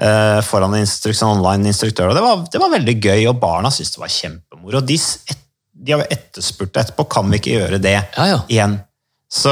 eh, 0.02 0.40
foran 0.48 0.74
en 0.78 0.82
instruk- 0.86 1.18
sånn 1.20 1.36
online-instruktør. 1.42 2.08
Og 2.14 2.18
det 2.18 2.24
var, 2.24 2.36
det 2.52 2.62
var 2.64 2.72
veldig 2.74 2.96
gøy, 3.04 3.22
og 3.30 3.40
barna 3.44 3.68
syntes 3.74 3.92
det 3.98 4.02
var 4.06 4.14
kjempemoro. 4.16 4.80
De, 4.88 4.96
et, 4.96 5.42
de 5.76 5.92
har 5.98 6.06
etterspurt 6.08 6.80
etterpå. 6.82 7.04
Kan 7.12 7.28
vi 7.34 7.38
ikke 7.44 7.58
gjøre 7.60 7.78
det 7.84 7.98
Ja, 8.00 8.24
ja. 8.32 8.40
igjen? 8.48 8.80
Så 9.28 9.52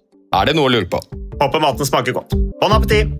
Er 0.31 0.47
det 0.47 0.53
noe 0.55 0.69
å 0.69 0.71
lure 0.71 0.87
på? 0.87 0.99
Håper 1.41 1.59
maten 1.59 1.87
smaker 1.87 2.15
godt. 2.15 2.37
Bon 2.61 2.71
appétit! 2.71 3.17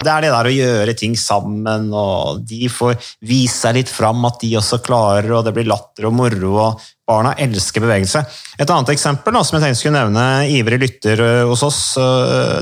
Det 0.00 0.12
er 0.12 0.22
det 0.22 0.30
der 0.30 0.48
å 0.48 0.52
gjøre 0.54 0.94
ting 0.96 1.16
sammen, 1.18 1.88
og 1.90 2.40
de 2.46 2.70
får 2.70 2.94
vise 3.26 3.56
seg 3.58 3.76
litt 3.76 3.90
fram 3.90 4.22
at 4.28 4.38
de 4.40 4.52
også 4.56 4.78
klarer, 4.84 5.28
og 5.34 5.44
det 5.44 5.52
blir 5.56 5.68
latter 5.68 6.06
og 6.08 6.14
moro, 6.14 6.52
og 6.62 6.88
barna 7.08 7.34
elsker 7.42 7.82
bevegelse. 7.82 8.22
Et 8.56 8.70
annet 8.70 8.94
eksempel 8.94 9.34
da, 9.34 9.42
som 9.44 9.58
jeg 9.58 9.66
tenkte 9.66 9.80
skulle 9.82 9.98
nevne, 9.98 10.26
ivrig 10.56 10.80
lytter 10.84 11.24
hos 11.50 11.64
oss, 11.66 11.80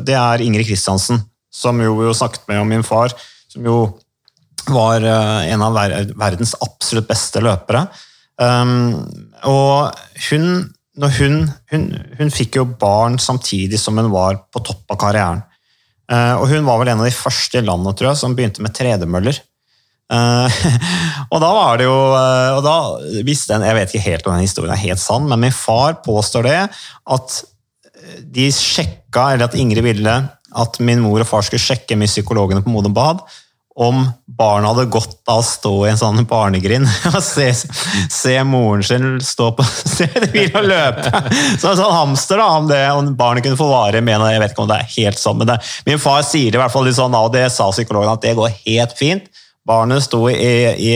det 0.07 0.17
er 0.19 0.43
Ingrid 0.47 0.71
Kristiansen, 0.71 1.21
som 1.53 1.83
jo, 1.85 1.99
jo 2.09 2.15
snakket 2.17 2.49
med 2.51 2.63
om 2.65 2.75
min 2.75 2.87
far, 2.87 3.15
som 3.53 3.67
jo 3.67 3.81
var 4.73 5.05
en 5.05 5.67
av 5.69 5.77
verdens 6.17 6.57
absolutt 6.65 7.11
beste 7.11 7.45
løpere. 7.45 7.87
Um, 8.41 9.05
og 9.47 9.93
hun, 10.31 10.73
hun, 10.95 11.41
hun, 11.73 11.89
hun 12.19 12.31
fikk 12.31 12.61
jo 12.61 12.69
barn 12.79 13.19
samtidig 13.19 13.81
som 13.83 13.99
hun 13.99 14.13
var 14.13 14.39
på 14.53 14.63
topp 14.63 14.95
av 14.95 15.01
karrieren. 15.01 15.43
Eh, 16.13 16.35
og 16.37 16.47
hun 16.53 16.67
var 16.67 16.81
vel 16.81 16.93
en 16.93 17.03
av 17.03 17.09
de 17.09 17.17
første 17.17 17.61
i 17.61 17.65
landet 17.65 17.99
tror 17.99 18.13
jeg, 18.13 18.21
som 18.21 18.37
begynte 18.37 18.65
med 18.65 18.75
tredemøller. 18.77 19.41
Eh, 20.13 20.61
og 21.33 21.41
da 21.43 21.51
var 21.57 21.81
det 21.81 21.89
jo 21.89 21.97
eh, 21.97 22.51
og 22.59 22.61
da 22.67 22.77
visste 23.25 23.57
en, 23.57 23.65
Jeg 23.65 23.79
vet 23.79 23.95
ikke 23.95 24.11
helt 24.11 24.27
om 24.29 24.35
den 24.37 24.45
historien 24.45 24.75
er 24.75 24.85
helt 24.85 25.03
sann, 25.03 25.27
men 25.31 25.47
min 25.47 25.57
far 25.57 25.99
påstår 26.05 26.47
det 26.47 26.61
at 27.17 27.41
de 28.35 28.51
sjekka, 28.53 29.31
eller 29.33 29.49
at 29.49 29.57
Ingrid 29.57 29.87
ville 29.87 30.15
at 30.55 30.77
min 30.85 31.01
mor 31.03 31.23
og 31.23 31.27
far 31.27 31.43
skulle 31.47 31.63
sjekke 31.63 31.97
med 31.99 32.11
psykologene 32.11 32.63
på 32.63 32.71
Modum 32.71 32.95
Bad 32.95 33.25
om 33.75 34.05
barna 34.27 34.71
hadde 34.71 34.87
godt 34.87 35.17
av 35.27 35.41
å 35.41 35.47
stå 35.47 35.73
i 35.83 35.89
en 35.91 35.99
sånn 35.99 36.21
barnegrind 36.31 36.87
og 37.11 37.19
se, 37.27 37.49
se 38.13 38.35
moren 38.47 38.85
sin 38.87 39.07
stå 39.25 39.49
på 39.59 39.67
bil 40.35 40.55
og 40.55 40.69
løpe. 40.69 41.23
Så 41.59 41.73
en 41.73 41.81
sånn 41.81 41.97
hamster, 41.97 42.39
da, 42.39 42.49
om, 42.61 42.69
det, 42.71 42.83
om 42.95 43.11
barnet 43.19 43.47
kunne 43.47 43.59
få 43.59 43.67
vare 43.71 44.03
med 44.05 44.23
Jeg 44.31 44.43
vet 44.43 44.55
ikke 44.55 44.67
om 44.67 44.71
det 44.71 44.79
er 44.79 44.93
helt 44.95 45.21
sånn, 45.21 45.41
men 45.41 45.51
det, 45.51 45.59
min 45.89 46.03
far 46.03 46.23
sier 46.27 46.53
det 46.53 46.61
i 46.61 46.63
hvert 46.63 46.75
fall 46.75 46.87
litt 46.87 46.99
sånn, 47.01 47.19
og 47.19 47.33
det 47.35 47.49
sa 47.55 47.71
psykologen, 47.75 48.15
at 48.15 48.23
det 48.23 48.37
går 48.39 48.55
helt 48.63 48.95
fint. 48.99 49.31
Barnet 49.67 50.05
sto 50.05 50.27
i, 50.31 50.37
i, 50.37 50.95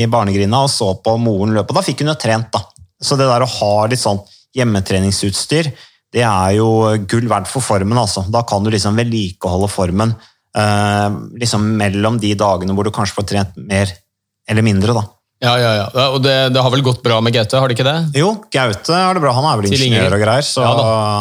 i 0.00 0.08
barnegrinda 0.08 0.64
og 0.64 0.72
så 0.72 0.94
på 1.04 1.18
moren 1.20 1.56
løpe, 1.58 1.76
da 1.76 1.84
fikk 1.84 2.04
hun 2.04 2.14
jo 2.14 2.20
trent. 2.24 2.48
da. 2.54 2.62
Så 3.04 3.18
det 3.20 3.28
der 3.28 3.44
å 3.44 3.54
ha 3.58 3.74
litt 3.90 4.00
sånn 4.00 4.22
hjemmetreningsutstyr, 4.56 5.74
det 6.14 6.22
er 6.22 6.52
jo 6.56 6.68
gull 7.10 7.26
verdt 7.28 7.50
for 7.50 7.64
formen. 7.64 7.98
altså. 7.98 8.22
Da 8.32 8.44
kan 8.46 8.64
du 8.64 8.70
liksom 8.72 8.96
vedlikeholde 8.96 9.68
formen 9.68 10.14
liksom 10.54 11.64
mellom 11.80 12.16
de 12.22 12.30
dagene 12.38 12.74
hvor 12.76 12.86
du 12.86 12.92
kanskje 12.94 13.16
får 13.18 13.26
trent 13.32 13.56
mer 13.58 13.90
eller 14.48 14.62
mindre. 14.66 14.94
da. 14.94 15.02
Ja, 15.44 15.54
ja, 15.60 15.70
ja. 15.76 15.86
Og 16.14 16.22
det, 16.24 16.32
det 16.54 16.60
har 16.62 16.70
vel 16.72 16.82
gått 16.86 17.02
bra 17.04 17.18
med 17.20 17.34
Gaute, 17.34 17.58
har 17.60 17.68
det 17.68 17.74
ikke 17.76 17.84
det? 17.88 18.20
Jo, 18.20 18.30
Gaute 18.54 18.94
har 18.96 19.16
det 19.16 19.20
bra. 19.24 19.32
Han 19.36 19.48
er 19.50 19.58
vel 19.60 19.68
ingeniør 19.72 20.14
og 20.16 20.22
greier. 20.22 20.46
Så, 20.46 20.62
Ja, 20.64 20.70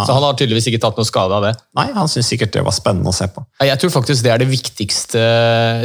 så 0.07 0.15
han 0.15 0.23
har 0.23 0.37
tydeligvis 0.39 0.69
ikke 0.71 0.79
tatt 0.85 0.99
noe 0.99 1.07
skade 1.09 1.35
av 1.35 1.43
det. 1.47 1.53
Nei, 1.79 1.87
han 1.97 2.11
syns 2.11 2.29
sikkert 2.31 2.53
det 2.55 2.63
var 2.63 2.75
spennende 2.77 3.11
å 3.11 3.15
se 3.15 3.27
på. 3.33 3.43
Jeg 3.65 3.81
tror 3.81 3.91
faktisk 3.97 4.23
det 4.23 4.31
er 4.35 4.43
det 4.43 4.47
viktigste, 4.51 5.23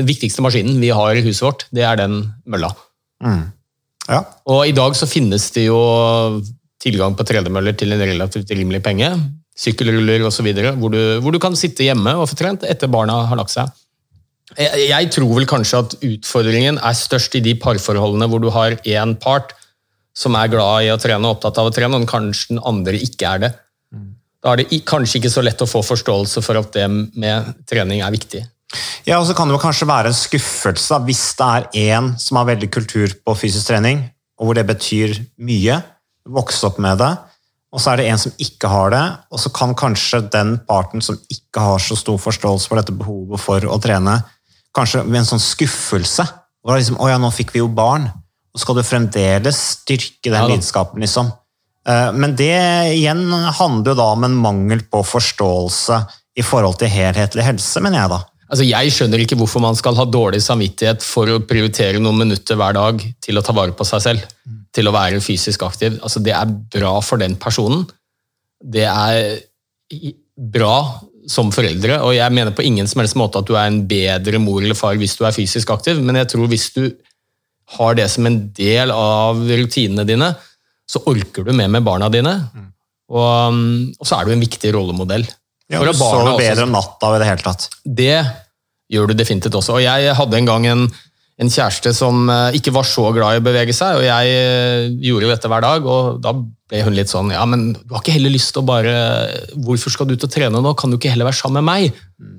viktigste 0.06 0.44
maskinen 0.44 0.78
vi 0.82 0.92
har 0.94 1.18
i 1.18 1.24
huset 1.26 1.46
vårt. 1.48 1.66
Det 1.74 1.82
er 1.88 1.98
den 1.98 2.20
mølla. 2.46 2.70
Ja. 4.08 4.22
Og 4.48 4.62
i 4.68 4.76
dag 4.76 4.94
så 4.96 5.08
finnes 5.10 5.48
det 5.56 5.66
jo 5.66 5.80
tilgang 6.78 7.16
på 7.18 7.26
tredemøller 7.26 7.74
til 7.76 7.90
en 7.96 8.04
relativt 8.06 8.52
rimelig 8.54 8.84
penge. 8.86 9.08
Sykkelruller 9.58 10.22
osv. 10.28 10.46
Hvor, 10.78 10.92
du- 10.94 11.20
hvor 11.24 11.34
du 11.34 11.38
kan 11.42 11.56
sitte 11.58 11.86
hjemme 11.88 12.14
og 12.16 12.28
få 12.30 12.38
trent 12.38 12.62
etter 12.68 12.90
barna 12.92 13.24
har 13.26 13.38
lagt 13.40 13.50
seg. 13.54 13.70
Jeg, 14.56 14.88
jeg 14.88 15.10
tror 15.12 15.34
vel 15.36 15.46
kanskje 15.50 15.80
at 15.82 15.96
utfordringen 16.08 16.78
er 16.80 16.94
størst 16.96 17.34
i 17.36 17.42
de 17.44 17.52
parforholdene 17.60 18.28
hvor 18.30 18.40
du 18.40 18.48
har 18.54 18.78
én 18.88 19.16
part 19.20 19.50
som 20.16 20.34
er 20.38 20.48
glad 20.50 20.86
i 20.86 20.90
å 20.90 20.98
trene 20.98 21.26
og 21.28 21.36
opptatt 21.36 21.58
av 21.60 21.68
å 21.68 21.74
trene, 21.74 21.94
og 22.00 22.08
kanskje 22.10 22.54
den 22.56 22.62
andre 22.66 22.96
ikke 22.98 23.28
er 23.28 23.42
det. 23.44 23.50
Da 24.42 24.54
er 24.54 24.62
det 24.62 24.80
kanskje 24.88 25.18
ikke 25.20 25.30
så 25.30 25.42
lett 25.44 25.60
å 25.62 25.68
få 25.68 25.82
forståelse 25.86 26.42
for 26.42 26.58
at 26.58 26.72
det 26.74 26.86
med 26.90 27.52
trening 27.70 28.00
er 28.02 28.14
viktig. 28.14 28.40
Ja, 29.06 29.18
og 29.20 29.26
så 29.28 29.34
kan 29.36 29.48
det 29.50 29.60
kanskje 29.62 29.86
være 29.88 30.10
en 30.10 30.16
skuffelse 30.16 30.98
hvis 31.06 31.22
det 31.38 31.46
er 31.48 31.68
én 31.98 32.10
som 32.20 32.38
har 32.40 32.48
veldig 32.50 32.68
kultur 32.74 33.14
på 33.24 33.34
fysisk 33.38 33.70
trening, 33.70 34.02
og 34.38 34.48
hvor 34.48 34.58
det 34.58 34.66
betyr 34.68 35.14
mye, 35.44 35.78
vokse 36.28 36.66
opp 36.68 36.80
med 36.82 36.98
det, 37.00 37.12
og 37.68 37.82
så 37.82 37.92
er 37.92 38.00
det 38.00 38.08
en 38.08 38.20
som 38.20 38.32
ikke 38.40 38.70
har 38.72 38.92
det, 38.94 39.04
og 39.28 39.40
så 39.42 39.52
kan 39.52 39.74
kanskje 39.76 40.22
den 40.32 40.54
parten 40.68 41.04
som 41.04 41.18
ikke 41.28 41.60
har 41.60 41.82
så 41.84 41.96
stor 41.98 42.16
forståelse 42.22 42.70
for 42.70 42.80
dette 42.80 42.94
behovet 42.96 43.42
for 43.42 43.66
å 43.68 43.76
trene, 43.82 44.16
kanskje 44.76 45.02
med 45.04 45.20
en 45.22 45.28
sånn 45.34 45.42
skuffelse, 45.42 46.24
hvor 46.62 46.72
det 46.72 46.78
er 46.78 46.82
liksom, 46.84 47.00
å 47.02 47.10
ja, 47.10 47.18
nå 47.20 47.30
fikk 47.34 47.52
vi 47.54 47.60
jo 47.60 47.68
barn, 47.68 48.08
og 48.54 48.62
skal 48.62 48.78
du 48.78 48.86
fremdeles 48.86 49.60
styrke 49.76 50.30
den 50.30 50.40
Ja 50.40 50.48
lidenskapen, 50.48 51.02
liksom. 51.04 51.28
Eh, 51.88 52.12
Men 52.16 52.34
det 52.36 52.56
igjen 52.96 53.28
handler 53.30 53.92
jo 53.92 53.98
da 54.00 54.08
om 54.14 54.24
en 54.24 54.40
mangel 54.40 54.82
på 54.88 55.04
forståelse 55.04 56.00
i 56.38 56.44
forhold 56.46 56.78
til 56.80 56.92
helhetlig 56.92 57.44
helse, 57.44 57.82
mener 57.84 58.02
jeg 58.02 58.14
da. 58.14 58.22
Altså, 58.48 58.64
Jeg 58.64 58.92
skjønner 58.96 59.20
ikke 59.20 59.36
hvorfor 59.36 59.60
man 59.60 59.76
skal 59.76 59.96
ha 59.98 60.06
dårlig 60.08 60.40
samvittighet 60.40 61.04
for 61.04 61.28
å 61.28 61.42
prioritere 61.44 62.00
noen 62.00 62.22
minutter 62.24 62.56
hver 62.56 62.76
dag 62.78 63.04
til 63.20 63.38
å 63.38 63.44
ta 63.44 63.52
vare 63.52 63.76
på 63.76 63.84
seg 63.84 64.04
selv, 64.06 64.24
til 64.78 64.88
å 64.88 64.94
være 64.94 65.20
fysisk 65.24 65.66
aktiv. 65.66 65.98
Altså, 65.98 66.22
Det 66.24 66.34
er 66.34 66.56
bra 66.78 66.94
for 67.04 67.20
den 67.20 67.36
personen. 67.40 67.84
Det 68.58 68.86
er 68.86 69.38
bra 70.38 71.02
som 71.28 71.50
foreldre, 71.52 71.98
og 72.00 72.14
jeg 72.16 72.32
mener 72.32 72.54
på 72.56 72.64
ingen 72.64 72.88
som 72.88 73.02
helst 73.02 73.18
måte 73.18 73.42
at 73.42 73.48
du 73.48 73.52
er 73.52 73.68
en 73.68 73.82
bedre 73.88 74.38
mor 74.40 74.62
eller 74.62 74.78
far 74.78 74.96
hvis 74.96 75.18
du 75.18 75.26
er 75.28 75.34
fysisk 75.36 75.68
aktiv, 75.74 76.00
men 76.00 76.16
jeg 76.22 76.30
tror 76.32 76.48
hvis 76.48 76.70
du 76.72 76.86
har 77.76 77.98
det 77.98 78.06
som 78.08 78.24
en 78.24 78.38
del 78.56 78.92
av 78.94 79.42
rutinene 79.44 80.06
dine, 80.08 80.30
så 80.88 81.02
orker 81.10 81.44
du 81.44 81.52
mer 81.52 81.68
med 81.68 81.84
barna 81.84 82.08
dine. 82.08 82.32
Og, 83.12 83.52
um, 83.52 83.90
og 83.98 84.08
så 84.08 84.18
er 84.18 84.28
du 84.28 84.32
en 84.32 84.44
viktig 84.44 84.72
rollemodell. 84.72 85.26
Ja, 85.68 85.82
du 85.84 85.92
sover 85.92 86.38
bedre 86.40 86.64
om 86.64 86.72
natta 86.72 87.12
i 87.12 87.20
det 87.20 87.28
hele 87.28 87.44
tatt. 87.44 87.68
det 87.84 88.22
gjør 88.88 89.10
du 89.10 89.18
definitivt 89.18 89.58
også. 89.58 89.76
Og 89.76 89.84
jeg 89.84 90.16
hadde 90.16 90.38
en 90.38 90.48
gang 90.48 90.66
en, 90.70 90.86
en 91.38 91.50
kjæreste 91.52 91.92
som 91.94 92.28
eh, 92.32 92.58
ikke 92.58 92.74
var 92.74 92.86
så 92.88 93.08
glad 93.14 93.36
i 93.36 93.42
å 93.42 93.44
bevege 93.46 93.74
seg, 93.76 94.00
og 94.00 94.06
jeg 94.06 94.96
gjorde 95.06 95.28
jo 95.28 95.32
dette 95.34 95.50
hver 95.52 95.64
dag, 95.64 95.86
og 95.86 96.18
da 96.24 96.34
ble 96.38 96.82
hun 96.84 96.96
litt 96.96 97.12
sånn 97.12 97.30
Ja, 97.32 97.44
men 97.48 97.70
du 97.78 97.94
har 97.94 98.02
ikke 98.02 98.16
heller 98.16 98.34
lyst 98.34 98.50
til 98.52 98.60
å 98.60 98.68
bare 98.68 98.92
Hvorfor 99.56 99.94
skal 99.94 100.08
du 100.08 100.18
ut 100.18 100.26
og 100.26 100.32
trene 100.34 100.60
nå? 100.60 100.74
Kan 100.76 100.92
du 100.92 100.98
ikke 100.98 101.14
heller 101.14 101.30
være 101.30 101.38
sammen 101.38 101.64
med 101.64 101.68
meg? 101.70 102.34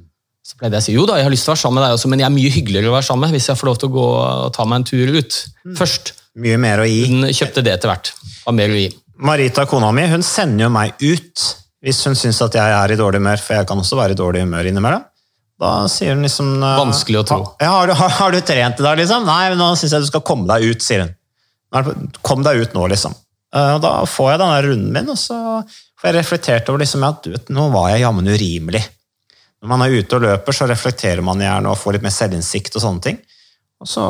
Så 0.45 0.57
pleide 0.59 0.77
jeg 0.77 0.83
å 0.83 0.88
si 0.88 0.95
jo 0.95 1.05
da, 1.09 1.17
jeg 1.19 1.27
har 1.27 1.33
lyst 1.33 1.45
til 1.45 1.51
å 1.51 1.55
være 1.55 1.63
sammen 1.63 1.79
med 1.79 1.85
deg 1.88 1.95
også, 1.97 2.09
men 2.12 2.21
jeg 2.23 2.27
er 2.27 2.35
mye 2.35 2.53
hyggeligere 2.53 2.89
å 2.89 2.95
være 2.95 3.07
sammen 3.09 3.27
med 3.27 3.38
hvis 3.38 3.49
jeg 3.51 3.59
får 3.59 3.69
lov 3.69 3.79
til 3.81 3.89
å 3.89 3.95
gå 3.95 4.05
og 4.17 4.53
ta 4.55 4.65
meg 4.65 4.81
en 4.81 4.88
tur 4.89 5.12
ut 5.13 5.39
først. 5.77 6.13
Mye 6.39 6.59
mer 6.62 6.81
å 6.81 6.88
gi. 6.89 7.03
Hun 7.09 7.27
kjøpte 7.35 7.63
det 7.65 7.75
etter 7.75 7.91
hvert. 7.91 8.12
Var 8.45 8.55
mer 8.57 8.73
å 8.73 8.79
gi. 8.79 8.88
Marita, 9.29 9.65
kona 9.69 9.91
mi, 9.93 10.05
hun 10.09 10.23
sender 10.25 10.65
jo 10.65 10.71
meg 10.73 10.95
ut 11.03 11.45
hvis 11.83 11.99
hun 12.07 12.17
syns 12.17 12.39
at 12.43 12.55
jeg 12.57 12.75
er 12.75 12.91
i 12.91 12.97
dårlig 12.99 13.21
humør, 13.21 13.41
for 13.43 13.55
jeg 13.55 13.67
kan 13.69 13.79
også 13.79 13.99
være 13.99 14.15
i 14.15 14.19
dårlig 14.19 14.43
humør 14.45 14.67
innimellom. 14.71 15.05
Da 15.59 15.71
sier 15.91 16.15
hun 16.15 16.23
liksom 16.23 16.53
eh, 16.63 16.75
Vanskelig 16.79 17.19
å 17.19 17.25
tro. 17.27 17.39
Ja, 17.59 17.73
har, 17.75 17.89
du, 17.89 17.95
har, 17.99 18.13
har 18.15 18.35
du 18.35 18.39
trent 18.47 18.79
i 18.79 18.85
dag, 18.85 18.99
liksom? 18.99 19.25
Nei, 19.27 19.49
men 19.51 19.59
nå 19.59 19.73
syns 19.79 19.95
jeg 19.95 20.05
du 20.05 20.11
skal 20.11 20.23
komme 20.25 20.47
deg 20.47 20.71
ut, 20.71 20.85
sier 20.85 21.03
hun. 21.03 21.15
Kom 22.25 22.45
deg 22.45 22.63
ut 22.63 22.77
nå, 22.77 22.85
liksom. 22.93 23.15
Eh, 23.55 23.73
og 23.75 23.83
Da 23.83 23.91
får 24.07 24.31
jeg 24.31 24.41
denne 24.43 24.61
runden 24.65 24.95
min, 24.95 25.11
og 25.11 25.19
så 25.19 25.39
får 25.99 26.09
jeg 26.09 26.17
reflektert 26.19 26.71
over 26.71 26.83
liksom, 26.85 27.03
at 27.07 27.21
du 27.25 27.33
vet, 27.33 27.51
nå 27.51 27.67
var 27.73 27.91
jeg 27.91 28.05
jammen 28.05 28.31
urimelig. 28.31 28.85
Når 29.59 29.71
man 29.73 29.83
er 29.83 29.97
ute 29.99 30.15
og 30.15 30.23
løper, 30.23 30.55
så 30.55 30.67
reflekterer 30.69 31.23
man 31.25 31.41
gjerne 31.43 31.73
og 31.73 31.79
får 31.79 31.97
litt 31.97 32.05
mer 32.07 32.15
selvinnsikt 32.15 32.77
og 32.79 32.85
sånne 32.85 33.03
ting. 33.03 33.17
Og 33.83 33.89
så 33.91 34.03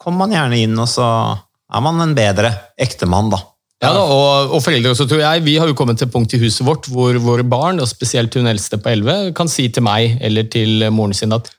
kommer 0.00 0.24
man 0.24 0.32
gjerne 0.32 0.60
inn, 0.64 0.78
og 0.80 0.88
så 0.88 1.04
er 1.04 1.84
man 1.84 2.00
en 2.00 2.14
bedre 2.16 2.48
ektemann, 2.80 3.28
da. 3.32 3.42
Ja, 3.82 3.90
da, 3.90 4.02
og, 4.06 4.52
og 4.54 4.60
foreldre 4.62 4.92
også, 4.94 5.08
tror 5.10 5.24
jeg. 5.24 5.42
Vi 5.42 5.56
har 5.58 5.66
jo 5.66 5.74
kommet 5.74 5.98
til 5.98 6.06
et 6.06 6.14
punkt 6.14 6.34
i 6.36 6.38
huset 6.38 6.62
vårt 6.66 6.86
hvor 6.90 7.16
våre 7.24 7.42
barn, 7.42 7.82
og 7.82 7.90
spesielt 7.90 8.34
hun 8.38 8.46
eldste 8.46 8.78
på 8.78 8.92
11, 8.92 9.32
kan 9.34 9.50
si 9.50 9.66
til 9.74 9.82
meg 9.82 10.20
eller 10.22 10.46
til 10.52 10.86
moren 10.94 11.16
sin 11.16 11.34
at 11.34 11.50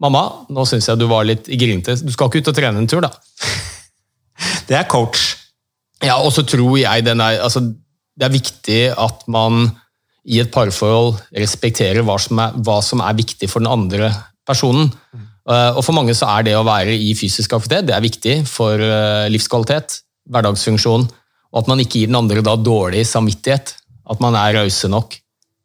Mamma, 0.00 0.22
nå 0.48 0.64
syns 0.64 0.88
jeg 0.88 0.96
du 0.96 1.04
var 1.10 1.26
litt 1.28 1.44
grinete. 1.60 1.98
Du 2.00 2.08
skal 2.14 2.30
ikke 2.30 2.40
ut 2.40 2.48
og 2.48 2.56
trene 2.56 2.80
en 2.80 2.88
tur, 2.88 3.04
da. 3.04 3.10
Det 4.70 4.78
er 4.78 4.88
coach. 4.88 5.34
Ja, 6.00 6.16
og 6.24 6.32
så 6.32 6.46
tror 6.48 6.78
jeg 6.80 7.04
den 7.04 7.20
er, 7.20 7.42
altså, 7.44 7.60
Det 7.60 8.24
er 8.24 8.32
viktig 8.32 8.80
at 8.96 9.26
man 9.28 9.68
i 10.24 10.40
et 10.40 10.50
parforhold 10.52 11.18
respekterer 11.36 12.04
hva 12.04 12.16
som 12.20 12.40
er, 12.40 12.56
hva 12.64 12.78
som 12.84 13.02
er 13.04 13.16
viktig 13.16 13.48
for 13.50 13.60
den 13.60 13.68
andre 13.68 14.08
personen. 14.48 14.88
Uh, 15.48 15.76
og 15.76 15.84
For 15.84 15.96
mange 15.96 16.16
så 16.16 16.28
er 16.38 16.48
det 16.48 16.56
å 16.56 16.64
være 16.64 16.96
i 16.96 17.12
fysisk 17.16 17.52
aktivitet 17.56 17.88
det 17.88 17.96
er 17.96 18.04
viktig 18.04 18.34
for 18.48 18.80
uh, 18.80 19.28
livskvalitet, 19.32 20.00
hverdagsfunksjon, 20.30 21.08
og 21.50 21.62
at 21.62 21.70
man 21.70 21.82
ikke 21.82 22.00
gir 22.00 22.10
den 22.10 22.20
andre 22.20 22.44
da 22.46 22.54
dårlig 22.58 23.02
samvittighet. 23.08 23.74
At 24.10 24.22
man 24.22 24.36
er 24.38 24.56
rause 24.58 24.90
nok 24.90 25.16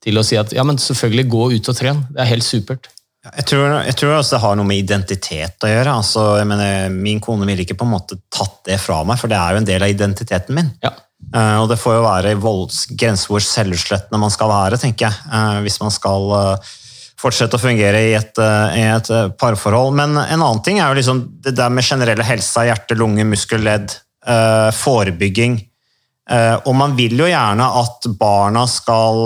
til 0.06 0.20
å 0.20 0.26
si 0.26 0.38
at 0.38 0.54
ja, 0.54 0.66
men 0.66 0.82
selvfølgelig 0.82 1.32
gå 1.32 1.48
ut 1.56 1.72
og 1.72 1.78
tren. 1.78 2.04
Det 2.14 2.22
er 2.22 2.32
helt 2.34 2.46
supert. 2.46 2.92
Jeg 3.26 3.48
tror, 3.50 3.72
jeg 3.88 3.96
tror 3.98 4.20
også 4.20 4.36
det 4.36 4.42
har 4.44 4.58
noe 4.58 4.70
med 4.70 4.84
identitet 4.84 5.66
å 5.66 5.70
gjøre. 5.72 5.96
Altså, 5.98 6.26
jeg 6.38 6.50
mener, 6.50 6.94
min 6.94 7.22
kone 7.24 7.48
ville 7.50 7.66
ikke 7.66 7.78
på 7.80 7.88
en 7.88 7.96
måte 7.96 8.20
tatt 8.30 8.60
det 8.70 8.78
fra 8.82 9.00
meg, 9.08 9.18
for 9.18 9.32
det 9.32 9.40
er 9.40 9.56
jo 9.56 9.62
en 9.64 9.68
del 9.70 9.86
av 9.86 9.94
identiteten 9.94 10.58
min. 10.58 10.70
Ja. 10.86 10.94
Uh, 11.34 11.64
og 11.64 11.70
det 11.72 11.80
får 11.82 11.98
jo 11.98 12.04
være 12.06 12.36
grenser 13.00 13.32
hvor 13.32 13.42
selvutslettende 13.42 14.20
man 14.22 14.34
skal 14.34 14.52
være, 14.52 14.78
tenker 14.82 15.08
jeg. 15.08 15.18
Uh, 15.32 15.58
hvis 15.66 15.80
man 15.82 15.94
skal 15.94 16.30
uh, 16.36 16.74
fortsette 17.18 17.58
å 17.58 17.64
fungere 17.64 18.04
i 18.12 18.14
et, 18.14 18.42
i 18.78 18.84
et, 18.92 19.10
parforhold. 19.42 19.96
Men 19.98 20.20
en 20.20 20.36
annen 20.36 20.62
ting 20.62 20.78
er 20.78 20.92
jo 20.92 21.00
liksom 21.00 21.24
det 21.42 21.56
der 21.58 21.74
med 21.74 21.88
generelle 21.88 22.26
helsa, 22.28 22.68
hjerte, 22.68 22.98
lunge, 23.00 23.26
muskel, 23.26 23.64
ledd, 23.66 23.96
forebygging. 24.76 25.56
Og 26.26 26.72
man 26.74 26.96
vil 26.98 27.20
jo 27.22 27.28
gjerne 27.30 27.68
at 27.80 28.08
barna 28.18 28.64
skal 28.66 29.20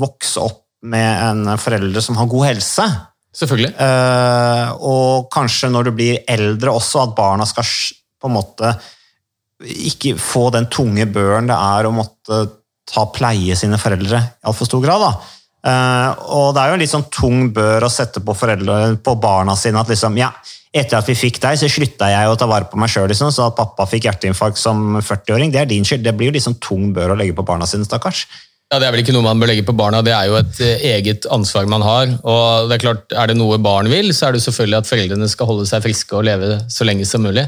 vokse 0.00 0.42
opp 0.42 0.64
med 0.90 1.22
en 1.22 1.58
forelder 1.60 2.02
som 2.02 2.18
har 2.18 2.26
god 2.30 2.48
helse. 2.48 2.86
Selvfølgelig. 3.34 3.72
Uh, 3.78 4.74
og 4.86 5.30
kanskje 5.34 5.70
når 5.72 5.88
du 5.88 5.94
blir 5.98 6.20
eldre 6.30 6.74
også, 6.74 7.02
at 7.02 7.16
barna 7.16 7.46
skal 7.48 7.66
på 7.66 8.30
en 8.30 8.36
måte 8.36 8.74
ikke 9.64 10.14
få 10.20 10.48
den 10.54 10.68
tunge 10.72 11.06
børen 11.10 11.48
det 11.48 11.56
er 11.56 11.88
å 11.88 11.94
måtte 11.94 12.40
ta 12.90 13.06
pleie 13.14 13.56
sine 13.56 13.78
foreldre 13.80 14.20
i 14.20 14.48
altfor 14.50 14.68
stor 14.68 14.82
grad. 14.84 15.02
da. 15.02 15.12
Uh, 15.64 16.10
og 16.36 16.50
det 16.52 16.60
er 16.60 16.68
jo 16.68 16.76
en 16.76 16.82
litt 16.82 16.92
sånn 16.92 17.06
tung 17.08 17.46
bør 17.56 17.86
å 17.86 17.92
sette 17.92 18.20
på, 18.20 18.34
foreldre, 18.36 18.98
på 19.00 19.14
barna 19.16 19.54
sine 19.56 19.80
at 19.80 19.88
liksom, 19.88 20.18
ja, 20.20 20.28
etter 20.74 20.98
at 20.98 21.08
vi 21.08 21.14
fikk 21.16 21.38
deg, 21.40 21.56
så 21.56 21.70
slutta 21.70 22.10
jeg 22.10 22.28
å 22.28 22.34
ta 22.36 22.48
vare 22.50 22.68
på 22.68 22.78
meg 22.80 22.90
sjøl, 22.92 23.06
liksom, 23.08 23.30
så 23.32 23.46
at 23.48 23.56
pappa 23.56 23.86
fikk 23.88 24.08
hjerteinfarkt 24.08 24.60
som 24.60 24.98
40-åring, 24.98 25.54
det 25.54 25.62
er 25.62 25.70
din 25.70 25.86
skyld. 25.86 26.04
Det 26.04 26.12
blir 26.18 26.32
jo 26.32 26.36
liksom 26.36 26.58
tung 26.60 26.90
bør 26.96 27.14
å 27.14 27.18
legge 27.18 27.36
på 27.36 27.46
barna 27.46 27.68
sine, 27.70 27.86
stakkars. 27.86 28.26
Ja, 28.72 28.80
Det 28.80 28.88
er 28.88 28.94
vel 28.94 29.04
ikke 29.04 29.14
noe 29.14 29.26
man 29.26 29.38
bør 29.38 29.52
legge 29.52 29.64
på 29.66 29.76
barna, 29.76 30.00
det 30.02 30.12
er 30.16 30.28
jo 30.28 30.38
et 30.40 30.60
eh, 30.64 30.86
eget 30.96 31.28
ansvar 31.32 31.68
man 31.70 31.84
har. 31.84 32.10
og 32.26 32.68
det 32.68 32.76
Er 32.76 32.84
klart, 32.88 33.04
er 33.12 33.30
det 33.30 33.38
noe 33.38 33.60
barn 33.62 33.88
vil, 33.92 34.10
så 34.16 34.28
er 34.28 34.34
det 34.34 34.42
selvfølgelig 34.42 34.80
at 34.80 34.90
foreldrene 34.90 35.28
skal 35.30 35.48
holde 35.52 35.68
seg 35.70 35.84
friske 35.84 36.16
og 36.18 36.26
leve 36.26 36.58
så 36.72 36.88
lenge 36.88 37.06
som 37.06 37.22
mulig. 37.22 37.46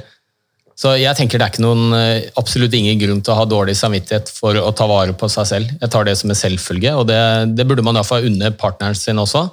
Så 0.76 0.92
jeg 1.00 1.16
tenker 1.16 1.40
det 1.40 1.46
er 1.48 1.62
noen, 1.64 1.88
eh, 1.96 2.28
absolutt 2.36 2.74
ingen 2.76 2.98
grunn 3.00 3.22
til 3.24 3.32
å 3.32 3.38
ha 3.38 3.46
dårlig 3.48 3.78
samvittighet 3.78 4.28
for 4.28 4.58
å 4.60 4.74
ta 4.76 4.84
vare 4.90 5.14
på 5.16 5.28
seg 5.32 5.48
selv. 5.48 5.72
Jeg 5.80 5.92
tar 5.92 6.04
det 6.04 6.18
som 6.20 6.32
en 6.32 6.36
selvfølge, 6.36 6.92
og 6.92 7.06
det, 7.08 7.20
det 7.56 7.64
burde 7.64 7.84
man 7.86 7.96
iallfall 7.96 8.28
unne 8.28 8.52
partneren 8.60 8.98
sin 8.98 9.22
også. 9.22 9.46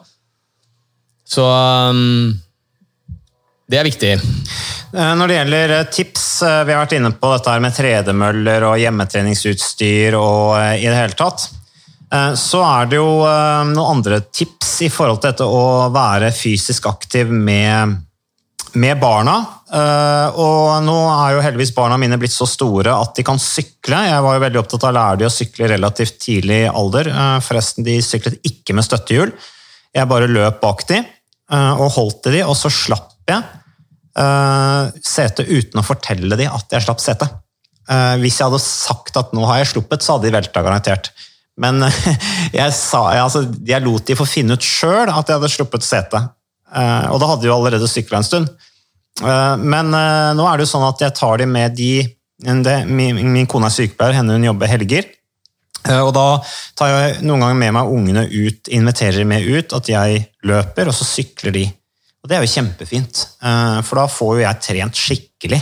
Så 1.23 1.45
um, 1.47 2.36
det 3.71 3.79
er 3.79 3.88
viktig. 3.88 4.12
Eh, 4.19 5.13
når 5.15 5.31
det 5.31 5.39
gjelder 5.39 5.75
tips, 5.95 6.27
vi 6.43 6.75
har 6.75 6.83
vært 6.83 6.97
inne 6.99 7.15
på 7.15 7.31
dette 7.31 7.57
med 7.63 7.77
tredemøller 7.79 8.67
og 8.67 8.79
hjemmetreningsutstyr 8.83 10.19
og 10.19 10.57
i 10.75 10.89
det 10.89 10.97
hele 10.97 11.15
tatt. 11.17 11.47
Så 12.38 12.59
er 12.62 12.91
det 12.91 12.99
jo 12.99 13.23
noen 13.25 13.79
andre 13.79 14.19
tips 14.27 14.75
i 14.86 14.89
forhold 14.93 15.23
til 15.23 15.31
dette 15.31 15.47
å 15.49 15.88
være 15.89 16.27
fysisk 16.36 16.86
aktiv 16.91 17.31
med 17.33 17.95
med 18.79 18.99
barna. 18.99 19.36
Eh, 19.73 20.38
og 20.39 20.83
nå 20.86 20.95
er 21.09 21.36
jo 21.36 21.41
heldigvis 21.45 21.73
barna 21.75 21.97
mine 22.01 22.17
blitt 22.21 22.33
så 22.33 22.47
store 22.49 22.93
at 22.93 23.15
de 23.17 23.25
kan 23.25 23.41
sykle. 23.41 23.99
Jeg 24.07 24.21
var 24.25 24.38
jo 24.38 24.43
veldig 24.43 24.62
opptatt 24.62 24.86
av 24.88 24.93
å 24.93 24.97
lære 24.97 25.19
de 25.21 25.27
å 25.27 25.33
sykle 25.33 25.69
relativt 25.71 26.19
tidlig 26.23 26.62
alder. 26.69 27.09
Eh, 27.12 27.39
forresten, 27.45 27.86
de 27.86 27.97
syklet 28.05 28.39
ikke 28.49 28.75
med 28.77 28.88
støttehjul. 28.88 29.33
Jeg 29.93 30.09
bare 30.09 30.29
løp 30.31 30.62
bak 30.63 30.86
de 30.89 31.01
eh, 31.01 31.73
og 31.73 31.93
holdt 31.97 32.31
i 32.31 32.38
de, 32.39 32.45
og 32.47 32.57
så 32.59 32.71
slapp 32.73 33.12
jeg 33.29 33.43
setet 34.13 35.47
uten 35.49 35.79
å 35.81 35.81
fortelle 35.81 36.38
de 36.38 36.45
at 36.45 36.75
jeg 36.75 36.86
slapp 36.86 36.99
setet. 37.01 37.31
Hvis 38.21 38.36
jeg 38.38 38.45
hadde 38.45 38.59
sagt 38.62 39.15
at 39.17 39.31
nå 39.33 39.41
har 39.49 39.57
jeg 39.57 39.71
sluppet, 39.71 40.05
så 40.05 40.13
hadde 40.13 40.27
de 40.27 40.36
velta 40.36 40.62
garantert. 40.62 41.09
Men 41.57 41.81
jeg, 42.59 42.75
sa, 42.77 43.07
altså, 43.23 43.41
jeg 43.65 43.81
lot 43.81 44.05
de 44.05 44.17
få 44.19 44.27
finne 44.29 44.53
ut 44.53 44.67
sjøl 44.67 45.09
at 45.09 45.25
jeg 45.25 45.39
hadde 45.39 45.49
sluppet 45.49 45.88
setet. 45.88 46.29
Eh, 46.73 47.07
og 47.13 47.19
da 47.21 47.29
hadde 47.29 47.45
de 47.45 47.51
jo 47.51 47.57
allerede 47.57 47.89
sykla 47.89 48.19
en 48.19 48.27
stund. 48.27 48.49
Eh, 49.21 49.55
men 49.62 49.93
eh, 49.93 50.31
nå 50.38 50.45
er 50.49 50.57
det 50.57 50.65
jo 50.65 50.73
sånn 50.73 50.88
at 50.88 51.03
jeg 51.05 51.15
tar 51.19 51.41
de 51.41 51.49
med 51.49 51.77
de 51.79 51.95
Min 52.43 53.45
kone 53.47 53.69
er 53.69 53.71
sykepleier, 53.71 54.17
henne 54.17 54.33
hun 54.36 54.43
jobber 54.49 54.67
helger. 54.67 55.05
Og 55.93 56.09
da 56.12 56.25
tar 56.75 56.89
jeg 56.89 57.21
noen 57.23 57.39
ganger 57.39 57.59
med 57.62 57.75
meg 57.77 57.91
ungene 57.93 58.23
ut, 58.27 58.67
inviterer 58.73 59.23
med 59.29 59.45
ut, 59.47 59.75
at 59.77 59.88
jeg 59.88 60.17
løper, 60.49 60.89
og 60.91 60.97
så 60.97 61.07
sykler 61.07 61.55
de. 61.55 61.62
Og 62.19 62.27
det 62.27 62.36
er 62.36 62.43
jo 62.43 62.51
kjempefint, 62.51 63.21
for 63.39 64.01
da 64.01 64.05
får 64.12 64.33
jo 64.33 64.43
jeg 64.43 64.62
trent 64.65 64.99
skikkelig. 65.05 65.62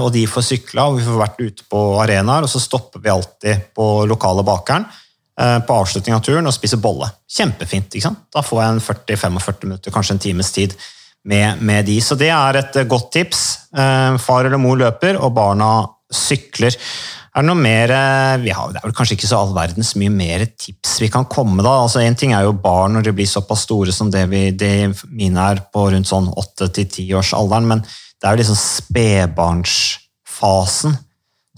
Og 0.00 0.08
de 0.16 0.24
får 0.32 0.46
sykla, 0.48 0.88
og 0.88 0.98
vi 0.98 1.06
får 1.06 1.20
vært 1.20 1.44
ute 1.44 1.68
på 1.70 1.84
arenaer, 2.02 2.48
og 2.48 2.50
så 2.50 2.64
stopper 2.64 3.04
vi 3.04 3.14
alltid 3.14 3.70
på 3.76 3.88
lokale 4.10 4.42
bakeren 4.46 4.88
på 5.34 5.74
avslutning 5.74 6.14
av 6.14 6.20
turen 6.22 6.46
og 6.46 6.54
spise 6.54 6.78
bolle. 6.78 7.08
Kjempefint. 7.26 7.90
ikke 7.90 8.06
sant? 8.06 8.20
Da 8.30 8.38
får 8.44 8.60
jeg 8.60 8.70
en 8.70 8.84
40-45 8.84 9.64
minutter, 9.66 9.94
kanskje 9.94 10.14
en 10.14 10.22
times 10.22 10.52
tid 10.54 10.76
med, 11.24 11.62
med, 11.62 11.84
de. 11.88 12.00
Så 12.00 12.14
det 12.20 12.28
er 12.32 12.56
et 12.60 12.76
eh, 12.76 12.86
godt 12.88 13.12
tips. 13.16 13.58
Eh, 13.74 14.16
far 14.22 14.44
eller 14.44 14.58
mor 14.60 14.76
løper, 14.80 15.16
og 15.18 15.34
barna 15.36 15.88
sykler. 16.14 16.74
Er 17.34 17.42
det 17.42 17.48
noe 17.48 17.58
mer 17.58 17.90
har, 17.90 18.38
Det 18.38 18.78
er 18.78 18.84
vel 18.84 18.94
kanskje 18.94 19.14
ikke 19.16 19.26
så 19.26 19.38
all 19.42 19.54
verdens 19.56 19.96
mye 19.98 20.12
mer 20.12 20.44
tips 20.46 21.00
vi 21.02 21.08
kan 21.10 21.24
komme 21.26 21.62
da. 21.66 21.82
Altså 21.82 21.98
En 22.04 22.14
ting 22.14 22.32
er 22.32 22.42
jo 22.46 22.52
barn 22.54 22.92
når 22.94 23.02
de 23.08 23.12
blir 23.16 23.26
såpass 23.26 23.66
store 23.66 23.92
som 23.92 24.10
det, 24.12 24.30
vi, 24.30 24.50
det 24.54 24.94
mine 25.10 25.40
er 25.42 25.58
på 25.74 25.90
rundt 25.90 26.06
sånn 26.06 26.30
8-10 26.30 27.10
års 27.18 27.34
alderen, 27.34 27.66
men 27.72 27.82
det 27.82 28.24
er 28.28 28.32
jo 28.36 28.40
liksom 28.44 28.60
spedbarnsfasen 28.60 30.94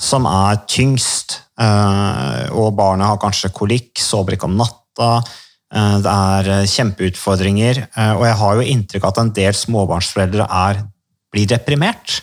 som 0.00 0.24
er 0.30 0.64
tyngst. 0.70 1.44
Eh, 1.56 2.52
og 2.52 2.74
barnet 2.76 3.08
har 3.08 3.20
kanskje 3.20 3.52
kolikk, 3.56 3.94
sover 4.02 4.36
ikke 4.36 4.48
om 4.48 4.58
natta. 4.58 5.22
Eh, 5.72 5.96
det 6.04 6.12
er 6.12 6.50
eh, 6.52 6.68
kjempeutfordringer. 6.70 7.82
Og 8.18 8.24
jeg 8.28 8.38
har 8.42 8.58
jo 8.58 8.68
inntrykk 8.74 9.06
av 9.06 9.14
at 9.14 9.22
en 9.24 9.34
del 9.40 9.56
småbarnsforeldre 9.56 10.46
er, 10.46 10.84
blir 11.32 11.48
deprimert, 11.50 12.20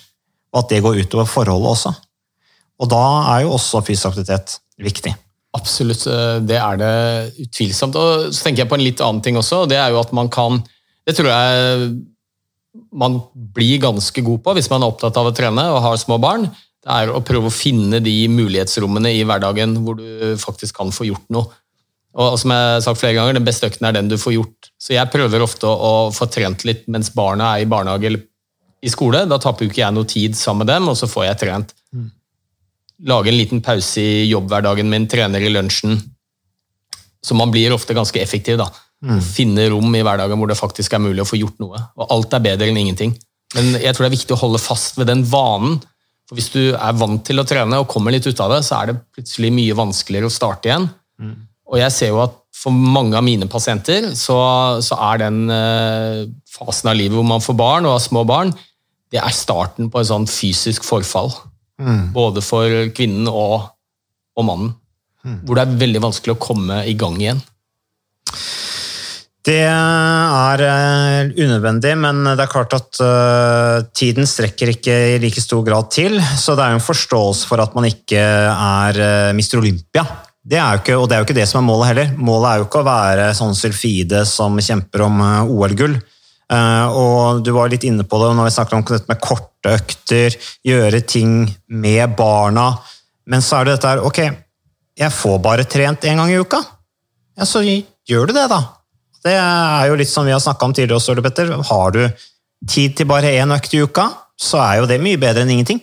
og 0.53 0.63
at 0.63 0.73
det 0.73 0.83
går 0.85 1.01
utover 1.01 1.29
forholdet 1.29 1.73
også. 1.73 1.93
Og 2.83 2.89
da 2.91 3.03
er 3.35 3.43
jo 3.45 3.53
også 3.57 3.83
fysisk 3.85 4.11
aktivitet 4.11 4.57
viktig. 4.81 5.13
Absolutt, 5.53 6.07
det 6.49 6.57
er 6.57 6.79
det 6.81 6.93
utvilsomt. 7.43 7.97
Og 7.97 8.31
så 8.33 8.45
tenker 8.45 8.63
jeg 8.63 8.71
på 8.71 8.77
en 8.79 8.85
litt 8.85 9.03
annen 9.05 9.21
ting 9.25 9.37
også, 9.37 9.63
og 9.63 9.69
det 9.69 9.77
er 9.77 9.93
jo 9.93 10.01
at 10.01 10.13
man 10.15 10.31
kan 10.33 10.63
Det 11.03 11.17
tror 11.17 11.27
jeg 11.27 11.87
man 12.95 13.19
blir 13.33 13.81
ganske 13.83 14.21
god 14.23 14.39
på 14.45 14.53
hvis 14.55 14.69
man 14.71 14.81
er 14.81 14.93
opptatt 14.93 15.17
av 15.19 15.27
å 15.29 15.33
trene 15.35 15.65
og 15.73 15.81
har 15.83 15.97
små 15.99 16.17
barn. 16.21 16.47
Det 16.83 16.95
er 16.99 17.11
å 17.15 17.23
prøve 17.23 17.47
å 17.47 17.53
finne 17.53 18.01
de 18.03 18.15
mulighetsrommene 18.27 19.13
i 19.15 19.23
hverdagen 19.27 19.77
hvor 19.85 19.95
du 19.99 20.33
faktisk 20.39 20.75
kan 20.81 20.91
få 20.91 21.07
gjort 21.07 21.29
noe. 21.31 21.47
Og 22.13 22.35
som 22.37 22.51
jeg 22.53 22.65
har 22.75 22.83
sagt 22.85 22.99
flere 23.01 23.15
ganger, 23.17 23.33
Den 23.39 23.47
beste 23.47 23.69
økten 23.69 23.87
er 23.87 23.95
den 23.95 24.11
du 24.11 24.17
får 24.17 24.35
gjort. 24.35 24.69
Så 24.77 24.93
Jeg 24.93 25.09
prøver 25.09 25.41
ofte 25.41 25.65
å 25.65 26.11
få 26.13 26.27
trent 26.29 26.65
litt 26.65 26.85
mens 26.87 27.09
barna 27.09 27.55
er 27.55 27.63
i 27.63 27.69
barnehage 27.69 28.05
eller 28.05 28.21
i 28.83 28.91
skole. 28.91 29.25
Da 29.25 29.39
taper 29.39 29.65
jo 29.65 29.71
ikke 29.71 29.81
jeg 29.81 29.95
noe 29.95 30.05
tid 30.05 30.35
sammen 30.37 30.65
med 30.65 30.73
dem, 30.75 30.89
og 30.91 30.97
så 30.99 31.07
får 31.07 31.25
jeg 31.25 31.39
trent. 31.45 31.73
Mm. 31.95 32.11
Lage 33.09 33.31
en 33.31 33.37
liten 33.39 33.61
pause 33.63 34.01
i 34.01 34.27
jobbhverdagen 34.29 34.89
min, 34.91 35.07
trener 35.07 35.41
i 35.41 35.49
lunsjen. 35.49 35.97
Så 37.23 37.35
man 37.39 37.51
blir 37.51 37.73
ofte 37.73 37.95
ganske 37.95 38.19
effektiv. 38.19 38.57
da. 38.59 38.67
Mm. 39.03 39.21
Finne 39.23 39.69
rom 39.71 39.95
i 39.95 40.03
hverdagen 40.03 40.37
hvor 40.37 40.51
det 40.51 40.59
faktisk 40.59 40.93
er 40.93 41.01
mulig 41.03 41.23
å 41.23 41.27
få 41.27 41.39
gjort 41.39 41.57
noe. 41.63 41.79
Og 41.97 42.11
alt 42.11 42.35
er 42.35 42.43
bedre 42.43 42.67
enn 42.69 42.77
ingenting. 42.77 43.15
Men 43.55 43.77
jeg 43.79 43.95
tror 43.95 44.05
det 44.05 44.11
er 44.11 44.17
viktig 44.19 44.35
å 44.35 44.43
holde 44.43 44.61
fast 44.61 44.97
ved 44.99 45.09
den 45.09 45.23
vanen 45.29 45.79
for 46.29 46.39
Hvis 46.39 46.51
du 46.53 46.61
er 46.71 46.95
vant 46.95 47.19
til 47.27 47.41
å 47.41 47.47
trene 47.47 47.81
og 47.81 47.89
kommer 47.91 48.13
litt 48.15 48.27
ut 48.27 48.39
av 48.39 48.53
det, 48.55 48.61
så 48.63 48.77
er 48.79 48.91
det 48.91 49.01
plutselig 49.15 49.49
mye 49.53 49.75
vanskeligere 49.75 50.29
å 50.29 50.33
starte 50.33 50.69
igjen. 50.69 50.87
Mm. 51.19 51.33
Og 51.73 51.79
jeg 51.81 51.95
ser 51.95 52.13
jo 52.13 52.21
at 52.23 52.37
for 52.55 52.71
mange 52.71 53.17
av 53.17 53.25
mine 53.25 53.47
pasienter 53.51 54.11
så, 54.15 54.37
så 54.85 54.97
er 55.11 55.23
den 55.25 55.39
eh, 55.51 56.21
fasen 56.53 56.91
av 56.91 56.95
livet 56.95 57.17
hvor 57.17 57.27
man 57.27 57.43
får 57.43 57.57
barn 57.59 57.89
og 57.89 57.97
har 57.97 58.03
små 58.05 58.23
barn, 58.29 58.53
det 59.13 59.19
er 59.21 59.35
starten 59.35 59.89
på 59.91 59.99
et 59.99 60.09
sånt 60.09 60.31
fysisk 60.31 60.85
forfall. 60.87 61.33
Mm. 61.81 62.13
Både 62.15 62.43
for 62.45 62.71
kvinnen 62.95 63.27
og, 63.29 63.67
og 64.37 64.47
mannen. 64.47 64.71
Mm. 65.23 65.41
Hvor 65.43 65.57
det 65.57 65.65
er 65.65 65.81
veldig 65.83 66.03
vanskelig 66.07 66.35
å 66.35 66.41
komme 66.41 66.83
i 66.89 66.95
gang 66.99 67.19
igjen. 67.19 67.41
Det 69.43 69.59
er 69.67 70.61
eh, 70.63 71.31
unødvendig, 71.35 71.97
men 71.99 72.21
det 72.29 72.45
er 72.45 72.51
klart 72.51 72.75
at 72.77 72.99
eh, 73.03 73.79
tiden 73.91 74.27
strekker 74.29 74.71
ikke 74.71 74.99
i 75.15 75.17
like 75.19 75.43
stor 75.43 75.65
grad 75.67 75.89
til. 75.91 76.15
Så 76.39 76.55
det 76.55 76.63
er 76.63 76.75
jo 76.75 76.79
en 76.79 76.85
forståelse 76.85 77.49
for 77.49 77.59
at 77.59 77.75
man 77.75 77.89
ikke 77.89 78.21
er 78.23 79.01
uh, 79.03 79.33
Mr. 79.35 79.59
Olympia. 79.59 80.05
Det 80.43 80.59
er 80.59 80.75
jo 80.75 80.81
ikke, 80.81 80.95
og 80.99 81.05
det 81.07 81.15
er 81.15 81.21
jo 81.21 81.27
ikke 81.27 81.37
det 81.37 81.47
som 81.47 81.61
er 81.61 81.67
målet 81.69 81.89
heller. 81.93 82.09
Målet 82.19 82.49
er 82.49 82.59
jo 82.59 82.65
ikke 82.67 82.81
å 82.81 82.87
være 82.87 83.27
sånn 83.37 83.55
sylfide 83.55 84.25
som 84.27 84.59
kjemper 84.59 85.05
om 85.05 85.21
eh, 85.23 85.51
OL-gull. 85.55 85.95
Eh, 86.51 86.97
og 86.99 87.39
du 87.45 87.53
var 87.55 87.71
litt 87.71 87.85
inne 87.87 88.03
på 88.03 88.19
det 88.19 88.33
når 88.35 88.49
vi 88.49 88.55
snakker 88.57 88.77
om 88.77 88.83
dette 88.89 89.11
med 89.11 89.21
korte 89.23 89.75
økter, 89.79 90.35
gjøre 90.67 90.99
ting 91.07 91.45
med 91.71 92.17
barna. 92.19 92.73
Men 93.31 93.45
så 93.45 93.61
er 93.61 93.69
det 93.69 93.77
dette 93.77 93.93
her 93.93 94.03
Ok, 94.03 94.19
jeg 94.99 95.15
får 95.15 95.39
bare 95.45 95.67
trent 95.67 96.03
én 96.11 96.19
gang 96.19 96.31
i 96.31 96.41
uka. 96.43 96.59
Ja, 97.39 97.47
så 97.47 97.63
gjør 97.63 98.27
du 98.27 98.35
det, 98.35 98.49
da. 98.51 98.59
Det 99.23 99.33
er 99.39 99.87
jo 99.87 99.97
litt 99.99 100.11
som 100.11 100.27
vi 100.27 100.33
har 100.35 100.41
snakka 100.43 100.67
om 100.67 100.75
tidligere 100.75 100.99
også, 100.99 101.15
Petter. 101.23 101.51
Har 101.69 101.95
du 101.95 102.01
tid 102.69 102.97
til 102.97 103.07
bare 103.09 103.31
én 103.39 103.55
økt 103.55 103.75
i 103.75 103.83
uka, 103.83 104.09
så 104.39 104.59
er 104.63 104.81
jo 104.81 104.89
det 104.89 104.99
mye 105.03 105.19
bedre 105.19 105.45
enn 105.45 105.53
ingenting. 105.53 105.79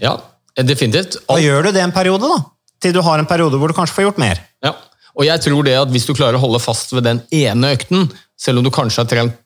Ja, 0.00 0.16
definitivt. 0.56 1.18
Da 1.28 1.36
gjør 1.40 1.68
du 1.68 1.74
det 1.76 1.82
en 1.84 1.94
periode, 1.96 2.28
da. 2.28 2.40
Til 2.80 2.94
du 2.96 3.02
har 3.04 3.20
en 3.20 3.28
periode 3.28 3.60
hvor 3.60 3.68
du 3.68 3.76
kanskje 3.76 3.98
får 3.98 4.08
gjort 4.08 4.22
mer. 4.22 4.40
Ja, 4.64 4.72
og 5.16 5.26
jeg 5.26 5.42
tror 5.44 5.66
det 5.66 5.76
at 5.76 5.92
hvis 5.92 6.06
du 6.08 6.14
klarer 6.16 6.38
å 6.38 6.42
holde 6.42 6.62
fast 6.62 6.94
ved 6.94 7.04
den 7.04 7.20
ene 7.34 7.74
økten, 7.74 8.08
selv 8.40 8.60
om 8.60 8.66
du 8.66 8.72
kanskje 8.72 9.02
har 9.02 9.10
trent 9.10 9.38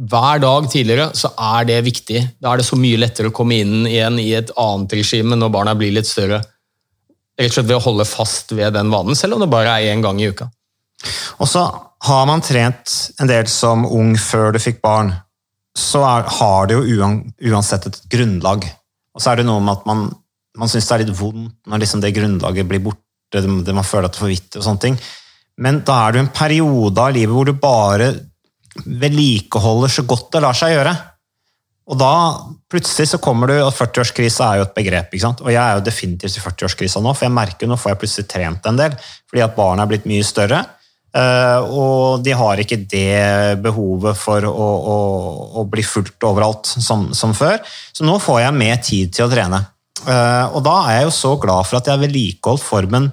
hver 0.00 0.40
dag 0.40 0.68
tidligere, 0.72 1.10
så 1.12 1.28
er 1.36 1.66
det 1.68 1.82
viktig. 1.84 2.22
Da 2.40 2.54
er 2.54 2.60
det 2.60 2.68
så 2.68 2.78
mye 2.80 3.00
lettere 3.02 3.28
å 3.28 3.34
komme 3.36 3.58
inn 3.60 3.84
igjen 3.88 4.16
i 4.22 4.30
et 4.38 4.52
annet 4.56 4.94
regime 4.96 5.36
når 5.36 5.52
barna 5.52 5.74
blir 5.76 5.92
litt 5.92 6.08
større. 6.08 6.40
Rett 7.36 7.52
og 7.52 7.58
slett 7.58 7.68
ved 7.68 7.76
å 7.76 7.84
holde 7.84 8.08
fast 8.08 8.54
ved 8.56 8.72
den 8.76 8.92
vanen, 8.92 9.18
selv 9.18 9.36
om 9.36 9.44
det 9.44 9.50
bare 9.52 9.74
er 9.76 9.92
én 9.92 10.04
gang 10.04 10.20
i 10.20 10.30
uka. 10.32 10.48
Og 11.40 11.48
så 11.48 11.64
har 12.06 12.26
man 12.28 12.42
trent 12.44 12.94
en 13.20 13.30
del 13.30 13.48
som 13.50 13.86
ung 13.88 14.14
før 14.20 14.54
du 14.54 14.60
fikk 14.62 14.80
barn, 14.84 15.12
så 15.76 16.02
er, 16.04 16.26
har 16.40 16.68
det 16.68 16.78
jo 16.78 17.10
uansett 17.52 17.86
et 17.88 18.00
grunnlag. 18.10 18.66
Og 19.14 19.22
så 19.22 19.32
er 19.32 19.40
det 19.40 19.48
noe 19.48 19.62
med 19.62 19.78
at 19.78 19.86
man, 19.88 20.08
man 20.58 20.70
syns 20.70 20.88
det 20.88 20.96
er 20.96 21.04
litt 21.04 21.16
vondt 21.18 21.70
når 21.70 21.84
liksom 21.84 22.02
det 22.02 22.14
grunnlaget 22.16 22.68
blir 22.68 22.82
borte, 22.84 23.04
det, 23.30 23.44
det 23.66 23.76
man 23.76 23.86
føler 23.86 24.08
at 24.08 24.16
det 24.16 24.22
forvitrer 24.24 24.62
og 24.62 24.66
sånne 24.66 24.84
ting. 24.86 24.98
Men 25.60 25.82
da 25.86 26.00
er 26.02 26.12
det 26.12 26.20
jo 26.20 26.26
en 26.26 26.34
periode 26.34 27.04
av 27.04 27.14
livet 27.14 27.36
hvor 27.36 27.46
du 27.46 27.54
bare 27.60 28.10
vedlikeholder 28.86 29.92
så 29.92 30.04
godt 30.08 30.30
det 30.34 30.42
lar 30.44 30.56
seg 30.56 30.74
gjøre. 30.74 30.94
Og 31.90 31.98
da 31.98 32.12
plutselig 32.70 33.08
så 33.10 33.18
kommer 33.22 33.50
du, 33.50 33.56
og 33.64 33.72
40-årskrisa 33.74 34.46
er 34.46 34.60
jo 34.60 34.66
et 34.68 34.76
begrep. 34.76 35.10
ikke 35.10 35.24
sant? 35.24 35.40
Og 35.42 35.50
jeg 35.50 35.60
er 35.60 35.78
jo 35.78 35.86
definitivt 35.86 36.38
i 36.38 36.42
40-årskrisa 36.44 37.02
nå, 37.02 37.14
for 37.16 37.26
jeg 37.26 37.34
merker 37.34 37.66
jo 37.66 37.72
nå 37.72 37.78
får 37.80 37.92
jeg 37.92 38.00
plutselig 38.02 38.28
trent 38.30 38.68
en 38.70 38.78
del. 38.78 38.94
Fordi 39.30 39.42
at 39.42 39.56
barna 39.56 39.84
er 39.84 39.90
blitt 39.90 40.06
mye 40.10 40.26
større. 40.26 40.62
Eh, 41.10 41.60
og 41.74 42.22
de 42.22 42.34
har 42.38 42.60
ikke 42.62 42.78
det 42.86 43.58
behovet 43.64 44.18
for 44.18 44.46
å, 44.46 44.66
å, 44.94 44.98
å 45.58 45.64
bli 45.70 45.82
fulgt 45.82 46.22
overalt 46.26 46.70
som, 46.70 47.08
som, 47.16 47.34
før. 47.34 47.58
Så 47.92 48.06
nå 48.06 48.18
får 48.22 48.44
jeg 48.44 48.58
mer 48.58 48.82
tid 48.84 49.14
til 49.16 49.26
å 49.26 49.30
trene. 49.32 49.62
Eh, 50.06 50.46
og 50.54 50.62
da 50.66 50.76
er 50.86 51.00
jeg 51.00 51.08
jo 51.08 51.16
så 51.18 51.32
glad 51.42 51.66
for 51.68 51.80
at 51.80 51.90
jeg 51.90 52.02
vedlikeholdt 52.04 52.64
formen 52.64 53.10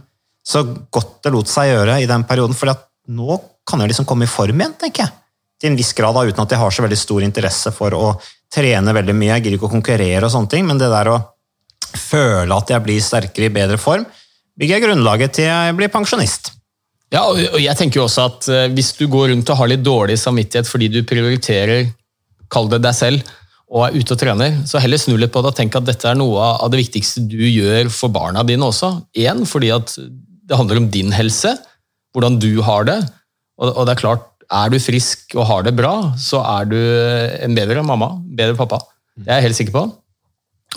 så 0.48 0.64
godt 0.64 1.18
det 1.26 1.34
lot 1.34 1.50
seg 1.52 1.74
gjøre 1.74 1.98
i 2.04 2.10
den 2.10 2.26
perioden. 2.28 2.56
For 2.58 2.72
nå 3.12 3.40
kan 3.68 3.82
jeg 3.84 3.92
liksom 3.92 4.08
komme 4.08 4.28
i 4.28 4.32
form 4.32 4.62
igjen, 4.62 4.78
tenker 4.80 5.08
jeg. 5.08 5.16
Til 5.58 5.72
en 5.72 5.80
viss 5.80 5.96
grad, 5.98 6.14
da, 6.14 6.24
uten 6.28 6.44
at 6.44 6.54
jeg 6.54 6.62
har 6.62 6.76
så 6.76 6.86
veldig 6.86 7.00
stor 7.02 7.26
interesse 7.26 7.74
for 7.76 7.96
å 7.98 8.12
trene 8.54 8.94
veldig 8.96 9.16
mye. 9.18 9.34
Jeg 9.34 9.48
gidder 9.48 9.58
ikke 9.58 9.72
å 9.72 9.74
konkurrere 9.74 10.22
og 10.24 10.32
sånne 10.32 10.54
ting, 10.54 10.68
men 10.70 10.80
det 10.80 10.92
der 10.94 11.10
å 11.12 11.18
føle 11.98 12.54
at 12.54 12.70
jeg 12.72 12.84
blir 12.86 13.02
sterkere 13.04 13.50
i 13.50 13.56
bedre 13.58 13.80
form, 13.82 14.06
bygger 14.58 14.78
jeg 14.78 14.86
grunnlaget 14.86 15.36
til 15.40 15.50
jeg 15.50 15.76
blir 15.78 15.92
pensjonist. 15.92 16.54
Ja, 17.14 17.24
og 17.30 17.60
jeg 17.62 17.76
tenker 17.80 18.02
jo 18.02 18.06
også 18.08 18.26
at 18.28 18.48
eh, 18.52 18.66
Hvis 18.76 18.90
du 18.98 19.06
går 19.08 19.30
rundt 19.32 19.48
og 19.54 19.60
har 19.62 19.70
litt 19.72 19.84
dårlig 19.86 20.18
samvittighet 20.20 20.68
fordi 20.68 20.90
du 20.92 21.02
prioriterer 21.08 21.88
kall 22.52 22.68
det 22.72 22.82
deg 22.84 22.96
selv, 22.96 23.36
og 23.68 23.84
er 23.84 23.98
ute 24.00 24.16
og 24.16 24.20
trener, 24.22 24.62
så 24.64 24.80
heller 24.80 25.00
snu 25.02 25.18
litt 25.20 25.34
på 25.34 25.42
det 25.44 25.50
og 25.52 25.58
tenk 25.58 25.76
at 25.76 25.88
dette 25.90 26.08
er 26.08 26.16
noe 26.16 26.40
av 26.64 26.70
det 26.72 26.80
viktigste 26.80 27.26
du 27.28 27.42
gjør 27.44 27.90
for 27.92 28.14
barna 28.16 28.44
dine 28.48 28.64
også. 28.64 28.94
Én, 29.20 29.44
fordi 29.44 29.74
at 29.76 29.92
det 30.00 30.56
handler 30.56 30.80
om 30.80 30.88
din 30.94 31.12
helse, 31.12 31.52
hvordan 32.16 32.40
du 32.40 32.62
har 32.64 32.88
det. 32.88 32.96
Og 33.60 33.84
det 33.84 33.98
er 33.98 34.00
klart, 34.00 34.24
er 34.48 34.72
du 34.72 34.80
frisk 34.80 35.36
og 35.36 35.50
har 35.50 35.68
det 35.68 35.76
bra, 35.76 35.94
så 36.16 36.40
er 36.56 36.72
du 36.72 36.78
en 36.80 37.58
bedre 37.58 37.84
mamma, 37.84 38.14
bedre 38.40 38.56
pappa. 38.56 38.80
Det 39.20 39.28
er 39.28 39.42
jeg 39.42 39.50
helt 39.50 39.60
sikker 39.60 39.76
på. 39.76 39.86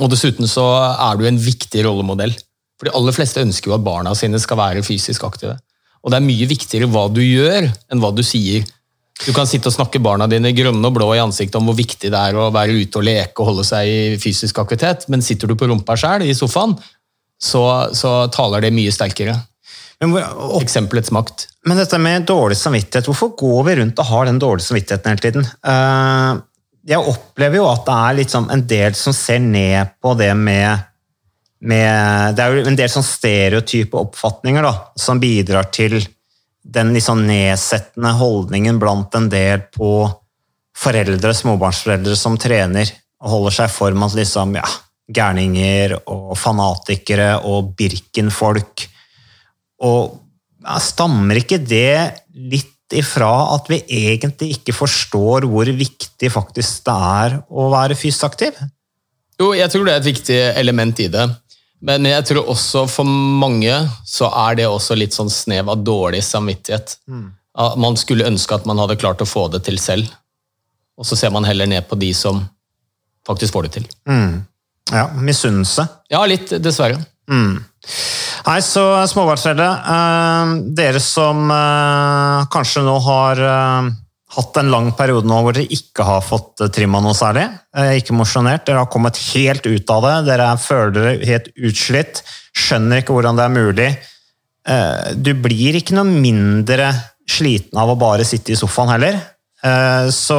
Og 0.00 0.10
dessuten 0.10 0.50
så 0.50 0.66
er 0.90 1.18
du 1.20 1.26
en 1.28 1.38
viktig 1.38 1.84
rollemodell. 1.86 2.34
For 2.80 2.88
de 2.88 2.96
aller 2.96 3.14
fleste 3.14 3.42
ønsker 3.44 3.70
jo 3.70 3.78
at 3.78 3.86
barna 3.86 4.16
sine 4.18 4.40
skal 4.42 4.58
være 4.58 4.82
fysisk 4.82 5.22
aktive. 5.28 5.54
Og 6.00 6.12
det 6.12 6.20
er 6.20 6.26
mye 6.26 6.48
viktigere 6.48 6.88
hva 6.90 7.06
du 7.12 7.20
gjør, 7.22 7.66
enn 7.92 8.02
hva 8.02 8.12
du 8.16 8.22
sier. 8.24 8.64
Du 9.20 9.34
kan 9.36 9.48
sitte 9.48 9.68
og 9.68 9.74
snakke 9.74 10.00
barna 10.00 10.24
dine 10.30 10.52
grønne 10.56 10.86
og 10.88 10.96
blå 10.96 11.10
i 11.12 11.20
ansiktet 11.20 11.58
om 11.58 11.68
hvor 11.68 11.76
viktig 11.76 12.08
det 12.08 12.20
er 12.30 12.38
å 12.40 12.48
være 12.54 12.78
ute 12.78 13.00
og 13.00 13.04
leke 13.04 13.42
og 13.42 13.50
holde 13.50 13.66
seg 13.68 13.88
i 13.90 14.16
fysisk 14.20 14.62
aktivitet, 14.62 15.04
men 15.12 15.24
sitter 15.24 15.50
du 15.50 15.58
på 15.60 15.68
rumpa 15.68 15.96
sjøl 16.00 16.24
i 16.24 16.36
sofaen, 16.36 16.72
så, 17.40 17.62
så, 17.96 18.14
taler 18.32 18.64
det 18.64 18.74
mye 18.76 18.92
sterkere. 18.92 19.36
Men, 20.00 20.16
og, 20.16 20.60
Eksempelets 20.62 21.12
makt. 21.12 21.46
Men 21.68 21.80
dette 21.80 22.00
med 22.00 22.24
dårlig 22.28 22.56
samvittighet, 22.56 23.08
hvorfor 23.08 23.34
går 23.36 23.66
vi 23.68 23.76
rundt 23.82 24.00
og 24.00 24.08
har 24.08 24.28
den 24.28 24.40
dårlige 24.40 24.70
samvittigheten 24.70 25.12
hele 25.12 25.24
tiden? 25.24 25.48
Uh, 25.60 26.40
jeg 26.88 27.12
opplever 27.12 27.60
jo 27.60 27.68
at 27.68 27.84
det 27.84 27.96
er 27.96 28.16
liksom 28.22 28.48
en 28.52 28.64
del 28.68 28.96
som 28.96 29.16
ser 29.16 29.42
ned 29.44 29.92
på 30.00 30.14
det 30.16 30.32
med 30.36 30.89
med, 31.60 32.36
Det 32.36 32.42
er 32.42 32.56
jo 32.56 32.70
en 32.70 32.78
del 32.78 32.88
sånn 32.88 33.04
stereotype 33.04 33.98
oppfatninger 33.98 34.64
da, 34.64 34.72
som 34.96 35.20
bidrar 35.20 35.68
til 35.74 35.98
den 36.60 36.92
liksom 36.94 37.24
nedsettende 37.26 38.12
holdningen 38.16 38.78
blant 38.80 39.14
en 39.16 39.28
del 39.32 39.64
på 39.74 40.08
foreldre, 40.76 41.34
småbarnsforeldre 41.36 42.16
som 42.16 42.38
trener 42.40 42.88
og 43.20 43.34
holder 43.34 43.56
seg 43.58 43.68
i 43.68 43.74
form 43.74 44.04
av 44.06 44.16
liksom, 44.16 44.56
ja, 44.56 44.66
gærninger 45.10 45.96
og 46.08 46.34
fanatikere 46.38 47.32
og 47.48 47.72
Birken-folk. 47.76 48.86
Og 49.84 50.18
ja, 50.64 50.76
stammer 50.84 51.40
ikke 51.40 51.60
det 51.60 52.22
litt 52.32 52.76
ifra 52.96 53.30
at 53.54 53.68
vi 53.70 53.80
egentlig 54.10 54.56
ikke 54.56 54.74
forstår 54.74 55.46
hvor 55.50 55.68
viktig 55.68 56.30
faktisk 56.32 56.84
det 56.88 56.96
er 56.96 57.36
å 57.48 57.68
være 57.72 57.98
fysisk 57.98 58.26
aktiv? 58.32 58.56
Jo, 59.40 59.52
jeg 59.56 59.72
tror 59.72 59.86
det 59.86 59.94
er 59.94 60.02
et 60.02 60.10
viktig 60.10 60.40
element 60.60 61.00
i 61.00 61.08
det. 61.12 61.28
Men 61.80 62.04
jeg 62.04 62.26
tror 62.28 62.48
også 62.52 62.84
for 62.90 63.08
mange 63.08 63.72
så 64.08 64.28
er 64.46 64.58
det 64.58 64.68
også 64.68 64.96
litt 64.98 65.16
sånn 65.16 65.30
snev 65.32 65.70
av 65.72 65.84
dårlig 65.84 66.20
samvittighet. 66.26 66.98
Mm. 67.08 67.30
Man 67.80 67.96
skulle 68.00 68.28
ønske 68.28 68.56
at 68.56 68.66
man 68.68 68.78
hadde 68.80 68.98
klart 69.00 69.22
å 69.24 69.28
få 69.28 69.46
det 69.52 69.62
til 69.66 69.80
selv, 69.80 70.10
og 71.00 71.08
så 71.08 71.16
ser 71.16 71.32
man 71.34 71.46
heller 71.48 71.68
ned 71.70 71.88
på 71.88 71.98
de 72.00 72.12
som 72.16 72.42
faktisk 73.26 73.56
får 73.56 73.68
det 73.68 73.72
til. 73.78 73.88
Mm. 74.08 74.42
Ja, 74.92 75.06
misunnelse. 75.14 75.86
Ja, 76.12 76.20
litt, 76.28 76.52
dessverre. 76.62 77.00
Mm. 77.30 77.60
Nei, 78.46 78.58
så 78.64 78.84
småbarnsforeldre, 79.08 79.68
eh, 79.94 80.54
dere 80.76 81.00
som 81.04 81.50
eh, 81.54 82.46
kanskje 82.52 82.84
nå 82.84 82.96
har 83.04 83.42
eh, 83.46 83.90
hatt 84.36 84.60
en 84.60 84.70
lang 84.70 84.90
periode 84.98 85.26
nå 85.26 85.40
hvor 85.42 85.56
dere 85.56 85.70
ikke 85.74 86.06
har 86.06 86.22
fått 86.22 86.62
eh, 86.62 86.70
trimma 86.72 87.00
noe 87.02 87.16
særlig. 87.18 87.46
Eh, 87.76 87.96
ikke 88.00 88.16
mosjonert. 88.16 88.66
Dere 88.66 88.84
har 88.84 88.92
kommet 88.92 89.18
helt 89.32 89.66
ut 89.66 89.94
av 89.94 90.06
det. 90.06 90.14
Dere 90.28 90.50
føler 90.62 90.94
dere 90.96 91.30
helt 91.32 91.50
utslitt. 91.56 92.22
Skjønner 92.56 93.02
ikke 93.02 93.16
hvordan 93.16 93.40
det 93.40 93.46
er 93.46 93.56
mulig. 93.56 93.88
Eh, 94.70 95.10
du 95.18 95.32
blir 95.34 95.80
ikke 95.80 95.98
noe 95.98 96.06
mindre 96.10 96.92
sliten 97.30 97.78
av 97.78 97.92
å 97.92 97.98
bare 97.98 98.26
sitte 98.26 98.54
i 98.54 98.58
sofaen 98.58 98.94
heller. 98.96 99.20
Så 100.10 100.36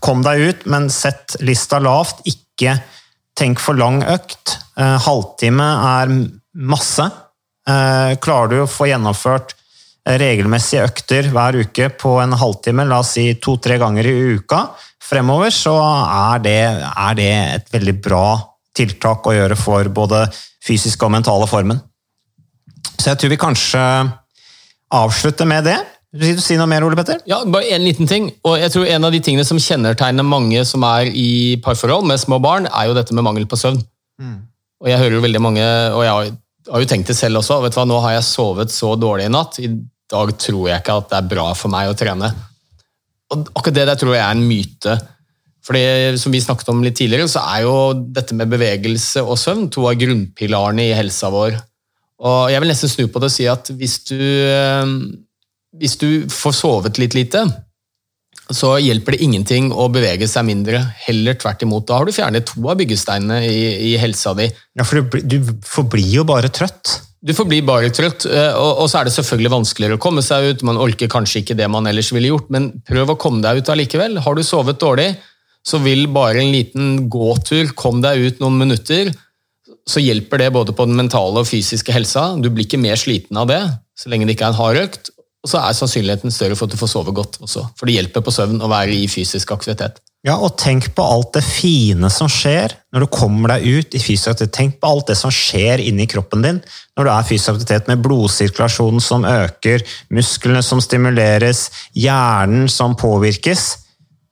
kom 0.00 0.20
deg 0.22 0.40
ut, 0.46 0.60
men 0.70 0.84
sett 0.94 1.34
lista 1.42 1.80
lavt. 1.82 2.20
Ikke 2.30 2.76
tenk 3.36 3.58
for 3.60 3.74
lang 3.76 3.98
økt. 4.06 4.54
Halvtime 4.78 5.66
er 5.90 6.12
masse. 6.70 7.08
Klarer 7.66 8.52
du 8.52 8.56
å 8.62 8.70
få 8.70 8.86
gjennomført 8.86 9.56
regelmessige 10.02 10.82
økter 10.86 11.28
hver 11.30 11.60
uke 11.62 11.88
på 11.98 12.16
en 12.22 12.34
halvtime, 12.38 12.86
la 12.88 13.02
oss 13.02 13.14
si 13.16 13.28
to-tre 13.42 13.78
ganger 13.78 14.08
i 14.08 14.16
uka 14.38 14.64
fremover, 15.02 15.52
så 15.54 15.76
er 15.82 16.42
det, 16.42 16.58
er 16.90 17.14
det, 17.18 17.30
et 17.60 17.72
veldig 17.74 17.94
bra 18.02 18.26
tiltak 18.76 19.26
å 19.28 19.34
gjøre 19.36 19.58
for 19.58 19.88
både 19.92 20.24
fysisk 20.64 21.04
og 21.04 21.12
mentale 21.14 21.48
formen. 21.50 21.80
Så 22.96 23.10
jeg 23.10 23.20
tror 23.20 23.32
vi 23.32 23.40
kanskje 23.40 23.82
avslutter 24.92 25.48
med 25.48 25.66
det. 25.68 25.78
Vil 26.12 26.36
du 26.36 26.42
si 26.44 26.58
noe 26.60 26.68
mer, 26.68 26.84
Ole 26.84 26.96
Petter? 26.98 27.22
Ja, 27.28 27.40
bare 27.48 27.70
en 27.72 27.84
liten 27.84 28.08
ting. 28.08 28.28
Og 28.44 28.58
jeg 28.60 28.72
tror 28.74 28.84
En 28.86 29.06
av 29.08 29.14
de 29.14 29.20
tingene 29.24 29.46
som 29.48 29.60
kjennetegner 29.60 30.26
mange 30.26 30.64
som 30.68 30.84
er 30.84 31.08
i 31.08 31.56
parforhold 31.64 32.04
med 32.08 32.20
små 32.20 32.38
barn, 32.42 32.68
er 32.68 32.90
jo 32.90 32.96
dette 32.98 33.16
med 33.16 33.24
mangel 33.24 33.48
på 33.48 33.56
søvn. 33.56 33.80
Mm. 34.20 34.42
Og 34.82 34.90
jeg 34.90 35.00
hører 35.00 35.16
jo 35.16 35.24
veldig 35.24 35.40
mange, 35.40 35.64
og 35.94 36.04
jeg 36.04 36.34
har 36.68 36.82
jo 36.82 36.90
tenkt 36.90 37.08
det 37.08 37.16
selv 37.16 37.40
også, 37.40 37.60
vet 37.64 37.74
du 37.74 37.80
hva, 37.80 37.86
nå 37.88 38.00
har 38.04 38.16
jeg 38.18 38.28
sovet 38.28 38.74
så 38.74 38.92
dårlig 38.98 39.28
i 39.28 39.32
natt. 39.32 39.58
I 39.62 39.70
dag 40.12 40.34
tror 40.40 40.68
jeg 40.68 40.82
ikke 40.82 40.98
at 41.00 41.10
det 41.10 41.18
er 41.18 41.32
bra 41.32 41.48
for 41.58 41.72
meg 41.72 41.90
å 41.90 41.96
trene. 41.98 42.30
Og 43.32 43.48
akkurat 43.56 43.78
det 43.80 43.88
der 43.88 44.00
tror 44.00 44.16
jeg 44.16 44.24
er 44.24 44.36
en 44.36 44.46
myte. 44.46 44.96
Fordi, 45.62 45.82
som 46.18 46.34
vi 46.34 46.42
snakket 46.42 46.70
om 46.72 46.82
litt 46.82 46.96
tidligere, 46.98 47.30
så 47.30 47.44
er 47.54 47.64
jo 47.64 47.74
dette 48.14 48.34
med 48.34 48.50
bevegelse 48.50 49.22
og 49.22 49.38
søvn 49.38 49.68
to 49.72 49.86
av 49.88 49.98
grunnpilarene 50.00 50.88
i 50.88 50.96
helsa 50.98 51.30
vår. 51.32 51.58
Og 52.22 52.50
jeg 52.50 52.62
vil 52.62 52.70
nesten 52.70 52.90
snu 52.90 53.04
på 53.10 53.22
det 53.22 53.30
og 53.30 53.34
si 53.34 53.46
at 53.50 53.70
hvis 53.78 54.00
du, 54.10 54.18
eh, 54.18 54.94
hvis 55.78 55.98
du 56.02 56.08
får 56.30 56.56
sovet 56.58 56.98
litt 57.02 57.14
lite, 57.18 57.44
så 58.52 58.74
hjelper 58.82 59.14
det 59.14 59.22
ingenting 59.24 59.70
å 59.70 59.86
bevege 59.92 60.26
seg 60.28 60.44
mindre. 60.48 60.82
Heller 61.06 61.38
tvert 61.38 61.62
imot. 61.64 61.86
Da 61.88 62.00
har 62.00 62.06
du 62.06 62.14
fjernet 62.14 62.50
to 62.50 62.66
av 62.68 62.76
byggesteinene 62.80 63.38
i, 63.46 63.62
i 63.92 63.96
helsa 64.02 64.34
di. 64.38 64.48
Ja, 64.76 64.84
for 64.84 65.00
du, 65.00 65.22
du 65.22 65.54
forblir 65.66 66.18
jo 66.18 66.26
bare 66.28 66.50
trøtt. 66.52 66.98
Du 67.22 67.30
forblir 67.38 67.62
bare 67.62 67.90
trøtt, 67.94 68.24
eh, 68.26 68.56
og, 68.58 68.88
så 68.90 68.98
er 68.98 69.06
det 69.06 69.14
selvfølgelig 69.14 69.52
vanskeligere 69.52 69.98
å 69.98 70.02
komme 70.02 70.24
seg 70.26 70.48
ut. 70.48 70.64
Man 70.66 70.80
orker 70.82 71.10
kanskje 71.10 71.44
ikke 71.44 71.56
det 71.58 71.68
man 71.70 71.86
ellers 71.86 72.10
ville 72.14 72.32
gjort, 72.32 72.48
men 72.50 72.72
prøv 72.88 73.14
å 73.14 73.18
komme 73.20 73.44
deg 73.44 73.62
ut 73.62 73.70
allikevel. 73.70 74.18
Har 74.24 74.34
du 74.34 74.42
sovet 74.46 74.80
dårlig, 74.82 75.12
så 75.62 75.78
vil 75.84 76.08
bare 76.10 76.42
en 76.42 76.50
liten 76.50 76.88
gåtur, 77.12 77.70
kom 77.78 78.02
deg 78.02 78.26
ut 78.26 78.42
noen 78.42 78.58
minutter, 78.64 79.12
så 79.86 80.02
hjelper 80.02 80.42
det 80.42 80.52
både 80.54 80.74
på 80.74 80.86
den 80.88 80.98
mentale 80.98 81.42
og 81.42 81.46
fysiske 81.46 81.94
helsa. 81.94 82.32
Du 82.42 82.50
blir 82.50 82.66
ikke 82.66 82.82
mer 82.82 82.98
sliten 82.98 83.38
av 83.38 83.46
det, 83.50 83.62
så 83.98 84.10
lenge 84.10 84.26
det 84.26 84.34
ikke 84.34 84.50
er 84.50 84.56
en 84.56 84.58
hard 84.58 84.82
økt. 84.82 85.12
Og 85.42 85.50
så 85.50 85.62
er 85.62 85.78
sannsynligheten 85.78 86.34
større 86.34 86.58
for 86.58 86.66
at 86.66 86.74
du 86.74 86.78
får 86.78 86.90
sove 86.90 87.14
godt 87.14 87.38
også, 87.42 87.68
for 87.78 87.86
det 87.86 88.00
hjelper 88.00 88.22
på 88.26 88.34
søvn 88.34 88.62
å 88.62 88.70
være 88.70 88.98
i 88.98 89.06
fysisk 89.10 89.54
aktivitet. 89.54 90.02
Ja, 90.22 90.36
og 90.38 90.54
tenk 90.60 90.92
på 90.94 91.02
alt 91.02 91.32
det 91.34 91.42
fine 91.42 92.06
som 92.14 92.28
skjer 92.30 92.76
når 92.94 93.02
du 93.02 93.08
kommer 93.10 93.56
deg 93.56 93.64
ut 93.66 93.94
i 93.96 94.00
fysisk 94.02 94.30
aktivitet. 94.30 94.54
Tenk 94.54 94.76
på 94.78 94.90
alt 94.92 95.08
det 95.10 95.16
som 95.18 95.32
skjer 95.34 95.82
inni 95.82 96.06
kroppen 96.10 96.44
din 96.46 96.60
når 96.94 97.08
du 97.08 97.10
er 97.10 97.24
i 97.24 97.26
fysisk 97.26 97.56
aktivitet, 97.56 97.88
med 97.90 98.04
blodsirkulasjonen 98.04 99.02
som 99.02 99.26
øker, 99.26 99.82
musklene 100.14 100.62
som 100.62 100.82
stimuleres, 100.84 101.64
hjernen 101.98 102.68
som 102.70 102.94
påvirkes. 103.00 103.64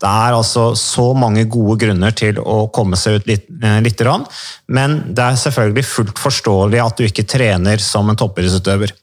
Det 0.01 0.09
er 0.09 0.37
altså 0.37 0.69
så 0.79 1.09
mange 1.19 1.43
gode 1.51 1.81
grunner 1.83 2.15
til 2.17 2.39
å 2.39 2.69
komme 2.73 2.97
seg 3.01 3.19
ut 3.19 3.27
litt, 3.29 3.49
eh, 3.59 3.81
lite 3.83 4.07
grann, 4.07 4.29
men 4.69 5.01
det 5.11 5.25
er 5.25 5.43
selvfølgelig 5.43 5.85
fullt 5.89 6.23
forståelig 6.23 6.85
at 6.85 7.01
du 7.01 7.09
ikke 7.09 7.27
trener 7.29 7.83
som 7.83 8.09
en 8.09 8.21
toppidrettsutøver. 8.21 8.95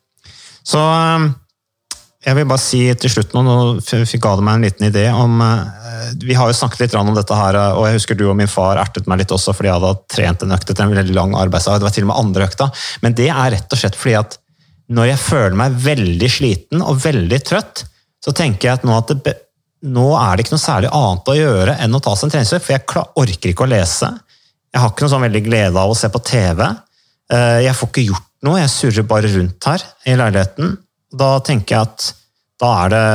Så 0.65 0.79
eh, 0.79 1.27
jeg 2.27 2.35
vil 2.35 2.47
bare 2.49 2.59
si 2.59 2.79
til 2.99 3.11
slutt 3.11 3.35
nå, 3.35 3.41
nå 3.45 3.53
ga 4.19 4.31
du 4.35 4.41
meg 4.43 4.57
en 4.57 4.65
liten 4.67 4.87
idé 4.89 5.05
om 5.15 5.39
eh, 5.43 6.09
Vi 6.27 6.35
har 6.35 6.49
jo 6.51 6.57
snakket 6.57 6.81
litt 6.83 6.95
om 6.99 7.13
dette 7.15 7.37
her, 7.39 7.57
og 7.77 7.85
jeg 7.87 7.99
husker 8.01 8.19
du 8.19 8.25
og 8.27 8.35
min 8.39 8.51
far 8.51 8.79
ertet 8.81 9.07
meg 9.07 9.21
litt 9.21 9.31
også 9.31 9.53
fordi 9.55 9.71
jeg 9.71 9.79
hadde 9.79 9.93
trent 10.11 10.43
en 10.43 10.55
økt 10.57 10.73
etter 10.73 10.83
en 10.83 10.91
veldig 10.91 11.15
lang 11.15 11.35
arbeidsdag. 11.39 11.79
Det 11.79 11.87
var 11.87 11.95
til 11.95 12.07
og 12.07 12.11
med 12.11 12.19
andre 12.19 12.47
økta. 12.49 12.67
Men 13.03 13.15
det 13.17 13.29
er 13.31 13.53
rett 13.55 13.73
og 13.73 13.79
slett 13.79 13.97
fordi 13.99 14.17
at 14.19 14.37
når 14.97 15.09
jeg 15.09 15.19
føler 15.23 15.57
meg 15.59 15.79
veldig 15.83 16.29
sliten 16.31 16.83
og 16.83 16.99
veldig 17.03 17.39
trøtt, 17.47 17.83
så 18.23 18.33
tenker 18.35 18.69
jeg 18.69 18.79
at 18.79 18.87
nå, 18.87 18.95
at 18.95 19.11
det, 19.25 19.33
nå 19.87 20.07
er 20.19 20.35
det 20.35 20.45
ikke 20.45 20.55
noe 20.55 20.63
særlig 20.63 20.91
annet 20.95 21.31
å 21.31 21.37
gjøre 21.37 21.75
enn 21.83 21.95
å 21.97 22.01
ta 22.03 22.15
seg 22.15 22.27
en 22.27 22.35
treningsøkt, 22.35 22.65
for 22.65 22.75
jeg 22.75 23.07
orker 23.23 23.51
ikke 23.51 23.67
å 23.67 23.71
lese. 23.71 24.11
Jeg 24.73 24.83
har 24.83 24.91
ikke 24.91 25.05
noe 25.05 25.13
sånn 25.15 25.25
veldig 25.27 25.43
glede 25.47 25.83
av 25.83 25.91
å 25.91 25.97
se 25.97 26.11
på 26.11 26.23
TV. 26.27 26.63
Eh, 27.31 27.59
Jeg 27.67 27.75
får 27.77 27.91
ikke 27.91 28.07
gjort 28.09 28.27
noe, 28.47 28.59
jeg 28.61 28.73
surrer 28.73 29.07
bare 29.09 29.31
rundt 29.33 29.67
her 29.71 29.83
i 30.07 30.15
leiligheten. 30.19 30.75
Da 31.17 31.37
tenker 31.45 31.75
jeg 31.75 31.87
at 31.89 32.07
da 32.57 32.69
er 32.83 32.93
det 32.93 33.05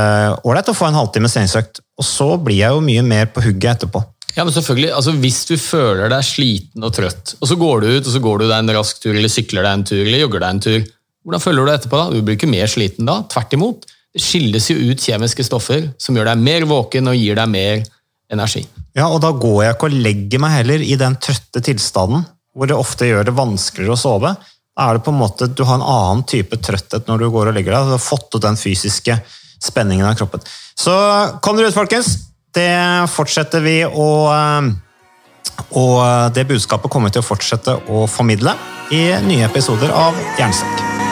ålreit 0.46 0.70
å 0.70 0.74
få 0.76 0.86
en 0.88 0.98
halvtime 0.98 1.30
treningsøkt, 1.30 1.80
og 1.98 2.06
så 2.06 2.28
blir 2.38 2.60
jeg 2.60 2.74
jo 2.76 2.82
mye 2.84 3.02
mer 3.06 3.30
på 3.34 3.42
hugget 3.42 3.72
etterpå. 3.76 4.02
Ja, 4.36 4.46
men 4.46 4.54
selvfølgelig, 4.54 4.92
altså 4.96 5.12
Hvis 5.20 5.42
du 5.44 5.56
føler 5.60 6.08
deg 6.08 6.24
sliten 6.24 6.86
og 6.86 6.94
trøtt, 6.96 7.34
og 7.40 7.48
så 7.50 7.56
går 7.60 7.82
du 7.82 7.88
ut 7.90 8.06
og 8.06 8.12
så 8.14 8.22
går 8.22 8.38
du 8.40 8.46
deg 8.46 8.58
en 8.58 8.74
rask 8.78 9.02
tur, 9.02 9.12
eller 9.12 9.32
sykler 9.32 9.66
deg 9.66 9.72
en 9.72 9.88
tur, 9.90 10.02
eller 10.04 10.22
jogger 10.22 10.44
deg 10.44 10.54
en 10.54 10.62
tur, 10.66 10.86
hvordan 11.22 11.42
føler 11.42 11.62
du 11.62 11.70
deg 11.70 11.80
etterpå? 11.80 11.98
da? 11.98 12.14
Du 12.14 12.22
blir 12.26 12.38
ikke 12.38 12.50
mer 12.50 12.70
sliten 12.70 13.06
da. 13.06 13.20
Tvert 13.30 13.52
imot. 13.54 13.84
Det 14.12 14.22
skilles 14.22 14.70
jo 14.72 14.76
ut 14.90 15.04
kjemiske 15.04 15.44
stoffer 15.46 15.90
som 16.00 16.16
gjør 16.16 16.32
deg 16.32 16.40
mer 16.42 16.66
våken 16.68 17.10
og 17.12 17.18
gir 17.18 17.38
deg 17.38 17.52
mer 17.52 17.84
energi. 18.32 18.64
Ja, 18.96 19.06
og 19.08 19.20
da 19.24 19.30
går 19.36 19.60
jeg 19.64 19.76
ikke 19.76 19.88
og 19.88 20.00
legger 20.06 20.42
meg 20.42 20.56
heller 20.58 20.84
i 20.84 20.96
den 21.00 21.16
trøtte 21.22 21.62
tilstanden, 21.64 22.26
hvor 22.52 22.68
det 22.68 22.76
ofte 22.76 23.08
gjør 23.08 23.28
det 23.28 23.36
vanskeligere 23.36 23.94
å 23.94 24.00
sove. 24.00 24.34
Er 24.80 24.96
det 24.96 25.04
på 25.04 25.12
en 25.12 25.20
måte, 25.20 25.46
Du 25.46 25.64
har 25.64 25.74
en 25.76 25.84
annen 25.84 26.24
type 26.24 26.56
trøtthet 26.56 27.08
når 27.08 27.18
du 27.18 27.30
går 27.30 27.50
og 27.50 27.56
legger 27.56 27.74
deg. 27.74 27.90
Du 27.90 27.96
har 27.96 28.02
fått 28.02 28.32
ut 28.34 28.42
den 28.42 28.56
fysiske 28.56 29.18
spenningen 29.62 30.06
av 30.06 30.16
kroppen. 30.16 30.40
Så 30.74 30.92
kom 31.44 31.56
dere 31.56 31.68
ut, 31.68 31.76
folkens! 31.76 32.16
Det 32.52 33.08
fortsetter 33.08 33.62
vi 33.64 33.78
å 33.84 34.08
eh, 34.28 34.72
Og 35.80 36.34
det 36.36 36.44
budskapet 36.48 36.92
kommer 36.92 37.08
vi 37.08 37.16
til 37.16 37.24
å 37.24 37.28
fortsette 37.30 37.78
å 37.88 38.04
formidle 38.08 38.56
i 38.92 39.06
nye 39.24 39.48
episoder 39.48 39.92
av 39.96 40.18
Jernsekk. 40.40 41.11